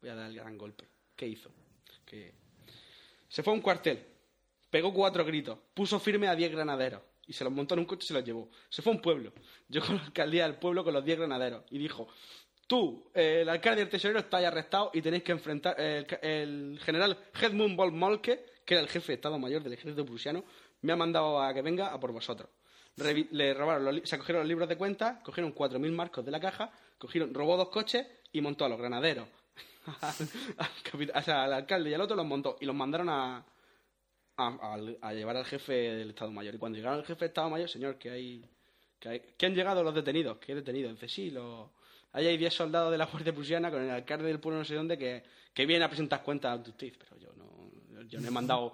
[0.00, 0.88] voy a dar el gran golpe.
[1.14, 1.50] ¿Qué hizo?
[2.04, 2.34] Que
[3.28, 4.02] se fue a un cuartel,
[4.70, 8.04] pegó cuatro gritos, puso firme a diez granaderos y se los montó en un coche
[8.04, 8.48] y se los llevó.
[8.68, 9.32] Se fue a un pueblo,
[9.68, 12.08] llegó a la alcaldía del pueblo con los diez granaderos y dijo,
[12.66, 16.78] tú, eh, el alcalde y el tesorero estáis arrestados y tenéis que enfrentar eh, el,
[16.82, 20.44] general Hedmund von Moltke, que era el jefe de Estado Mayor del ejército prusiano,
[20.86, 22.48] me ha mandado a que venga a por vosotros.
[22.96, 26.40] Revi- le robaron los se cogieron los libros de cuentas, cogieron 4.000 marcos de la
[26.40, 29.28] caja, cogieron, robó dos coches y montó a los granaderos.
[30.56, 33.44] al, o sea, al alcalde y al otro los montó y los mandaron a,
[34.36, 36.54] a, llevar al jefe del Estado Mayor.
[36.54, 38.44] Y cuando llegaron al jefe del Estado Mayor, señor, que hay,
[38.98, 39.20] que hay...
[39.36, 40.38] ¿Que han llegado los detenidos?
[40.38, 40.92] ¿Qué detenidos?
[40.92, 41.70] Dice, sí, los...
[42.12, 44.74] Ahí hay 10 soldados de la Guardia Prusiana con el alcalde del pueblo no sé
[44.74, 45.22] dónde que,
[45.52, 46.92] que viene a presentar cuentas ante usted.
[46.98, 48.72] Pero yo no, yo no he mandado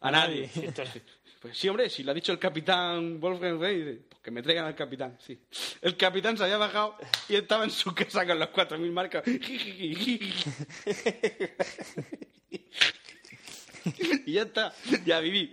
[0.00, 0.50] a nadie.
[1.42, 4.64] Pues sí, hombre, si lo ha dicho el capitán Wolfgang Rey, pues que me traigan
[4.64, 5.36] al capitán, sí.
[5.80, 6.94] El capitán se había bajado
[7.28, 9.24] y estaba en su casa con los 4.000 marcas.
[14.24, 14.72] y ya está,
[15.04, 15.52] ya viví.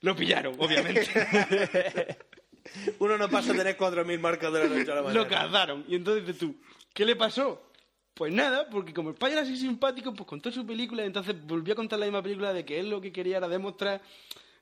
[0.00, 1.06] Lo pillaron, obviamente.
[2.98, 5.20] Uno no pasa a tener 4.000 marcas de la noche a la mañana.
[5.20, 5.84] Lo cazaron.
[5.86, 6.56] Y entonces dices tú,
[6.92, 7.70] ¿qué le pasó?
[8.12, 11.36] Pues nada, porque como el payo era así simpático, pues contó su película y entonces
[11.46, 14.02] volvió a contar la misma película de que él lo que quería era demostrar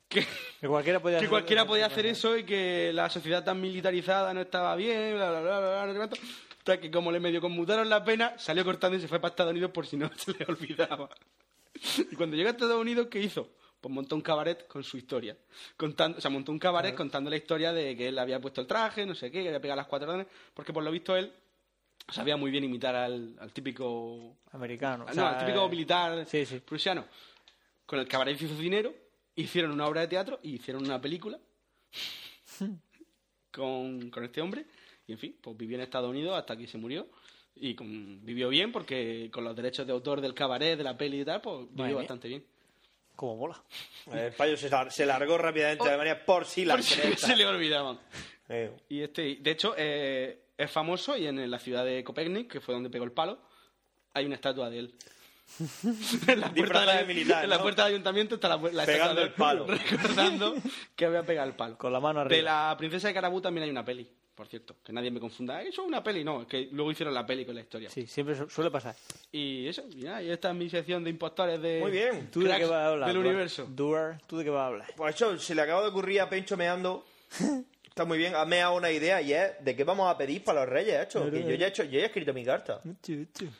[0.09, 0.24] que,
[0.61, 4.32] Que cualquiera podía que hacer- cualquiera podía hacer eso y que la sociedad tan militarizada
[4.34, 6.16] no estaba bien, bla, bla, bla, bla, bla, cuánto.
[6.59, 9.52] Hasta que como le medio conmutaron la pena, salió cortando y se fue para Estados
[9.52, 11.09] Unidos por si no se le olvidaba.
[12.11, 13.50] Y cuando llegó a Estados Unidos, ¿qué hizo?
[13.80, 15.36] Pues montó un cabaret con su historia.
[15.76, 18.66] Contando, o sea, montó un cabaret contando la historia de que él había puesto el
[18.66, 21.32] traje, no sé qué, que había pegado las cuatro órdenes, porque por lo visto él
[22.09, 24.38] sabía muy bien imitar al, al típico...
[24.52, 25.04] Americano.
[25.04, 26.61] o no, sea, al típico eh, militar sí, sí.
[26.61, 27.04] prusiano.
[27.84, 28.92] Con el cabaret hizo dinero,
[29.37, 31.39] hicieron una obra de teatro y hicieron una película
[33.53, 34.66] con, con este hombre.
[35.07, 37.07] Y en fin, pues vivió en Estados Unidos hasta que se murió.
[37.55, 41.20] Y con- vivió bien porque con los derechos de autor del cabaret, de la peli
[41.20, 41.97] y tal, pues vivió Madre mía.
[41.99, 42.45] bastante bien.
[43.14, 43.62] Como mola.
[44.12, 47.34] El payo se, lar- se largó rápidamente de Alemania por si la Por si se
[47.37, 47.99] le olvidaban.
[48.49, 52.61] Eh, Y este, de hecho, eh, es famoso y en la ciudad de Copernic, que
[52.61, 53.39] fue donde pegó el palo,
[54.12, 54.95] hay una estatua de él.
[56.28, 57.62] en la puerta, de militar, en la ¿no?
[57.62, 59.66] puerta del ayuntamiento está la, la Pegando el palo.
[59.68, 60.55] recordando
[60.94, 61.78] que había pegado el palo.
[61.78, 62.36] Con la mano arriba.
[62.36, 64.76] De la princesa de Carabú también hay una peli, por cierto.
[64.84, 65.62] Que nadie me confunda.
[65.62, 66.42] Eso es una peli, no.
[66.42, 67.88] Es que luego hicieron la peli con la historia.
[67.90, 68.94] Sí, siempre su- suele pasar.
[69.32, 71.80] Y eso, y, nada, y esta es mi sección de impostores de...
[71.80, 72.28] Muy bien.
[72.30, 73.09] ¿Tú de qué vas a hablar?
[73.09, 73.26] Del Duar?
[73.28, 73.66] universo.
[73.70, 74.88] Duar, ¿tú de qué vas a hablar?
[74.97, 77.07] Pues eso, se le acaba de ocurrir a Pencho meando.
[77.97, 80.61] Está muy bien, ha meado una idea y es de qué vamos a pedir para
[80.61, 81.30] los reyes, hecho.
[81.30, 82.82] Que yo ya he hecho, yo ya he escrito mi carta.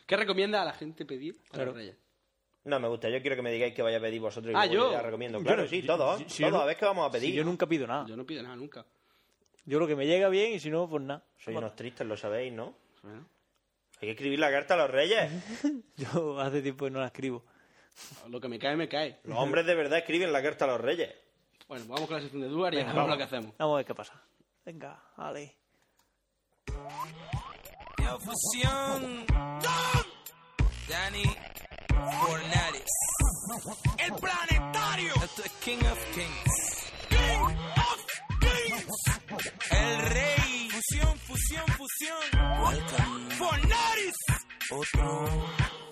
[0.05, 1.65] ¿Qué recomienda a la gente pedir para Claro.
[1.71, 1.95] los reyes?
[2.65, 4.53] No me gusta, yo quiero que me digáis que vaya a pedir vosotros.
[4.53, 4.91] y Ah, yo.
[4.91, 5.41] ya recomiendo.
[5.41, 6.21] Claro, sí, yo- todos.
[6.27, 7.31] si- todos, no- a ver qué vamos a pedir.
[7.31, 8.05] Si yo nunca pido nada.
[8.07, 8.85] Yo no pido nada nunca.
[9.65, 11.23] Yo lo que me llega bien y si no, pues nada.
[11.39, 12.77] Sois unos tristes, lo sabéis, ¿no?
[13.01, 13.27] Bueno,
[13.99, 15.31] Hay que escribir la carta a los reyes.
[15.97, 17.43] Yo hace tiempo que no la escribo.
[18.29, 19.17] lo que me cae, me cae.
[19.23, 21.09] Los hombres de verdad escriben la carta a los reyes.
[21.67, 23.57] Bueno, vamos con la sección de Duar y ahora vamos lo que hacemos.
[23.57, 24.13] Vamos a ver qué pasa.
[24.65, 25.57] Venga, vale.
[28.19, 29.25] Fusión.
[30.87, 31.23] Danny
[31.89, 32.85] Fornares.
[33.97, 35.13] El planetario.
[35.15, 36.91] Esto es King of Kings.
[37.09, 38.05] King of
[38.39, 39.71] Kings.
[39.71, 40.69] El rey.
[40.69, 42.63] Fusión, fusión, fusión.
[42.63, 43.35] Welcome.
[43.35, 44.15] Fornares.
[44.71, 45.86] Otro.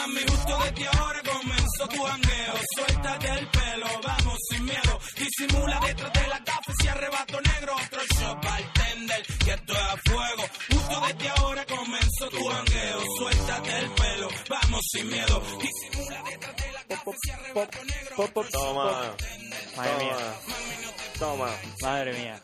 [0.00, 2.54] Mami, justo desde ahora comenzó tu jangueo.
[2.74, 5.00] Suéltate el pelo, vamos sin miedo.
[5.16, 7.76] Disimula detrás de la gafas y arrebato negro.
[7.76, 10.42] Otro shot bartender, que esto es a fuego.
[10.72, 13.00] Justo desde ahora comenzó tu jangueo.
[13.18, 15.42] Suéltate el pelo, vamos sin miedo.
[15.60, 18.44] Disimula detrás de la gafas y arrebato negro.
[18.50, 19.16] Toma.
[19.76, 20.16] Madre mía.
[21.18, 21.50] Toma.
[21.82, 22.42] Madre mía.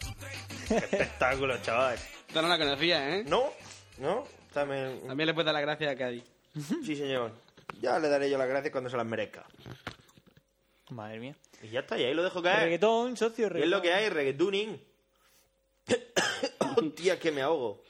[0.69, 1.99] Espectáculo, chaval.
[2.29, 3.25] Esta no la conocía, ¿eh?
[3.27, 3.51] ¿No?
[3.97, 4.25] ¿No?
[4.53, 5.07] También...
[5.07, 6.25] También le puedes dar la gracia a Cádiz.
[6.85, 7.46] Sí, señor.
[7.81, 9.45] Ya le daré yo las gracias cuando se las merezca.
[10.91, 11.37] Madre mía.
[11.63, 12.65] Y ya está, y ahí lo dejo caer.
[12.65, 13.71] Reggaetón, socio, Y es reggaetón.
[13.71, 14.81] lo que hay, reggaetoning.
[16.77, 17.83] Hostia, que me ahogo.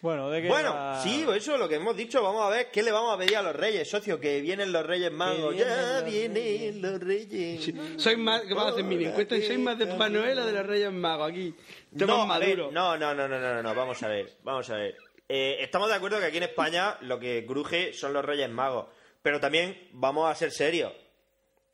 [0.00, 2.22] Bueno, de qué Bueno, va- sí, eso es lo que hemos dicho.
[2.22, 4.20] Vamos a ver qué le vamos a pedir a los reyes, socio.
[4.20, 5.54] Que vienen los reyes magos.
[5.54, 7.72] Que Ya vienen los vienen los reyes.
[7.96, 10.44] Soy más, que vas a hacer mini encuesta y soy más de Papá Noel o
[10.44, 11.54] de los Reyes Magos aquí.
[11.92, 14.98] No, a ver, no, no, no, no, no, no, vamos a ver, vamos a ver.
[15.28, 18.86] Eh, estamos de acuerdo que aquí en España lo que cruje son los Reyes Magos,
[19.22, 20.92] pero también vamos a ser serios.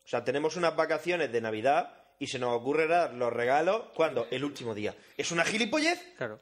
[0.05, 4.27] O sea, tenemos unas vacaciones de Navidad y se nos ocurre dar los regalos cuando
[4.31, 4.95] el último día.
[5.17, 6.15] ¿Es una gilipollez?
[6.17, 6.41] Claro.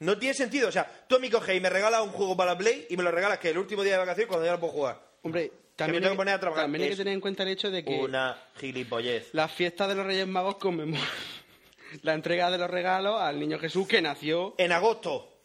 [0.00, 0.68] No tiene sentido.
[0.68, 2.96] O sea, tú a mí coges y me regalas un juego para la Play y
[2.96, 5.00] me lo regalas que el último día de vacaciones cuando ya lo puedo jugar.
[5.22, 6.64] Hombre, también, tengo hay, que poner a trabajar.
[6.64, 9.28] también hay que tener en cuenta el hecho de que Una gilipollez.
[9.34, 11.04] las fiestas de los Reyes Magos conmemoran
[12.02, 14.54] la entrega de los regalos al niño Jesús que nació.
[14.56, 15.39] En agosto.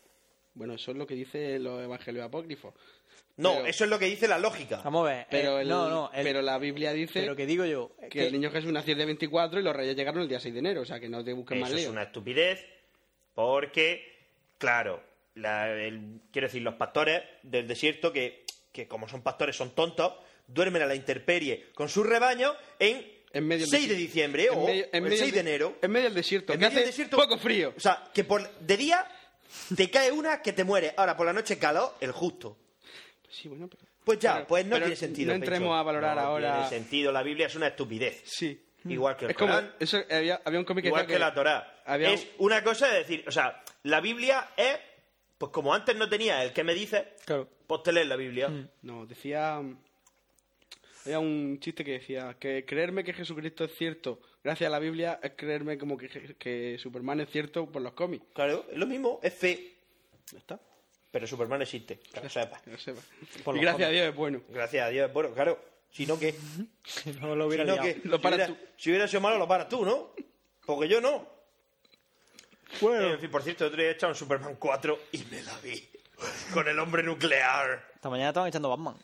[0.56, 2.74] Bueno, eso es lo que dice los evangelios apócrifos.
[3.38, 4.82] No, Pero- eso es lo que dice la lógica.
[4.84, 5.28] Vamos a ver.
[5.30, 6.12] Pero, eh, el- no, no.
[6.14, 7.92] el- pero la Biblia dice pero que digo yo.
[8.02, 10.40] es que, el niño Jesús nació el día 24 y los reyes llegaron el día
[10.40, 10.82] 6 de enero.
[10.82, 12.66] O sea, que no te busques más Eso es una estupidez,
[13.34, 14.16] porque,
[14.58, 15.04] claro,
[15.36, 20.14] la- el- quiero decir, los pastores del desierto, que, que como son pastores son tontos,
[20.48, 24.54] duermen a la intemperie con sus rebaños en, En medio del 6 de diciembre En
[24.58, 25.76] o medio- en el medio 6 de del- enero.
[25.82, 26.54] En medio del desierto.
[26.54, 27.74] En que medio del hace desierto, poco frío.
[27.76, 29.06] O sea, que por, de día
[29.76, 30.94] te cae una que te muere.
[30.98, 32.58] Ahora, por la noche calor, el justo.
[33.30, 33.84] Sí, bueno, pero...
[34.04, 35.30] Pues ya, Pero- pues no tiene sentido.
[35.30, 35.74] no entremos Pencho.
[35.74, 37.12] a valorar No ahora- tiene sentido.
[37.12, 38.22] La Biblia es una estupidez.
[38.26, 38.62] Sí.
[38.88, 41.82] Igual que el es como, eso, había, había un cómic que Igual que la Torá.
[41.88, 44.78] había Es una cosa de decir, o sea, la Biblia es,
[45.40, 47.50] pues como antes no tenía el que me dice, Claro.
[47.66, 48.48] pues te lees la Biblia.
[48.84, 49.60] No, decía.
[51.06, 55.20] Había un chiste que decía que creerme que Jesucristo es cierto gracias a la Biblia
[55.24, 56.08] es creerme como que,
[56.38, 58.26] que Superman es cierto por los cómics.
[58.34, 59.76] Claro, es lo mismo, es fe.
[60.32, 60.60] Ya está.
[61.12, 62.62] Pero Superman existe, que lo sepas.
[62.62, 63.02] Que lo sepa.
[63.56, 63.92] Y gracias a.
[63.92, 64.42] Dios es bueno.
[64.50, 65.12] Gracias a Dios.
[65.14, 65.60] Bueno, claro,
[65.90, 66.36] si no que,
[66.84, 67.88] Si no lo si hubiera no liado.
[68.02, 68.58] que, Lo si, hubiera, tú.
[68.78, 70.12] si hubiera sido malo lo paras tú, ¿no?
[70.66, 71.28] Porque yo no.
[72.82, 73.14] Bueno.
[73.14, 75.88] En fin, por cierto, otro día he echado un Superman 4 y me la vi.
[76.54, 77.92] Con el hombre nuclear.
[77.96, 78.96] Esta mañana estaban echando Batman.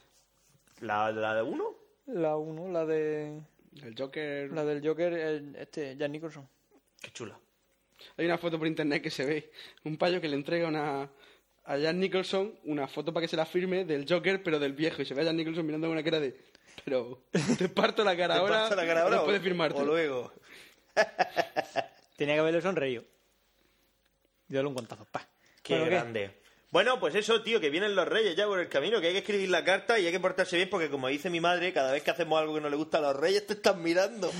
[0.81, 1.80] ¿La, la de uno?
[2.07, 3.41] La 1, la de.
[3.83, 4.51] El Joker.
[4.51, 6.47] La del Joker, el- este, Jack Nicholson.
[7.01, 7.39] Qué chula.
[8.17, 9.51] Hay una foto por internet que se ve
[9.83, 11.09] un payo que le entrega una,
[11.65, 15.01] a Jack Nicholson una foto para que se la firme del Joker, pero del viejo.
[15.01, 16.35] Y se ve a Jack Nicholson mirando con una cara de.
[16.85, 17.23] Pero
[17.57, 18.61] te parto la cara ¿Te ahora.
[18.63, 19.79] pasa la cara ahora no puedes firmarte.
[19.79, 20.33] O luego.
[22.17, 23.03] Tenía que haberle sonreído.
[24.49, 25.05] Y darle un guantazo.
[25.05, 25.27] Pa.
[25.63, 26.40] Qué Bueno, ¿qué?
[26.71, 29.19] Bueno, pues eso, tío, que vienen los reyes ya por el camino, que hay que
[29.19, 32.01] escribir la carta y hay que portarse bien porque, como dice mi madre, cada vez
[32.01, 34.31] que hacemos algo que no le gusta a los reyes te están mirando.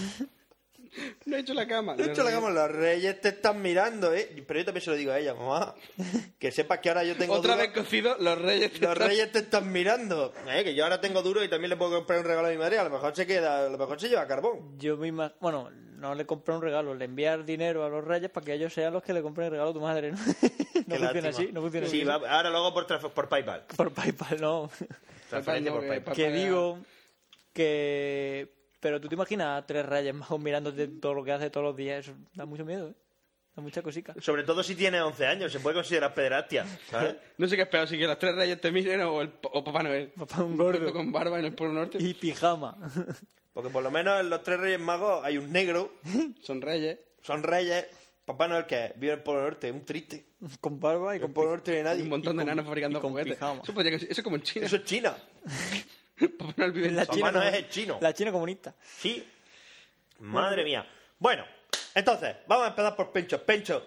[1.25, 1.95] No he hecho la cama.
[1.95, 4.43] De hecho, la cama, los reyes te están mirando, ¿eh?
[4.47, 5.73] Pero yo también se lo digo a ella, mamá.
[6.39, 7.65] Que sepas que ahora yo tengo Otra duro.
[7.67, 8.71] vez cocido, los reyes.
[8.73, 10.33] te Los están- reyes te están mirando.
[10.47, 12.57] Eh, que yo ahora tengo duro y también le puedo comprar un regalo a mi
[12.57, 12.79] madre.
[12.79, 14.77] A lo mejor se queda, a lo mejor se lleva carbón.
[14.79, 18.43] Yo misma, bueno, no le compré un regalo, le enviar dinero a los reyes para
[18.45, 20.17] que ellos sean los que le compren el regalo a tu madre, ¿no?
[20.17, 20.41] no Qué
[20.83, 21.29] funciona lástima.
[21.29, 22.05] así, no funciona Sí, así.
[22.07, 23.65] va- ahora luego por, traf- por PayPal.
[23.77, 24.69] Por PayPal, no.
[25.29, 26.03] Transferencia no, por que PayPal.
[26.05, 26.79] pa- que digo
[27.53, 28.60] que...
[28.81, 31.75] Pero tú te imaginas a tres reyes magos mirándote todo lo que hace todos los
[31.77, 32.93] días, eso da mucho miedo, ¿eh?
[33.55, 34.13] Da mucha cosica.
[34.19, 37.15] Sobre todo si tiene 11 años, se puede considerar pederastia, ¿sabes?
[37.37, 39.63] No sé qué es peor, si que los tres reyes te miren o, el, o
[39.63, 40.09] Papá Noel.
[40.17, 40.91] Papá un gordo.
[40.93, 41.97] con barba en el Polo Norte.
[42.01, 42.77] Y pijama.
[43.53, 45.93] Porque por lo menos en los tres reyes magos hay un negro,
[46.41, 46.97] Son reyes.
[47.21, 47.85] son reyes.
[48.25, 50.25] Papá Noel que vive en el Polo Norte, un triste.
[50.61, 52.03] con barba y con Polo Norte Y nadie.
[52.03, 53.33] un montón de enanos fabricando y con juguetes.
[53.33, 53.61] pijama.
[53.63, 54.65] Eso, podría eso es como en China.
[54.65, 55.17] Eso es China.
[56.37, 57.97] Papá Noel vive en La Papá China, Noel comu- es chino.
[58.01, 58.75] la China comunista.
[58.81, 59.27] Sí.
[60.19, 60.87] Madre mía.
[61.19, 61.45] Bueno,
[61.95, 63.43] entonces, vamos a empezar por Pencho.
[63.43, 63.85] Pencho,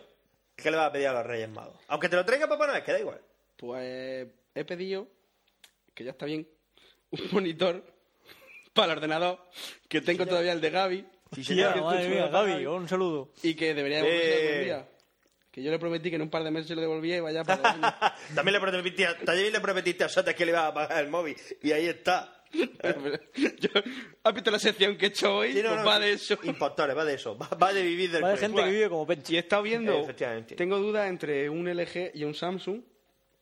[0.56, 1.76] ¿qué le vas a pedir a los Reyes Magos?
[1.88, 3.20] Aunque te lo traiga Papá Noel, que da igual.
[3.56, 5.06] Pues he pedido,
[5.94, 6.48] que ya está bien,
[7.10, 7.84] un monitor
[8.72, 9.38] para el ordenador,
[9.88, 11.06] que tengo todavía el de Gaby.
[11.34, 11.80] Sí, señor.
[11.82, 13.30] madre mía, Gaby, un saludo.
[13.42, 14.02] Y que debería Eh.
[14.02, 14.88] devolverse algún día.
[15.54, 17.44] Que yo le prometí que en un par de meses se lo devolvía y vaya
[17.44, 17.94] para años.
[18.34, 21.10] También le prometiste, a, también le prometiste a Sotes que le ibas a pagar el
[21.10, 21.36] móvil.
[21.62, 22.42] Y ahí está.
[22.54, 23.70] Yo-
[24.22, 25.52] ¿Has visto la sección que he hecho hoy?
[25.52, 26.38] Sí, no, Pues no, va de eso.
[26.42, 27.36] Impostores, va de eso.
[27.38, 29.32] Va, va de vivir del Va de gente que vive como Pencho.
[29.32, 30.54] Y he estado viendo, Efectivamente.
[30.56, 32.80] tengo dudas entre un LG y un Samsung.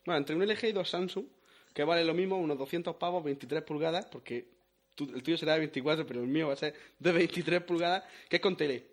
[0.05, 1.25] Bueno, entre un LG y dos Samsung,
[1.73, 4.47] que vale lo mismo, unos 200 pavos, 23 pulgadas, porque
[4.95, 8.05] tu- el tuyo será de 24, pero el mío va a ser de 23 pulgadas,
[8.29, 8.92] que es con tele.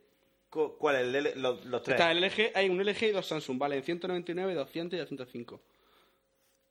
[0.49, 1.01] Cu- ¿Cuál es?
[1.35, 1.95] El los, los tres.
[1.99, 5.61] Está el LG, hay un LG y dos Samsung, valen 199, 200 y 205.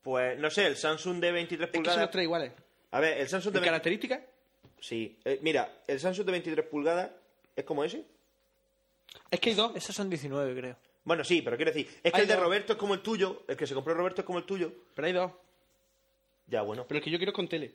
[0.03, 2.01] Pues no sé, el Samsung de 23 Es que son pulgadas.
[2.03, 2.53] los tres iguales.
[2.91, 4.21] A ver, el Samsung de ¿En 20 características?
[4.81, 5.19] Sí.
[5.25, 7.11] Eh, mira, el Samsung de 23 pulgadas
[7.55, 8.05] es como ese.
[9.31, 9.75] Es que hay dos.
[9.77, 10.77] Esos son 19, creo.
[11.05, 12.43] Bueno, sí, pero quiero decir, es que Hay el de dos.
[12.45, 14.73] Roberto es como el tuyo, el que se compró Roberto es como el tuyo.
[14.95, 15.33] Pero hay dos.
[16.47, 16.87] Ya, bueno.
[16.87, 17.73] Pero el que yo quiero es con tele.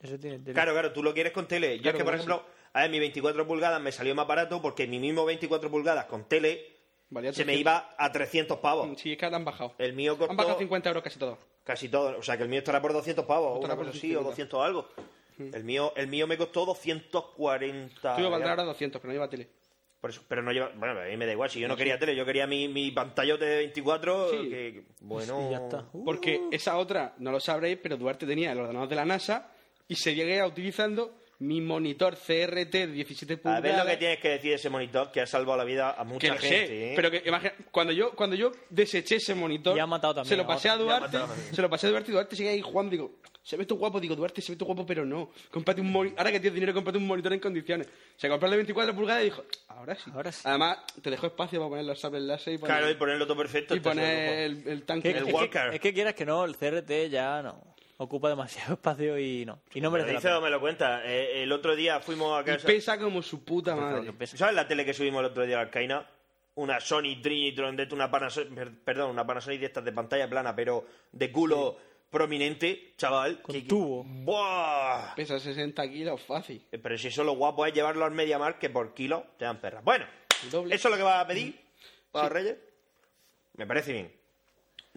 [0.00, 0.52] Ese tiene tele.
[0.54, 1.76] Claro, claro, tú lo quieres con tele.
[1.76, 4.26] Yo Claro, es que, por por ejemplo, a ver, mi 24 pulgadas me salió más
[4.26, 6.76] barato porque mi mismo 24 pulgadas con tele
[7.10, 7.60] Valía se me 300.
[7.60, 9.00] iba a 300 pavos.
[9.00, 9.74] Sí, es que han bajado.
[9.78, 11.38] El mío Han bajado costó 50 euros casi todo.
[11.64, 12.18] casi todo.
[12.18, 14.14] O sea, que el mío estará por 200 pavos, o Estará una por cosa así,
[14.14, 14.56] o 250.
[14.56, 15.56] 200 algo.
[15.56, 18.16] El mío, el mío me costó 240.
[18.16, 19.48] Tuyo valdrá ahora 200, pero no lleva tele.
[20.00, 20.70] Por eso, pero no lleva.
[20.76, 21.48] Bueno, a mí me da igual.
[21.50, 24.30] Si yo no quería tele, yo quería mi, mi pantallote de 24.
[24.30, 24.48] Sí.
[24.48, 25.48] Que, bueno.
[25.48, 25.86] Y ya está.
[25.92, 29.50] Uh, Porque esa otra, no lo sabréis, pero Duarte tenía el ordenador de la NASA
[29.88, 33.62] y seguía utilizando mi monitor CRT de 17 A pulgadas.
[33.62, 35.98] ver lo que tienes que decir de ese monitor que ha salvado la vida a
[35.98, 36.66] que mucha lo gente.
[36.66, 36.92] sé, ¿eh?
[36.96, 40.36] pero que imagina, cuando yo cuando yo deseché ese monitor, Y ha matado también se
[40.36, 41.18] lo a pasé a Duarte,
[41.52, 43.98] se lo pasé a Duarte y Duarte sigue ahí jugando, digo, se ve tu guapo,
[44.00, 46.74] digo, Duarte, se ve tu guapo, pero no, cómprate un monitor, ahora que tienes dinero,
[46.74, 47.88] cómprate un monitor en condiciones.
[48.16, 50.10] Se compró el de 24 pulgadas y dijo, ahora sí.
[50.12, 50.40] Ahora sí.
[50.44, 53.38] Además, te dejó espacio para poner los sables láser y poner, Claro, y ponerlo todo
[53.38, 53.74] perfecto.
[53.74, 55.12] y está poner el, el tanque.
[55.12, 55.70] que- el es, Walker.
[55.70, 57.67] que, es que quieras que no, el CRT ya no.
[58.00, 59.60] Ocupa demasiado espacio y no.
[59.74, 60.44] Y no merece Me la dice o pena.
[60.44, 61.04] me lo cuenta.
[61.04, 62.66] Eh, el otro día fuimos a Y casa.
[62.66, 64.12] pesa como su puta madre.
[64.26, 66.08] ¿Sabes la tele que subimos el otro día a Alcaina?
[66.54, 70.54] Una Sony Trinitron de una Panasonic, per- perdón, una Panasonic de estas de pantalla plana,
[70.56, 71.76] pero de culo
[72.10, 73.40] prominente, chaval.
[73.42, 74.02] Con que- tubo.
[74.04, 75.14] ¡Buah!
[75.14, 76.64] Pesa 60 kilos fácil.
[76.72, 79.60] Eh, Pero si eso lo guapo es llevarlo al MediaMarkt que por kilo te dan
[79.60, 79.84] perras.
[79.84, 80.06] Bueno,
[80.50, 80.74] doble.
[80.74, 81.60] ¿eso es lo que vas a pedir
[82.10, 82.56] para Reyes?
[83.54, 84.12] Me parece bien.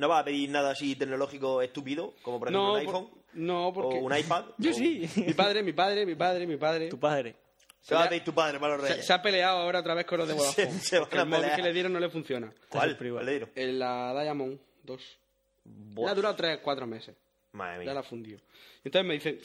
[0.02, 3.08] No vas a pedir nada así tecnológico estúpido, como por ejemplo No, un iPhone.
[3.10, 3.98] por- No, porque...
[3.98, 4.46] ¿O un iPad?
[4.58, 5.08] Yo ¿O- sí.
[5.16, 6.90] Mi padre, mi padre, mi padre, mi padre.
[6.90, 7.36] Tu padre.
[7.82, 9.06] Se va a pedir tu padre para los Se, reyes.
[9.08, 10.80] se ha peleado ahora otra vez con los de Se- Vodafone.
[10.80, 12.54] se van porque a el móvil que le dieron no le funciona.
[12.70, 12.98] ¿Cuál?
[12.98, 13.18] privado.
[13.20, 13.50] ¿Cuál le dieron?
[13.56, 15.18] En la Diamond 2.
[15.64, 16.12] Buah.
[16.12, 17.16] Ha durado 3, 4 meses.
[17.54, 17.94] Madre Ya mía.
[17.94, 18.40] la ha fundido.
[18.84, 19.40] Y entonces me dice,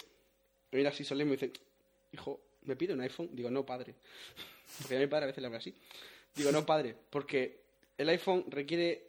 [0.72, 1.60] me mira así solemne y me dice,
[2.12, 3.28] hijo, ¿me pide un iPhone?
[3.32, 3.94] Digo, no, padre.
[4.80, 5.74] Porque a mi padre a veces le habla así.
[6.34, 7.60] Digo, no, padre, porque
[7.96, 9.06] el iPhone requiere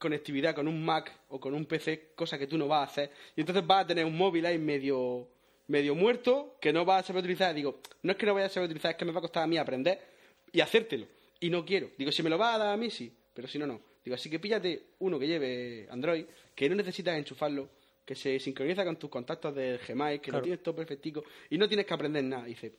[0.00, 3.10] conectividad con un Mac o con un PC, cosa que tú no vas a hacer.
[3.36, 5.28] Y entonces vas a tener un móvil ahí medio,
[5.68, 7.54] medio muerto que no vas a saber utilizar.
[7.54, 9.44] Digo, no es que no vaya a saber utilizar, es que me va a costar
[9.44, 10.00] a mí aprender
[10.50, 11.06] y hacértelo.
[11.38, 11.90] Y no quiero.
[11.96, 13.12] Digo, si me lo vas a dar a mí, sí.
[13.34, 13.80] Pero si no, no.
[14.04, 16.24] Digo, así que píllate uno que lleve Android,
[16.54, 17.68] que no necesitas enchufarlo,
[18.04, 20.42] que se sincroniza con tus contactos de Gmail, que lo Claro.
[20.44, 22.46] tienes todo perfectico y no tienes que aprender nada.
[22.46, 22.72] Y dice,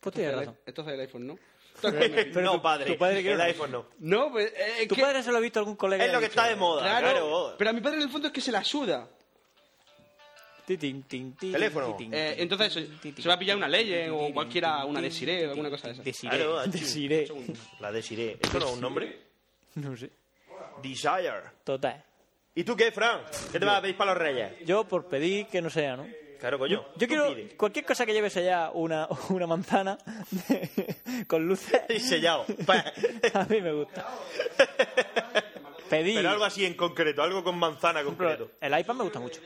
[0.00, 1.38] Pues entonces el, entonces el iPhone no.
[1.80, 2.92] Pero no, tu- padre.
[2.92, 3.86] tu padre quiere el iPhone no.
[4.00, 6.04] No, pues eh, Tu que- padre se lo ha visto a algún colega.
[6.04, 7.54] Es lo que dicho, está de moda, Claro, claro.
[7.58, 9.08] pero a mi padre en el fondo es que se la suda.
[10.66, 11.96] Teléfono.
[12.12, 15.86] Eh, entonces se- va a pillar una tin, o cualquiera, una Desiree o alguna cosa
[15.88, 16.04] de esas.
[16.04, 16.46] Desiree.
[17.80, 18.38] La Desiree.
[18.42, 19.18] ¿Eso no es un nombre?
[19.76, 20.10] No sé.
[20.82, 21.32] Desire.
[21.64, 22.04] Total.
[22.54, 23.20] ¿Y tú qué, Fran?
[23.52, 24.52] ¿Qué te vas a pedir para los reyes?
[24.66, 26.06] Yo por pedir que no sea, ¿no?
[26.38, 26.84] Claro, coño.
[26.96, 27.56] Yo quiero pide.
[27.56, 29.98] cualquier cosa que lleve sellada una, una manzana
[30.30, 31.80] de- con luces.
[31.88, 32.44] Y sellado.
[33.34, 34.06] A mí me gusta.
[35.90, 38.50] Pero algo así en concreto, algo con manzana concreto.
[38.60, 39.40] El iPad me gusta mucho.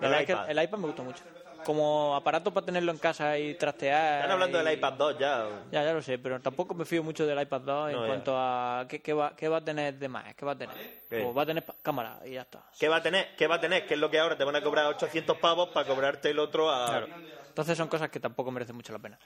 [0.00, 0.48] El iPad.
[0.50, 1.22] el iPad me gusta mucho.
[1.64, 4.16] Como aparato para tenerlo en casa y trastear.
[4.16, 5.46] Están hablando y- del iPad 2 ya.
[5.70, 8.06] Ya, ya lo sé, pero tampoco me fío mucho del iPad 2 en ya.
[8.06, 10.76] cuanto a qué, qué va, qué va a tener de más, qué va a tener.
[11.08, 11.22] ¿Qué?
[11.22, 12.62] Pues va a tener cámara y ya está.
[12.78, 13.34] ¿Qué va a tener?
[13.36, 13.86] ¿Qué va a tener?
[13.86, 16.70] Que es lo que ahora te van a cobrar 800 pavos para cobrarte el otro
[16.70, 16.86] a...
[16.86, 17.06] Claro.
[17.48, 19.18] Entonces son cosas que tampoco merecen mucho la pena.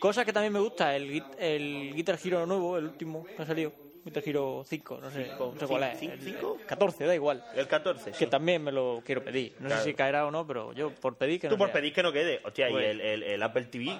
[0.00, 3.72] Cosas que también me gusta, el, el Guitar Hero nuevo, el último que ha salido,
[4.06, 5.98] Guitar Hero 5, no sé, no sé cuál es.
[5.98, 6.14] ¿Cinco?
[6.22, 6.58] ¿Cinco?
[6.66, 7.44] 14, da igual.
[7.54, 8.18] El 14, sí.
[8.18, 9.54] Que también me lo quiero pedir.
[9.58, 9.82] No Claro.
[9.82, 11.74] sé si caerá o no, pero yo por pedir que Tú no por sea.
[11.74, 12.40] pedir que no quede.
[12.44, 13.98] Hostia, y Pues- el, el- el Apple TV.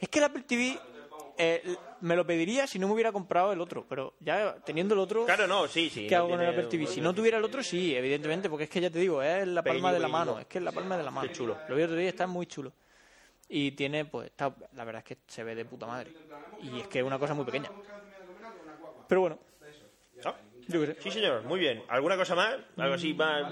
[0.00, 0.78] Es que el Apple TV
[1.40, 1.62] eh,
[2.00, 5.24] me lo pediría si no me hubiera comprado el otro, pero ya teniendo el otro...
[5.24, 6.08] Claro, no, sí, sí.
[6.08, 6.86] ¿Qué hago con el Apple TV?
[6.88, 9.62] Si no tuviera el otro, sí, evidentemente, porque es que ya te digo, es la
[9.62, 11.28] palma de la mano, es que es la palma de la mano.
[11.28, 11.56] Qué chulo.
[11.68, 12.72] Lo vi otro día, está muy chulo.
[13.48, 16.12] Y tiene, pues, está, la verdad es que se ve de puta madre.
[16.60, 17.70] Y es que es una cosa muy pequeña.
[19.08, 19.38] Pero bueno,
[20.24, 20.34] Ah,
[20.68, 20.96] yo qué sé.
[21.00, 21.82] Sí, señor, muy bien.
[21.88, 22.56] ¿Alguna cosa más?
[22.76, 23.50] Algo así más...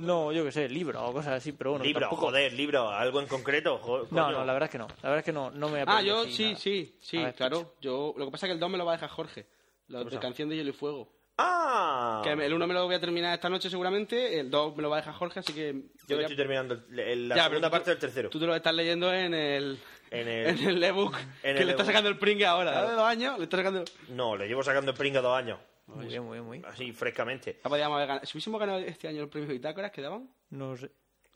[0.00, 1.84] No, yo qué sé, libro o cosas así, pero bueno.
[1.84, 2.88] libro, tampoco- joder, libro.
[2.88, 3.78] ¿Algo en concreto?
[3.78, 4.30] Jo- No, coño.
[4.38, 4.86] no, la verdad es que no.
[5.02, 6.56] La verdad es que no, no me Ah, yo sí, nada.
[6.56, 7.74] sí, sí, ver, claro.
[7.80, 9.46] Yo, lo que pasa es que el 2 me lo va a dejar Jorge.
[9.88, 11.12] La de canción de Hielo y Fuego.
[11.38, 12.22] ¡Ah!
[12.24, 14.88] Que el 1 me lo voy a terminar esta noche seguramente, el 2 me lo
[14.90, 15.72] va a dejar Jorge, así que...
[16.06, 18.30] Yo me ya- estoy terminando el- el- la Ya, segunda pero tú- parte del tercero.
[18.30, 19.78] Tú te lo estás leyendo en el...
[20.10, 20.82] En En el...
[20.84, 21.86] ebook en que el le está ebook.
[21.86, 22.82] sacando el pringue ahora.
[22.86, 23.84] De dos años, le está sacando...
[24.08, 25.58] No, le llevo sacando el pringa dos años.
[25.86, 26.70] Muy bien, muy bien, muy bien.
[26.70, 27.60] Así, frescamente.
[27.62, 28.26] Ya podíamos haber ganado.
[28.26, 30.28] Si hubiésemos ganado este año el premio Bitácoras, ¿qué daban?
[30.50, 30.90] No sé.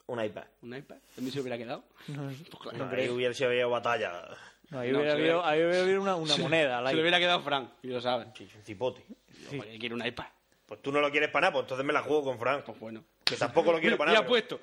[0.07, 0.43] Un iPad.
[0.61, 0.97] Un iPad.
[1.17, 1.83] A mí se hubiera quedado.
[2.07, 2.43] No sé.
[2.49, 2.77] Pues claro.
[2.77, 3.03] No, creo.
[3.03, 4.27] ahí hubiese habido batalla.
[4.69, 6.85] No, ahí No, hubiera habido, ahí hubiera habido una, una moneda.
[6.87, 8.33] Se le hubiera quedado Frank, y lo saben.
[8.37, 9.05] Sí, un cipote.
[9.51, 10.25] Oye, quiero un iPad.
[10.65, 12.63] Pues tú no lo quieres para nada, pues entonces me la juego con Frank.
[12.65, 13.03] Pues bueno.
[13.23, 14.23] Que tampoco lo quiero para nada.
[14.25, 14.59] ha puesto.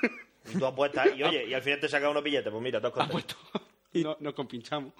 [0.00, 0.23] pero- Y
[0.58, 2.50] tú apuestas, y oye, y al final te saca unos billetes.
[2.50, 3.36] Pues mira, todos Ha contentos.
[3.50, 3.66] puesto.
[3.94, 4.92] No, nos compinchamos.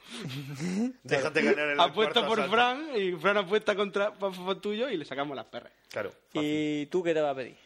[1.03, 2.53] Déjate ganar el cuarto por asalto.
[2.57, 4.13] Fran y Fran apuesta contra
[4.61, 5.73] tuyo y le sacamos las perras.
[5.91, 6.11] Claro.
[6.33, 6.43] fácil.
[6.43, 7.57] ¿Y tú qué te vas a pedir?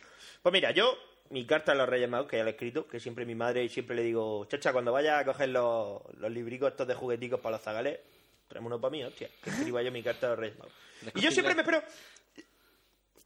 [0.42, 0.96] Pues mira, yo,
[1.30, 3.68] mi carta a los Reyes Magos, que ya la he escrito, que siempre mi madre
[3.68, 7.56] siempre le digo, chacha, cuando vaya a coger los, los libricos estos de jugueticos para
[7.56, 7.98] los zagales,
[8.48, 10.72] traemos uno para mí, hostia, que escriba yo mi carta a los Reyes Magos.
[11.14, 11.82] Y yo siempre me espero...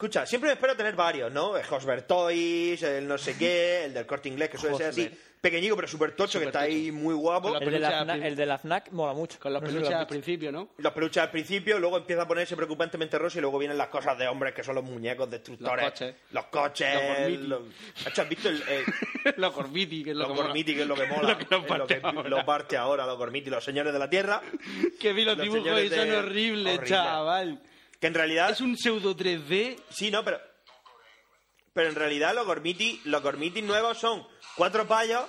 [0.02, 1.56] Escucha, siempre me espero tener varios, ¿no?
[1.56, 5.08] El Hosber Toys, el no sé qué, el del corte inglés, que suele ser así,
[5.40, 7.56] pequeñico pero súper tocho, que está ahí muy guapo.
[7.56, 9.38] El de, la FNAC, el de la FNAC mola mucho.
[9.38, 10.70] Con si peluches al principio, ¿no?
[10.78, 14.18] Los peluches al principio, luego empieza a ponerse preocupantemente rosa y luego vienen las cosas
[14.18, 15.84] de hombres que son los muñecos destructores.
[15.84, 16.14] Los coches.
[16.32, 16.94] Los coches.
[16.94, 17.46] Los Gormiti.
[17.46, 20.42] los- ¿Has visto el, el- los Corbiti, que es lo los que.
[20.42, 21.28] Gormiti, que es lo que mola?
[21.28, 22.28] Lo que nos es lo que parte ahora.
[22.28, 24.42] lo parte ahora, los Gormiti, los señores de la tierra.
[24.98, 26.88] Que vi los Los dibujos y son de- horribles, horrible.
[26.88, 27.60] chaval.
[28.02, 28.50] Que en realidad.
[28.50, 29.78] Es un pseudo 3D.
[29.88, 30.40] Sí, no, pero.
[31.72, 34.26] Pero en realidad los Gormiti, los Gormiti nuevos son
[34.56, 35.24] cuatro payos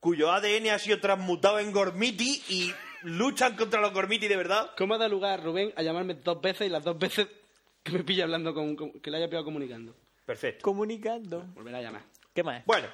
[0.00, 2.72] cuyo ADN ha sido transmutado en Gormiti y
[3.02, 4.70] luchan contra los Gormiti de verdad.
[4.78, 7.28] ¿Cómo ha dado lugar Rubén a llamarme dos veces y las dos veces
[7.82, 9.94] que me pilla hablando con, con- que le haya pillado comunicando?
[10.24, 10.62] Perfecto.
[10.64, 11.42] Comunicando.
[11.54, 12.02] Volverá a llamar.
[12.34, 12.64] ¿Qué más?
[12.64, 12.88] Bueno,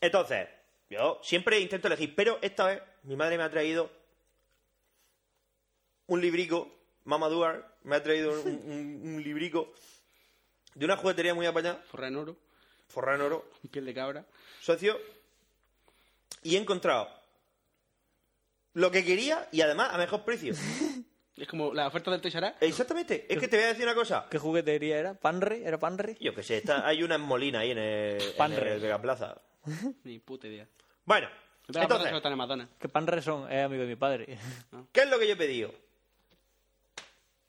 [0.00, 0.46] entonces,
[0.90, 3.90] yo siempre intento elegir, pero esta vez mi madre me ha traído
[6.06, 6.70] un librico,
[7.10, 9.72] Mama Duar, me ha traído un, un- un librico
[10.74, 12.36] de una juguetería muy apañada, Forra en oro,
[12.88, 14.24] forrada en oro, piel de cabra.
[14.60, 14.96] socio,
[16.44, 17.08] y he encontrado
[18.74, 20.54] lo que quería y además a mejor precio.
[21.36, 22.34] Es como la oferta del Us.
[22.60, 23.24] Exactamente.
[23.32, 24.26] Es que te voy a decir una cosa.
[24.30, 25.14] ¿Qué juguetería era?
[25.14, 25.62] ¿Panre?
[25.64, 26.18] ¿Era Panre?
[26.20, 28.74] Yo que sé, está, hay una en Molina ahí en el, en Panre.
[28.74, 29.40] el Vega Plaza.
[30.04, 30.68] Ni puta idea.
[31.06, 31.28] Bueno,
[31.66, 32.68] Entonces, en Madonna.
[32.78, 34.38] Que Panre son, es amigo de mi padre.
[34.92, 35.72] ¿qué es lo que yo he pedido?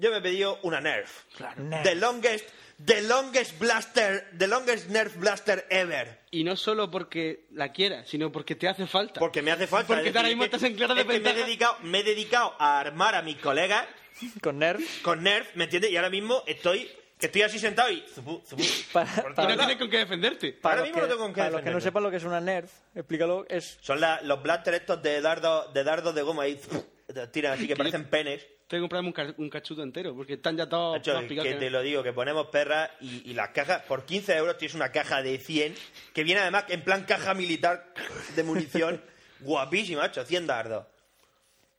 [0.02, 1.26] Yo me he pedido una Nerf.
[1.57, 1.84] Nerf.
[1.84, 2.49] The longest,
[2.84, 6.22] the longest blaster, the longest Nerf blaster ever.
[6.32, 9.19] Y no solo porque la quieras, sino porque te hace falta.
[9.19, 9.94] Porque me hace falta.
[9.94, 12.56] Porque es ahora mismo estás en clara es que me he, dedicado, me he dedicado
[12.57, 13.86] a armar a mis colegas
[14.41, 15.03] Con Nerf.
[15.03, 15.91] con Nerf, ¿me entiendes?
[15.91, 18.03] Y ahora mismo estoy, que estoy así sentado y...
[18.11, 18.64] zupu, zupu.
[18.91, 20.53] Para, Por Y no tienes con qué defenderte.
[20.53, 22.10] para Ahora los mismo que, no tengo con qué para los que no sepan lo
[22.10, 23.45] que es una Nerf, explícalo.
[23.48, 26.45] Es Son la- los blasters estos de dardos de, dardos de goma
[27.14, 28.41] te tiran así que parecen penes.
[28.72, 31.56] Tengo que comprarme un, ca- un cachuto entero, porque están ya todos picados que que
[31.60, 31.72] te no.
[31.80, 35.22] lo digo, que ponemos perras y, y las cajas, por 15 euros tienes una caja
[35.22, 35.76] de 100,
[36.14, 37.93] que viene además en plan caja militar
[38.34, 39.02] de munición,
[39.41, 40.85] guapísima, macho, 100 dardos.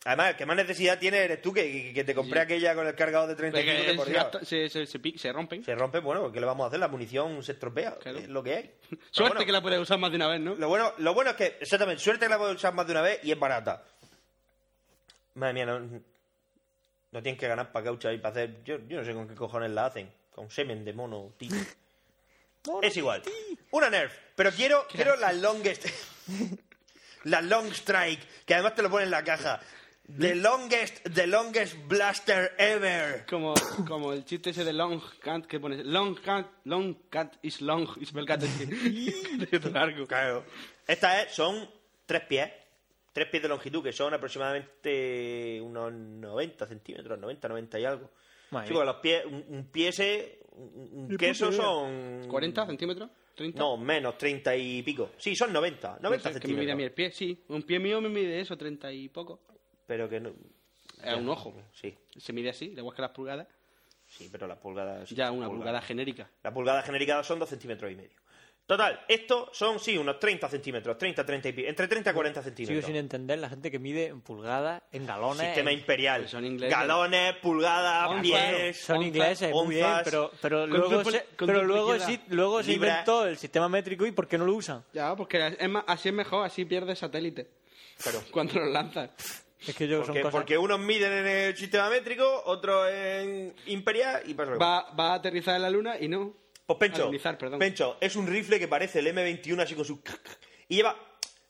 [0.05, 3.27] Además, el que más necesidad tiene eres tú, que, te compré aquella con el cargador
[3.29, 5.65] de 35 Porque que por se, gasta- se, se, se pi- se rompen.
[5.65, 6.79] Se rompe, bueno, ¿qué le vamos a hacer?
[6.81, 8.19] La munición se estropea, Claro.
[8.19, 8.71] es lo que hay.
[9.11, 10.57] Suerte bueno, que la puedes usar más de una vez, ¿no?
[10.57, 13.01] Lo bueno, lo bueno es que, exactamente, suerte que la puedes usar más de una
[13.01, 13.83] vez y es barata.
[15.35, 16.03] Madre mía, no,
[17.13, 18.65] no tienen que ganar para caucha y para hacer.
[18.65, 20.13] Yo, yo no sé con qué cojones la hacen.
[20.31, 21.51] Con semen de mono, tío.
[22.83, 23.23] es igual.
[23.71, 24.13] Una Nerf.
[24.35, 25.87] Pero quiero, quiero la longest.
[27.25, 28.45] la long strike.
[28.45, 29.61] Que además te lo pone en la caja.
[30.19, 33.25] The longest, the longest blaster ever.
[33.27, 33.55] Como,
[33.87, 37.89] como el chiste ese de Long Cat que pones Long Cat, Long Cat is long,
[38.01, 40.07] is bel cat es largo.
[40.07, 40.45] Claro.
[40.87, 41.71] Estas es- son
[42.05, 42.51] tres pies.
[43.13, 48.11] Tres pies de longitud, que son aproximadamente unos 90 centímetros, 90, 90 y algo.
[48.51, 52.29] Sí, porque los pies, un, un pie ese, un, un queso son...
[52.29, 53.11] ¿40 centímetros?
[53.37, 53.55] ¿30?
[53.55, 55.11] No, menos, 30 y pico.
[55.17, 56.77] Sí, son 90, 90 No sé, que me mide a centímetros.
[56.77, 57.45] mí el pie, sí.
[57.49, 59.41] Un pie mío me mide eso, 30 y poco.
[59.87, 60.33] Pero que no...
[61.03, 61.55] Es un ojo.
[61.73, 63.49] Sí, Se mide así, igual que las pulgadas.
[64.07, 65.09] sí, pero las pulgadas...
[65.11, 66.31] Ya una pulgada genérica.
[66.43, 68.22] La pulgada genérica son 2 centímetros y medio.
[68.73, 72.41] Total, estos son, sí, unos 30 centímetros, 30, 30 y pico, entre 30 y 40
[72.41, 72.85] Sigo centímetros.
[72.87, 75.45] sin entender la gente que mide en pulgadas, en galones.
[75.47, 76.21] Sistema en- imperial.
[76.23, 76.79] Pues son ingleses.
[76.79, 78.23] Galones, pulgadas, Onzas.
[78.23, 78.77] pies.
[78.81, 80.31] Son onzas, ingleses, muy bien, onzas.
[80.41, 84.27] pero, luego, tu se, pero luego, sí- luego se inventó el sistema métrico y ¿por
[84.27, 84.83] qué no lo usan?
[84.95, 87.51] Ya, porque es más, así es mejor, así pierdes satélite.
[88.03, 89.11] Pero, Cuando los lanzas.
[89.67, 90.33] Es que yo son porque, cosas...
[90.33, 94.91] porque unos miden en el sistema métrico, otros en imperial y pasa lo que pasa.
[94.91, 96.41] Va, va a aterrizar en la luna y no.
[96.79, 96.93] Pues
[97.59, 100.03] Pencho, es un rifle que parece el M21 así con su...
[100.69, 100.97] Y lleva...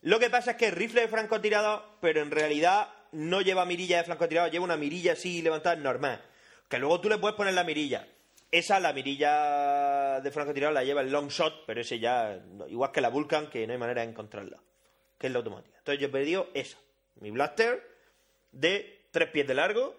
[0.02, 3.98] Lo que pasa es que es rifle de francotirador, pero en realidad no lleva mirilla
[3.98, 6.20] de francotirador, lleva una mirilla así levantada normal.
[6.68, 8.08] Que luego tú le puedes poner la mirilla.
[8.50, 12.40] Esa, la mirilla de francotirador, la lleva el long shot, pero ese ya...
[12.68, 14.58] Igual que la Vulcan, que no hay manera de encontrarla.
[15.18, 15.78] Que es la automática.
[15.78, 16.78] Entonces yo he pedido esa.
[17.20, 17.82] Mi blaster
[18.50, 19.94] de tres pies de largo.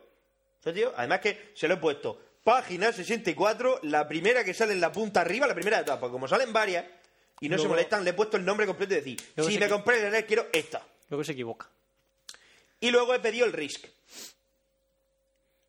[0.59, 0.93] ¿Sabes, tío?
[0.97, 5.21] Además que se lo he puesto página 64, la primera que sale en la punta
[5.21, 6.85] arriba, la primera porque como salen varias
[7.39, 9.99] y no se molestan, le he puesto el nombre completo y decir, si me compré
[9.99, 10.85] el Enel, quiero esta.
[11.09, 11.69] Luego se equivoca.
[12.79, 13.85] Y luego he pedido el Risk.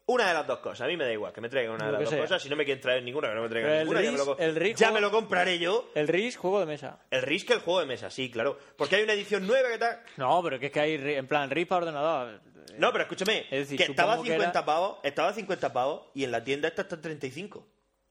[0.06, 1.92] Una de las dos cosas, a mí me da igual, que me traigan una de
[1.92, 2.20] Lo las que dos sea.
[2.24, 4.10] cosas, si no me quieren traer ninguna, que no me traigan Pero el ninguna, ya,
[4.12, 5.90] me lo, Risk- co- el Risk ya juego- me lo compraré yo.
[5.94, 6.98] El RIS, juego de mesa.
[7.10, 8.58] El Risk, el juego de mesa, sí, claro.
[8.76, 10.00] Porque hay una edición nueva que tal...
[10.18, 12.40] No, pero que es que hay, ri- en plan, RIS para ordenador.
[12.76, 15.32] No, pero escúchame, Es decir, que estaba a supongo que 50 era- pavos, estaba a
[15.32, 17.66] 50 pavos y en la tienda esta está en 35.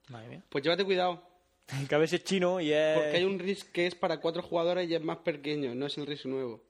[0.09, 0.41] Madre mía.
[0.49, 1.21] Pues llévate cuidado.
[1.87, 2.95] Que a veces es chino y es...
[2.97, 5.95] Porque hay un RIS que es para cuatro jugadores y es más pequeño, no es
[5.99, 6.63] el RIS nuevo.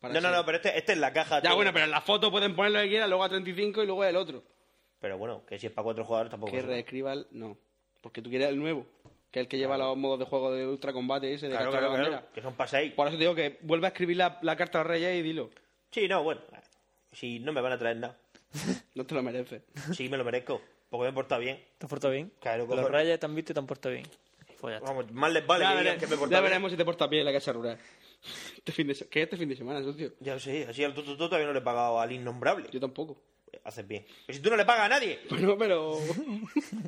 [0.00, 1.36] Para No, no, no, pero este, este es la caja.
[1.36, 1.56] Ya, todo.
[1.56, 4.04] bueno, pero en la foto pueden poner lo que quieran, luego a 35 y luego
[4.04, 4.42] el otro.
[4.98, 6.52] Pero bueno, que si es para cuatro jugadores tampoco.
[6.52, 7.26] Que reescriba el...
[7.30, 7.56] No.
[8.00, 8.86] Porque tú quieres el nuevo.
[9.30, 11.70] Que es el que lleva los modos de juego de ultra combate ese, de Claro,
[11.70, 12.32] claro, la claro, bandera.
[12.34, 12.92] que son para seis.
[12.94, 15.22] Por eso te digo que vuelve a escribir la, la carta a los reyes y
[15.22, 15.50] dilo.
[15.90, 16.40] Sí, no, bueno.
[17.12, 18.16] Si no me van a traer nada.
[18.94, 19.62] No te lo mereces.
[19.94, 20.60] Sí, me lo merezco.
[20.90, 21.62] Porque me he portado bien.
[21.78, 22.32] ¿Te has portado bien?
[22.40, 24.06] Claro, Los reyes te han visto y te han portado bien.
[24.60, 24.84] Pues ya.
[24.84, 26.42] Vamos, más les vale ya que me he ya portado bien.
[26.42, 27.78] veremos si te portas bien en la casa rural.
[28.56, 30.12] Este fin de se- ¿Qué es este fin de semana, socio?
[30.20, 32.68] Ya sé, así al tuto todavía no le he pagado al innombrable.
[32.70, 33.22] Yo tampoco.
[33.64, 34.06] Haces bien.
[34.26, 35.20] Pero si tú no le pagas a nadie.
[35.30, 35.98] Bueno, pero...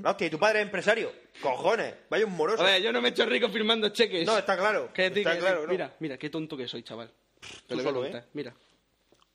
[0.01, 1.13] No, hostia, y tu padre es empresario.
[1.41, 2.63] Cojones, vaya un moroso.
[2.63, 4.27] A ver, yo no me he hecho rico firmando cheques.
[4.27, 4.91] No, está claro.
[4.95, 5.69] Está que- claro, ¿no?
[5.73, 7.11] Mira, mira, qué tonto que soy, chaval.
[7.41, 8.23] Te Tú lo voy a solo, contar.
[8.23, 8.27] ¿eh?
[8.35, 8.55] Mira,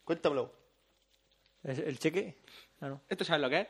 [0.04, 0.54] Cuéntamelo.
[1.64, 2.38] ¿Es ¿El cheque?
[2.80, 3.02] Ah, no.
[3.10, 3.68] ¿esto sabes lo que es?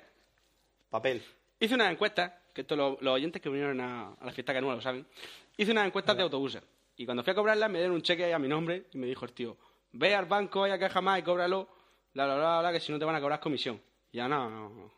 [0.89, 1.23] Papel.
[1.59, 4.61] Hice una encuesta, que esto lo- los oyentes que vinieron a, a la fiesta que
[4.61, 5.05] no lo saben.
[5.57, 6.61] Hice unas encuestas de autobuses.
[6.97, 9.23] Y cuando fui a cobrarlas me dieron un cheque a mi nombre y me dijo
[9.23, 9.55] el tío,
[9.93, 11.69] ve al banco, vaya caja más y cóbralo,
[12.13, 13.79] bla, bla, bla, bla, que si no te van a cobrar comisión.
[14.11, 14.93] Ya no, no, no.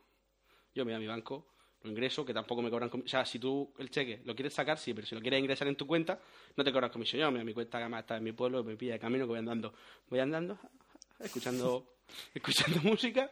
[0.73, 1.45] Yo me voy a mi banco,
[1.81, 3.07] lo ingreso, que tampoco me cobran comisión.
[3.07, 5.67] O sea, si tú el cheque lo quieres sacar, sí, pero si lo quieres ingresar
[5.67, 6.21] en tu cuenta,
[6.55, 7.19] no te cobran comisión.
[7.19, 8.99] Yo me voy a mi cuenta, que además está en mi pueblo, me pilla de
[8.99, 9.73] camino que voy andando.
[10.07, 10.57] Voy andando,
[11.19, 11.97] escuchando,
[12.34, 13.30] escuchando música,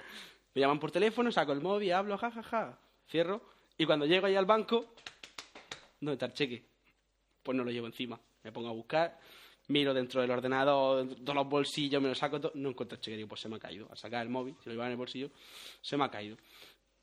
[0.53, 2.77] Me llaman por teléfono, saco el móvil, hablo, jajaja,
[3.10, 3.41] cierro.
[3.77, 4.94] Y cuando llego ahí al banco,
[6.02, 6.65] ¿dónde está el cheque?
[7.44, 8.19] Pues no lo llevo encima.
[8.48, 9.19] Me pongo a buscar,
[9.68, 13.18] miro dentro del ordenador, todos los bolsillos, me lo saco todo, no encuentro el cheque.
[13.18, 13.90] Digo, pues se me ha caído.
[13.91, 15.30] Al sacar el móvil, se lo llevaba en el bolsillo,
[15.82, 16.38] se me ha caído.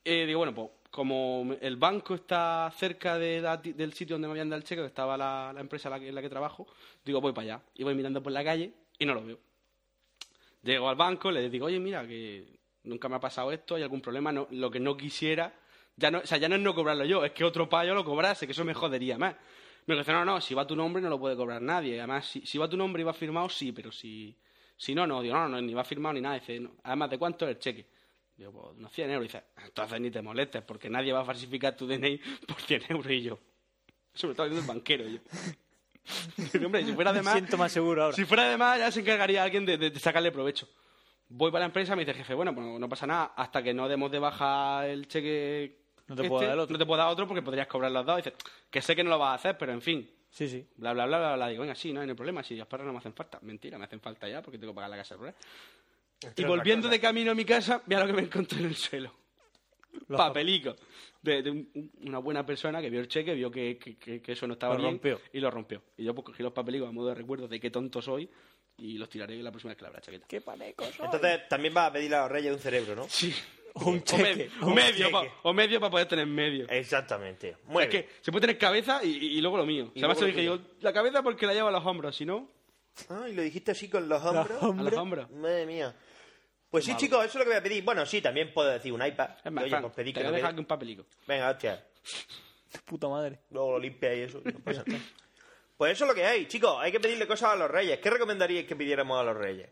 [0.03, 4.59] Eh, digo, bueno, pues como el banco está cerca del sitio donde me habían dado
[4.59, 6.67] el cheque, que estaba la, empresa en la, que, trabajo,
[7.05, 7.63] digo, voy para allá.
[7.75, 9.39] Y voy mirando por la calle y no lo veo.
[10.63, 14.01] Llego al banco, le digo, oye, mira, que nunca me ha pasado esto, hay algún
[14.01, 15.53] problema, lo que no quisiera,
[15.97, 18.05] ya no, o sea, ya no es no cobrarlo yo, es que otro payo lo
[18.05, 19.37] cobrase, que eso me jodería más.
[19.87, 21.99] Me dice, no, no, si va tu nombre no lo puede cobrar nadie.
[21.99, 24.35] Además, si, si va tu nombre y va firmado, sí, pero si,
[24.77, 25.21] si no, no.
[25.21, 26.37] Digo, no, no, ni va firmado ni nada.
[26.37, 26.73] Dice, no.
[26.85, 27.87] además, ¿de cuánto es el cheque?
[28.37, 29.29] Digo, pues unos 100 euros.
[29.29, 33.11] Dice, entonces ni te molestes, porque nadie va a falsificar tu DNI por 100 euros.
[33.13, 33.39] Y yo,
[34.15, 35.19] sobre todo el banquero, yo.
[36.53, 38.17] Digo, hombre, si fuera de Me más, siento más seguro ahora.
[38.17, 40.69] si fuera de más, ya se encargaría alguien de, de- de sacarle provecho.
[41.29, 43.73] Voy para la empresa, me dice el jefe, bueno, pues no pasa nada, hasta que
[43.73, 45.84] no demos de baja el cheque.
[46.07, 46.73] Este, No te puedo dar otro.
[46.73, 48.17] No te puedo dar otro porque podrías cobrar los dos.
[48.17, 48.35] Dice,
[48.71, 50.11] que sé que no lo vas a hacer, pero en fin.
[50.31, 50.67] Sí, sí.
[50.77, 51.49] Bla, bla, bla, bla, bla.
[51.49, 53.39] Digo, venga, sí, no hay ningún problema, si los perros no me hacen falta.
[53.43, 55.35] Mentira, me hacen falta ya porque tengo que pagar la casa rural.
[56.37, 59.13] Y volviendo de camino a mi casa, mira lo que me encontré en el suelo.
[60.09, 60.75] Los Papelico.
[61.23, 64.33] De, de un- una buena persona que vio el cheque, vio que, que- que- que
[64.33, 65.21] eso no estaba Lo bien rompió.
[65.33, 65.83] y lo rompió.
[65.97, 68.29] Y yo pues cogí los papelicos a modo de recuerdo de qué tonto soy
[68.77, 70.27] y los tiraré la próxima vez que la abra la chaqueta.
[70.27, 71.05] ¡Qué paneco soy!
[71.07, 73.05] Entonces también vas a pedirle a los reyes un cerebro, ¿no?
[73.09, 73.33] Sí.
[73.87, 74.23] O un O, cheque.
[74.23, 75.11] medio, o un medio, cheque.
[75.11, 76.69] pa- o medio para poder tener medio.
[76.69, 77.57] Exactamente.
[77.67, 78.05] Muy es bien.
[78.05, 79.91] que se puede tener cabeza y, y- y luego lo mío.
[79.95, 82.49] Y Además dije yo, la cabeza porque la llevo a los hombros, si no,
[83.09, 84.63] Ah, y lo dijiste así con los hombros.
[84.63, 85.29] a los hombros.
[85.33, 85.93] Madre mía.
[86.71, 87.83] Pues sí, chicos, eso es lo que voy a pedir.
[87.85, 89.31] Bueno, sí, también puedo decir un iPad.
[89.45, 91.05] Es más, Oye, pues pedí te que voy a dejar aquí un papelico.
[91.27, 91.85] Venga, hostia.
[92.85, 93.41] Puta madre.
[93.51, 94.41] Luego lo limpia y eso.
[94.45, 95.01] y no pasa nada.
[95.77, 96.77] Pues eso es lo que hay, chicos.
[96.81, 97.99] Hay que pedirle cosas a los reyes.
[97.99, 99.69] ¿Qué recomendaríais que pidiéramos a los reyes?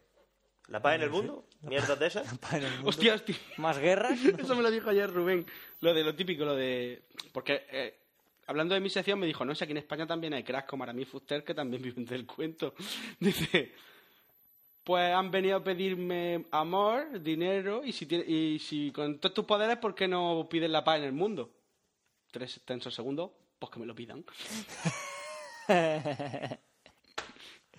[0.77, 1.45] ¿La paz en el mundo?
[1.61, 2.39] ¿Mierdas de esas?
[2.39, 2.89] Pa' en el mundo.
[2.89, 3.37] Hostia, hostia.
[3.59, 4.19] ¿Más guerras?
[4.25, 5.47] Eso me lo dijo ayer Rubén.
[5.81, 7.03] Lo de lo típico, lo de.
[7.33, 7.95] Porque eh,
[8.47, 10.83] hablando de mi sección, me dijo: No, si aquí en España también hay cracks como
[10.85, 12.75] Aramis Fuster que también viven del cuento.
[13.21, 13.75] Dice:
[14.83, 19.45] Pues han venido a pedirme amor, dinero, y si, tiene- y si con todos tus
[19.45, 21.51] poderes, ¿por qué no piden la paz en el mundo?
[22.31, 24.25] Tres tensos segundos, pues que me lo pidan.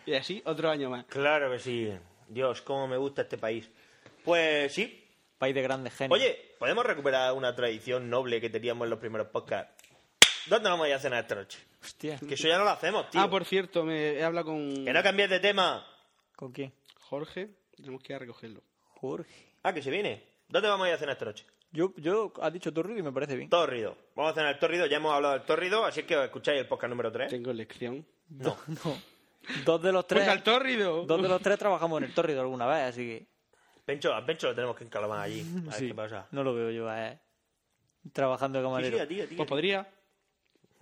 [0.06, 1.06] y así, otro año más.
[1.06, 1.91] Claro que sí.
[2.34, 3.70] Dios, cómo me gusta este país.
[4.24, 5.00] Pues sí.
[5.38, 6.20] País de grandes genios.
[6.20, 9.74] Oye, ¿podemos recuperar una tradición noble que teníamos en los primeros podcasts?
[10.48, 11.60] ¿Dónde vamos a ir a cenar esta noche?
[11.82, 12.18] Hostia.
[12.18, 13.22] Que eso ya no lo hacemos, tío.
[13.22, 15.86] Ah, por cierto, me he hablado con Que no cambies de tema.
[16.36, 16.74] ¿Con quién?
[17.00, 17.50] Jorge.
[17.76, 18.62] Tenemos que ir a recogerlo.
[18.96, 19.54] Jorge.
[19.64, 20.24] Ah, que se viene.
[20.48, 21.46] ¿Dónde vamos a ir a cenar esta noche?
[21.72, 23.50] Yo, yo, has dicho Torrido y me parece bien.
[23.50, 23.98] Tórrido.
[24.16, 24.86] Vamos a cenar el tórrido.
[24.86, 27.30] Ya hemos hablado del tórrido, así que escucháis el podcast número 3.
[27.30, 28.06] Tengo lección.
[28.30, 28.58] No.
[28.68, 29.12] No.
[29.65, 30.24] Dos de los tres.
[30.24, 31.06] Pues al tórrido.
[31.06, 33.28] Dos de los tres trabajamos en el Torrido alguna vez, así que.
[33.86, 35.41] Pencho, a Pencho lo tenemos que encalomar allí.
[35.41, 36.28] A ver sí, qué pasa.
[36.32, 37.20] No lo veo yo, eh.
[38.14, 38.98] Trabajando de Sí, camarero.
[38.98, 39.36] sí, a ti, a ti.
[39.36, 39.88] Pues podría.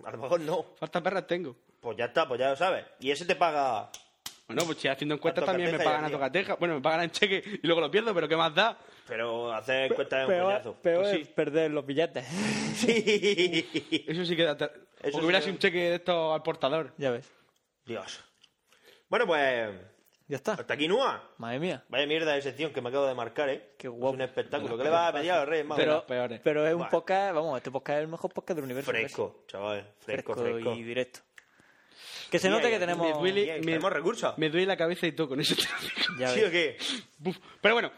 [0.04, 0.64] A lo mejor no.
[0.78, 1.56] Falta perras tengo.
[1.80, 2.84] Pues ya está, pues ya lo sabes.
[3.00, 3.90] Y ese te paga.
[4.46, 6.56] Bueno, pues si haciendo encuestas también me pagan a tocateja.
[6.56, 8.76] Bueno, me pagan en cheque y luego lo pierdo, pero ¿qué más da?
[9.08, 10.74] Pero hacer cuenta de un Peor, coñazo.
[10.74, 12.24] peor Pues es perder los billetes.
[12.74, 14.04] Sí.
[14.06, 14.52] Eso sí que da...
[15.00, 16.92] Eso o que hubiera sí sido un cheque de esto al portador.
[16.98, 17.28] ya ves.
[17.84, 18.22] Dios.
[19.12, 19.68] Bueno, pues.
[20.26, 20.52] Ya está.
[20.54, 21.22] Hasta aquí, Nua.
[21.36, 21.84] Madre mía.
[21.90, 23.72] Vaya mierda de sección que me acabo de marcar, ¿eh?
[23.76, 24.14] Qué Es guapo.
[24.14, 24.78] un espectáculo.
[24.78, 25.82] ¿Qué le vas a pedir a los Reyes Magos?
[25.84, 26.40] Pero, las peores.
[26.42, 26.90] pero es un Bueno.
[26.90, 28.90] podcast, vamos, este podcast es el mejor podcast del universo.
[28.90, 29.86] Fresco, chaval.
[29.98, 30.72] Fresco, Fresco, fresco.
[30.72, 31.20] y directo.
[32.30, 33.06] Que se Sí, note ahí- que tenemos.
[33.06, 34.38] me duele- Bien, me- ¿Tenemos recursos?
[34.38, 35.56] Me duele la cabeza y todo con lo digo.
[36.18, 36.48] Ya ¿Sí ves.
[36.48, 36.78] o qué?
[37.18, 37.36] Buf.
[37.60, 37.92] Pero bueno,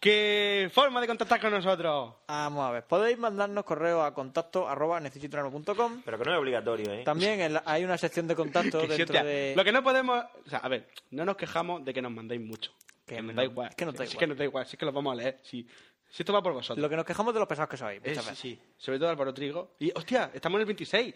[0.00, 2.14] ¿qué forma de contactar con nosotros?
[2.26, 2.84] Vamos a ver.
[2.84, 5.00] Podéis mandarnos correo a contacto arroba.
[5.00, 7.02] Pero que no es obligatorio, ¿eh?
[7.04, 9.54] También en la- hay una sección de contacto Que sí, dentro hostia, de.
[9.56, 10.24] Lo que no podemos...
[10.46, 12.72] O sea, a ver, no nos quejamos de que nos mandéis mucho.
[13.06, 13.68] Que Que nos no- da igual.
[13.70, 14.18] es que nos da Sí, igual.
[14.20, 14.66] que nos da igual.
[14.66, 15.38] Sí que los vamos a leer.
[15.42, 15.66] Sí.
[16.10, 16.78] Si esto va por vosotros.
[16.82, 17.98] Lo que nos quejamos de los pesados que sois.
[17.98, 18.38] Eh, Muchas sí, veces.
[18.38, 18.60] sí.
[18.78, 19.74] Sobre todo Álvaro Trigo.
[19.78, 21.14] Y, hostia, estamos en el 26.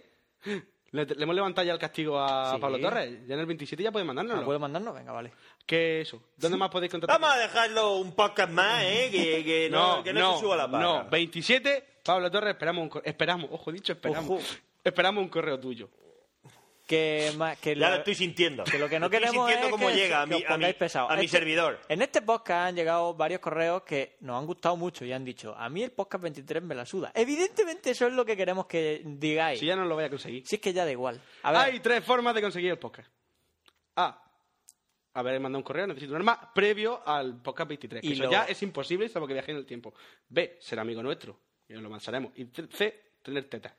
[0.93, 2.61] Le, le hemos levantado ya el castigo a Sí.
[2.61, 3.27] Pablo Torres.
[3.27, 4.41] Ya en el 27 ya puede mandárnoslo.
[4.43, 4.95] ¿No puede mandarnos?
[4.95, 5.33] Venga, vale.
[5.67, 6.23] ¿Qué eso?
[6.37, 7.19] ¿Dónde más podéis contactar?
[7.19, 9.09] Vamos a dejarlo un podcast más, ¿eh?
[9.11, 10.85] Que, que no, que no, se suba la barra.
[11.05, 13.09] No, 27, Pablo Torres, esperamos un correo.
[13.11, 14.31] Esperamos, ojo, dicho, esperamos.
[14.31, 14.55] Ojo.
[14.85, 15.89] Esperamos un correo tuyo.
[16.93, 17.33] Que,
[17.63, 18.65] que Ya lo- lo estoy sintiendo.
[18.65, 20.39] Que lo que no estoy queremos sintiendo es cómo que, llega a que mi, a
[20.41, 21.11] mi, pongáis pesados.
[21.11, 21.81] a mi servidor.
[21.89, 25.55] En este podcast han llegado varios correos que nos han gustado mucho y han dicho,
[25.57, 27.11] a mí el podcast 23 me la suda.
[27.15, 29.59] Evidentemente eso es lo que queremos que digáis.
[29.59, 30.47] Si ya no lo voy a conseguir.
[30.47, 31.19] Si es que ya da igual.
[31.45, 33.09] A ver, Hay tres formas de conseguir el podcast.
[33.97, 34.19] A.
[35.15, 38.01] Haber mandado un correo, necesito un arma, previo al podcast 23.
[38.03, 39.95] Que Y eso lo- ya es imposible, salvo que viaje en el tiempo.
[40.29, 40.57] B.
[40.61, 41.39] Ser amigo nuestro.
[41.69, 42.33] Y nos lo mandaremos.
[42.37, 43.13] Y C.
[43.23, 43.73] Tener tetas.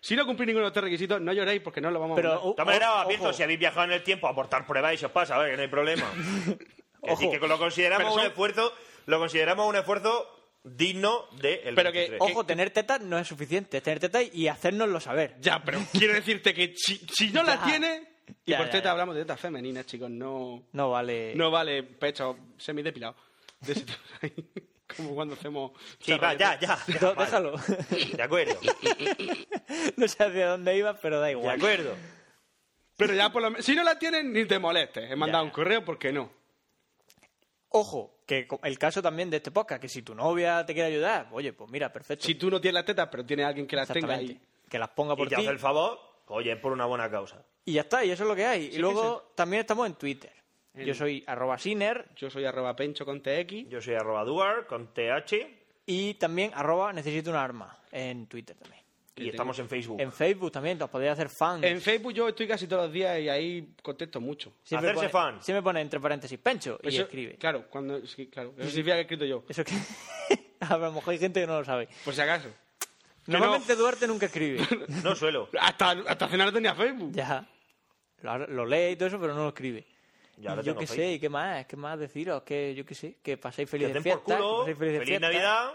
[0.00, 2.16] Si no cumplís ninguno de los tres requisitos, no lloréis porque no lo vamos a
[2.16, 2.46] pero mandar.
[2.46, 4.94] o- De todas maneras, o- abierto, ojo, si habéis viajado en el tiempo, aportar pruebas
[4.94, 6.10] y se os pasa, a ver, que no hay problema.
[7.02, 8.72] que sí, que lo consideramos Pero un son- esfuerzo,
[9.06, 12.20] lo consideramos un esfuerzo digno de el Pero que- 23.
[12.32, 13.78] Ojo, tener tetas no es suficiente.
[13.78, 15.36] Es tener tetas y hacérnoslo saber.
[15.40, 17.64] Ya, pero quiero decirte que si, si no la Ya.
[17.64, 18.10] tiene...
[18.46, 18.90] Y Ya, por ya, teta ya.
[18.92, 20.62] hablamos de tetas femeninas, chicos, no...
[20.72, 21.34] No vale.
[21.34, 23.16] No vale pecho semidepilado.
[23.60, 24.32] De ese tipo ahí.
[24.96, 25.72] Como cuando hacemos...
[25.98, 26.78] Sí, va, ya, ya.
[26.86, 27.24] ya, No, vale.
[27.26, 27.52] déjalo.
[28.16, 28.58] De acuerdo,
[29.96, 31.56] no sé hacia dónde iba, pero da de igual.
[31.56, 31.94] acuerdo.
[32.96, 33.64] Pero ya por lo menos...
[33.64, 35.10] Si no la tienes, ni te molestes.
[35.10, 35.46] He mandado Ya.
[35.48, 36.30] un correo porque no.
[37.70, 41.28] Ojo, que el caso también de este podcast, que si tu novia te quiere ayudar,
[41.32, 42.26] oye, pues mira, perfecto.
[42.26, 44.40] Si tú no tienes las tetas, pero tienes a alguien que las tenga y...
[44.68, 45.42] Que las ponga por Y te ti.
[45.42, 47.44] hace el favor, oye, es por una buena causa.
[47.64, 48.70] Y ya está, y eso es lo que hay.
[48.72, 50.32] y luego también estamos en Twitter.
[50.74, 53.68] En- Yo soy arroba Siner Yo soy arroba pencho con TX.
[53.68, 58.80] Yo soy arroba duar con TH y también arroba necesito un arma en Twitter también.
[59.16, 60.00] y estamos en Facebook.
[60.00, 61.62] En Facebook también, nos podéis hacer fans.
[61.64, 64.52] En Facebook yo estoy casi todos los días y ahí contesto mucho.
[64.62, 65.42] Siempre Hacerse pone, fan.
[65.42, 67.34] Siempre pone entre paréntesis Pencho y Eso- escribe.
[67.36, 68.54] Claro, cuando, sí, claro.
[68.56, 69.44] Eso significa que he escrito yo.
[69.48, 69.74] Eso que.
[70.60, 71.88] a lo mejor hay gente que no lo sabe.
[72.04, 72.48] Por si acaso.
[73.26, 74.60] Normalmente Duarte nunca escribe.
[75.04, 75.48] No suelo.
[75.60, 77.12] hasta, hasta cenar tenía Facebook.
[77.12, 77.46] ya.
[78.22, 79.86] Lo, lo lee y todo eso, pero no lo escribe.
[80.40, 81.66] Ya lo Y yo qué sé, ¿y qué más?
[81.66, 82.42] ¿Qué más deciros?
[82.42, 84.24] Que yo qué sé, que paséis os den por fiestas.
[84.24, 85.72] que culo, paséis felices feliz fiestas, Navidad.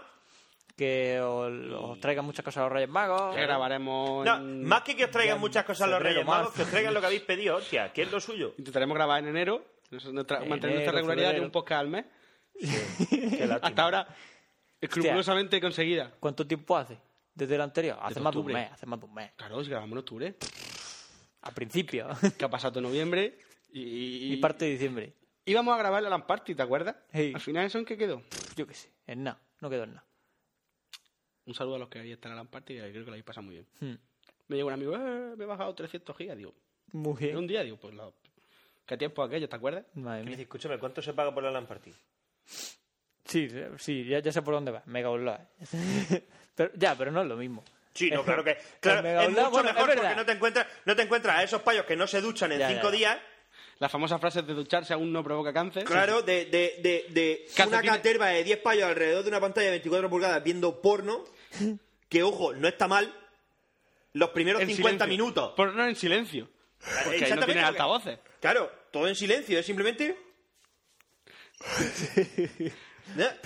[0.76, 1.52] Que os,
[1.90, 3.34] os traigan muchas cosas a los Reyes Magos.
[3.34, 4.24] Que grabaremos.
[4.26, 6.68] No, en- más que que os traigan muchas cosas los febrero, Reyes Magos, que os
[6.68, 8.54] traigan lo que habéis pedido, hostia, que es lo suyo.
[8.58, 9.64] Intentaremos grabar en enero.
[9.90, 11.40] Nuestra- nuestra- Enero, mantener nuestra regularidad febrero.
[11.42, 12.04] de un podcast al mes.
[12.58, 13.48] Qué.
[13.62, 14.08] Hasta ahora,
[14.80, 16.12] escrupulosamente conseguida.
[16.20, 16.98] ¿Cuánto tiempo hace?
[17.34, 17.96] Desde el anterior.
[18.00, 19.30] Hace Desde más de un mes, hace más de un mes.
[19.36, 20.34] Claro, si grabamos en octubre.
[21.42, 22.08] Al principio.
[22.36, 23.38] Que ha pasado todo noviembre.
[23.78, 25.12] Y, y parte de diciembre.
[25.44, 26.96] Íbamos a grabar la LAN Party, ¿te acuerdas?
[27.12, 27.32] Sí.
[27.34, 28.22] Al final, ¿eso en qué quedó?
[28.56, 28.90] Yo qué sé.
[29.06, 29.38] En nada.
[29.60, 30.04] No quedó en nada.
[31.44, 33.08] Un saludo a los que ahí están en la LAN Party, que creo que lo
[33.12, 33.66] habéis pasado muy bien.
[33.80, 33.98] Hmm.
[34.48, 36.36] Me llegó un amigo, eh, me he bajado 300 gigas.
[36.36, 36.54] Digo,
[36.92, 37.36] Muy en bien.
[37.36, 38.14] un día, digo, pues lo...
[38.86, 39.84] ¿Qué tiempo aquello, te acuerdas?
[39.94, 40.30] Madre Que mía.
[40.30, 41.92] dice, escúchame, ¿cuánto se paga por la LAN Party?
[43.24, 43.48] Sí,
[43.78, 44.82] sí, ya, ya sé por dónde va.
[44.86, 45.38] Mega Upload.
[46.54, 47.64] pero, ya, pero no es lo mismo.
[47.92, 50.94] Sí, no, claro que claro, es mucho bueno, es mejor porque no te encuentras no
[50.94, 52.96] te encuentras a esos payos que no se duchan en Ya, cinco ya, ya.
[52.96, 53.18] días,
[53.78, 55.84] Las famosas frases de ducharse aún no provoca cáncer.
[55.84, 59.72] claro, de, de, de, de una caterva de 10 payos alrededor de una pantalla de
[59.72, 61.24] 24 pulgadas viendo porno,
[62.08, 63.14] que ojo, no está mal,
[64.14, 65.06] los primeros En 50 silencio.
[65.08, 65.52] minutos.
[65.54, 66.48] Por no en silencio.
[67.04, 68.18] Porque ahí no porque- altavoces.
[68.40, 70.16] Claro, todo en silencio, es simplemente...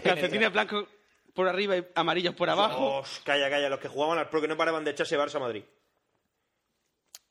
[0.02, 0.86] Calcetines blancos
[1.34, 2.98] por arriba y amarillos por abajo.
[2.98, 5.40] Os, calla, calla, los que jugaban al Pro que no paraban de echarse Barça a
[5.40, 5.64] Madrid.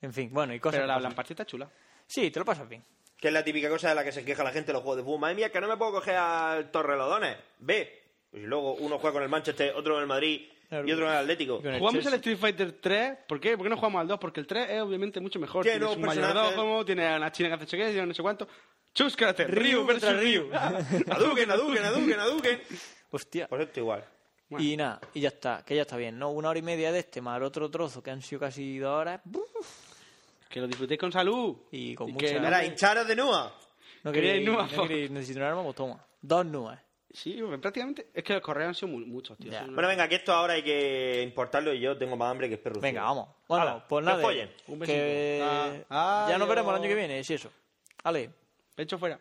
[0.02, 0.80] En fin, bueno, y cosas.
[0.82, 1.70] Pero la está chula.
[2.10, 2.84] Sí, te lo pasas bien.
[3.16, 4.98] Que es la típica cosa de la que se queja la gente en los juegos
[4.98, 5.20] de fútbol.
[5.20, 7.38] Madre mía, que no me puedo coger al Torrelodones.
[7.60, 8.02] Ve.
[8.32, 10.88] Pues y luego uno juega con el Manchester, otro con el Madrid Claro.
[10.88, 11.62] y otro con el Atlético.
[11.64, 13.18] El Jugamos el Street Fighter 3.
[13.28, 13.56] ¿Por qué?
[13.58, 14.20] ¿Por qué no jugamos al 2?
[14.20, 15.64] Porque el 3 es obviamente mucho mejor.
[15.64, 18.48] Tiene un mayordomo, tiene a una china que hace cheques, tiene no sé cuánto.
[18.94, 20.44] Chúscate, Ryu versus contra Ryu.
[20.44, 21.14] Ryu.
[21.14, 22.62] Aduken, aduken, aduken, aduken.
[23.12, 23.48] Hostia.
[23.48, 24.04] Pues esto igual.
[24.50, 24.66] Bueno.
[24.66, 26.32] Y nada, y ya está, que ya está bien, ¿no?
[26.32, 29.00] Una hora y media de este, más el otro trozo, que han sido casi dos
[29.00, 29.22] horas.
[29.24, 29.89] ¡buf!
[30.50, 31.56] Que lo disfrutéis con salud.
[31.72, 33.56] Y con que mucha- no- Ahora, hincharos de Nua.
[34.04, 36.06] No Queríais queréis, Nua, no queréis necesitar un arma, pues toma.
[36.22, 36.80] Dos nuas.
[37.12, 38.08] Sí, prácticamente.
[38.14, 39.52] Es que los correos han sido mu- muchos, tío.
[39.52, 39.64] Ya.
[39.66, 42.60] Bueno, venga, que esto ahora hay que importarlo y yo tengo más hambre que es
[42.62, 42.80] perro.
[42.80, 43.30] Venga, vamos.
[43.48, 44.22] Bueno, Hala, pues que nada.
[44.22, 44.52] follen.
[44.68, 44.98] Un besito.
[44.98, 47.52] Que Ah, ya nos veremos el año que viene, si eso.
[48.04, 48.30] Vale.
[48.76, 49.20] Pecho fuera.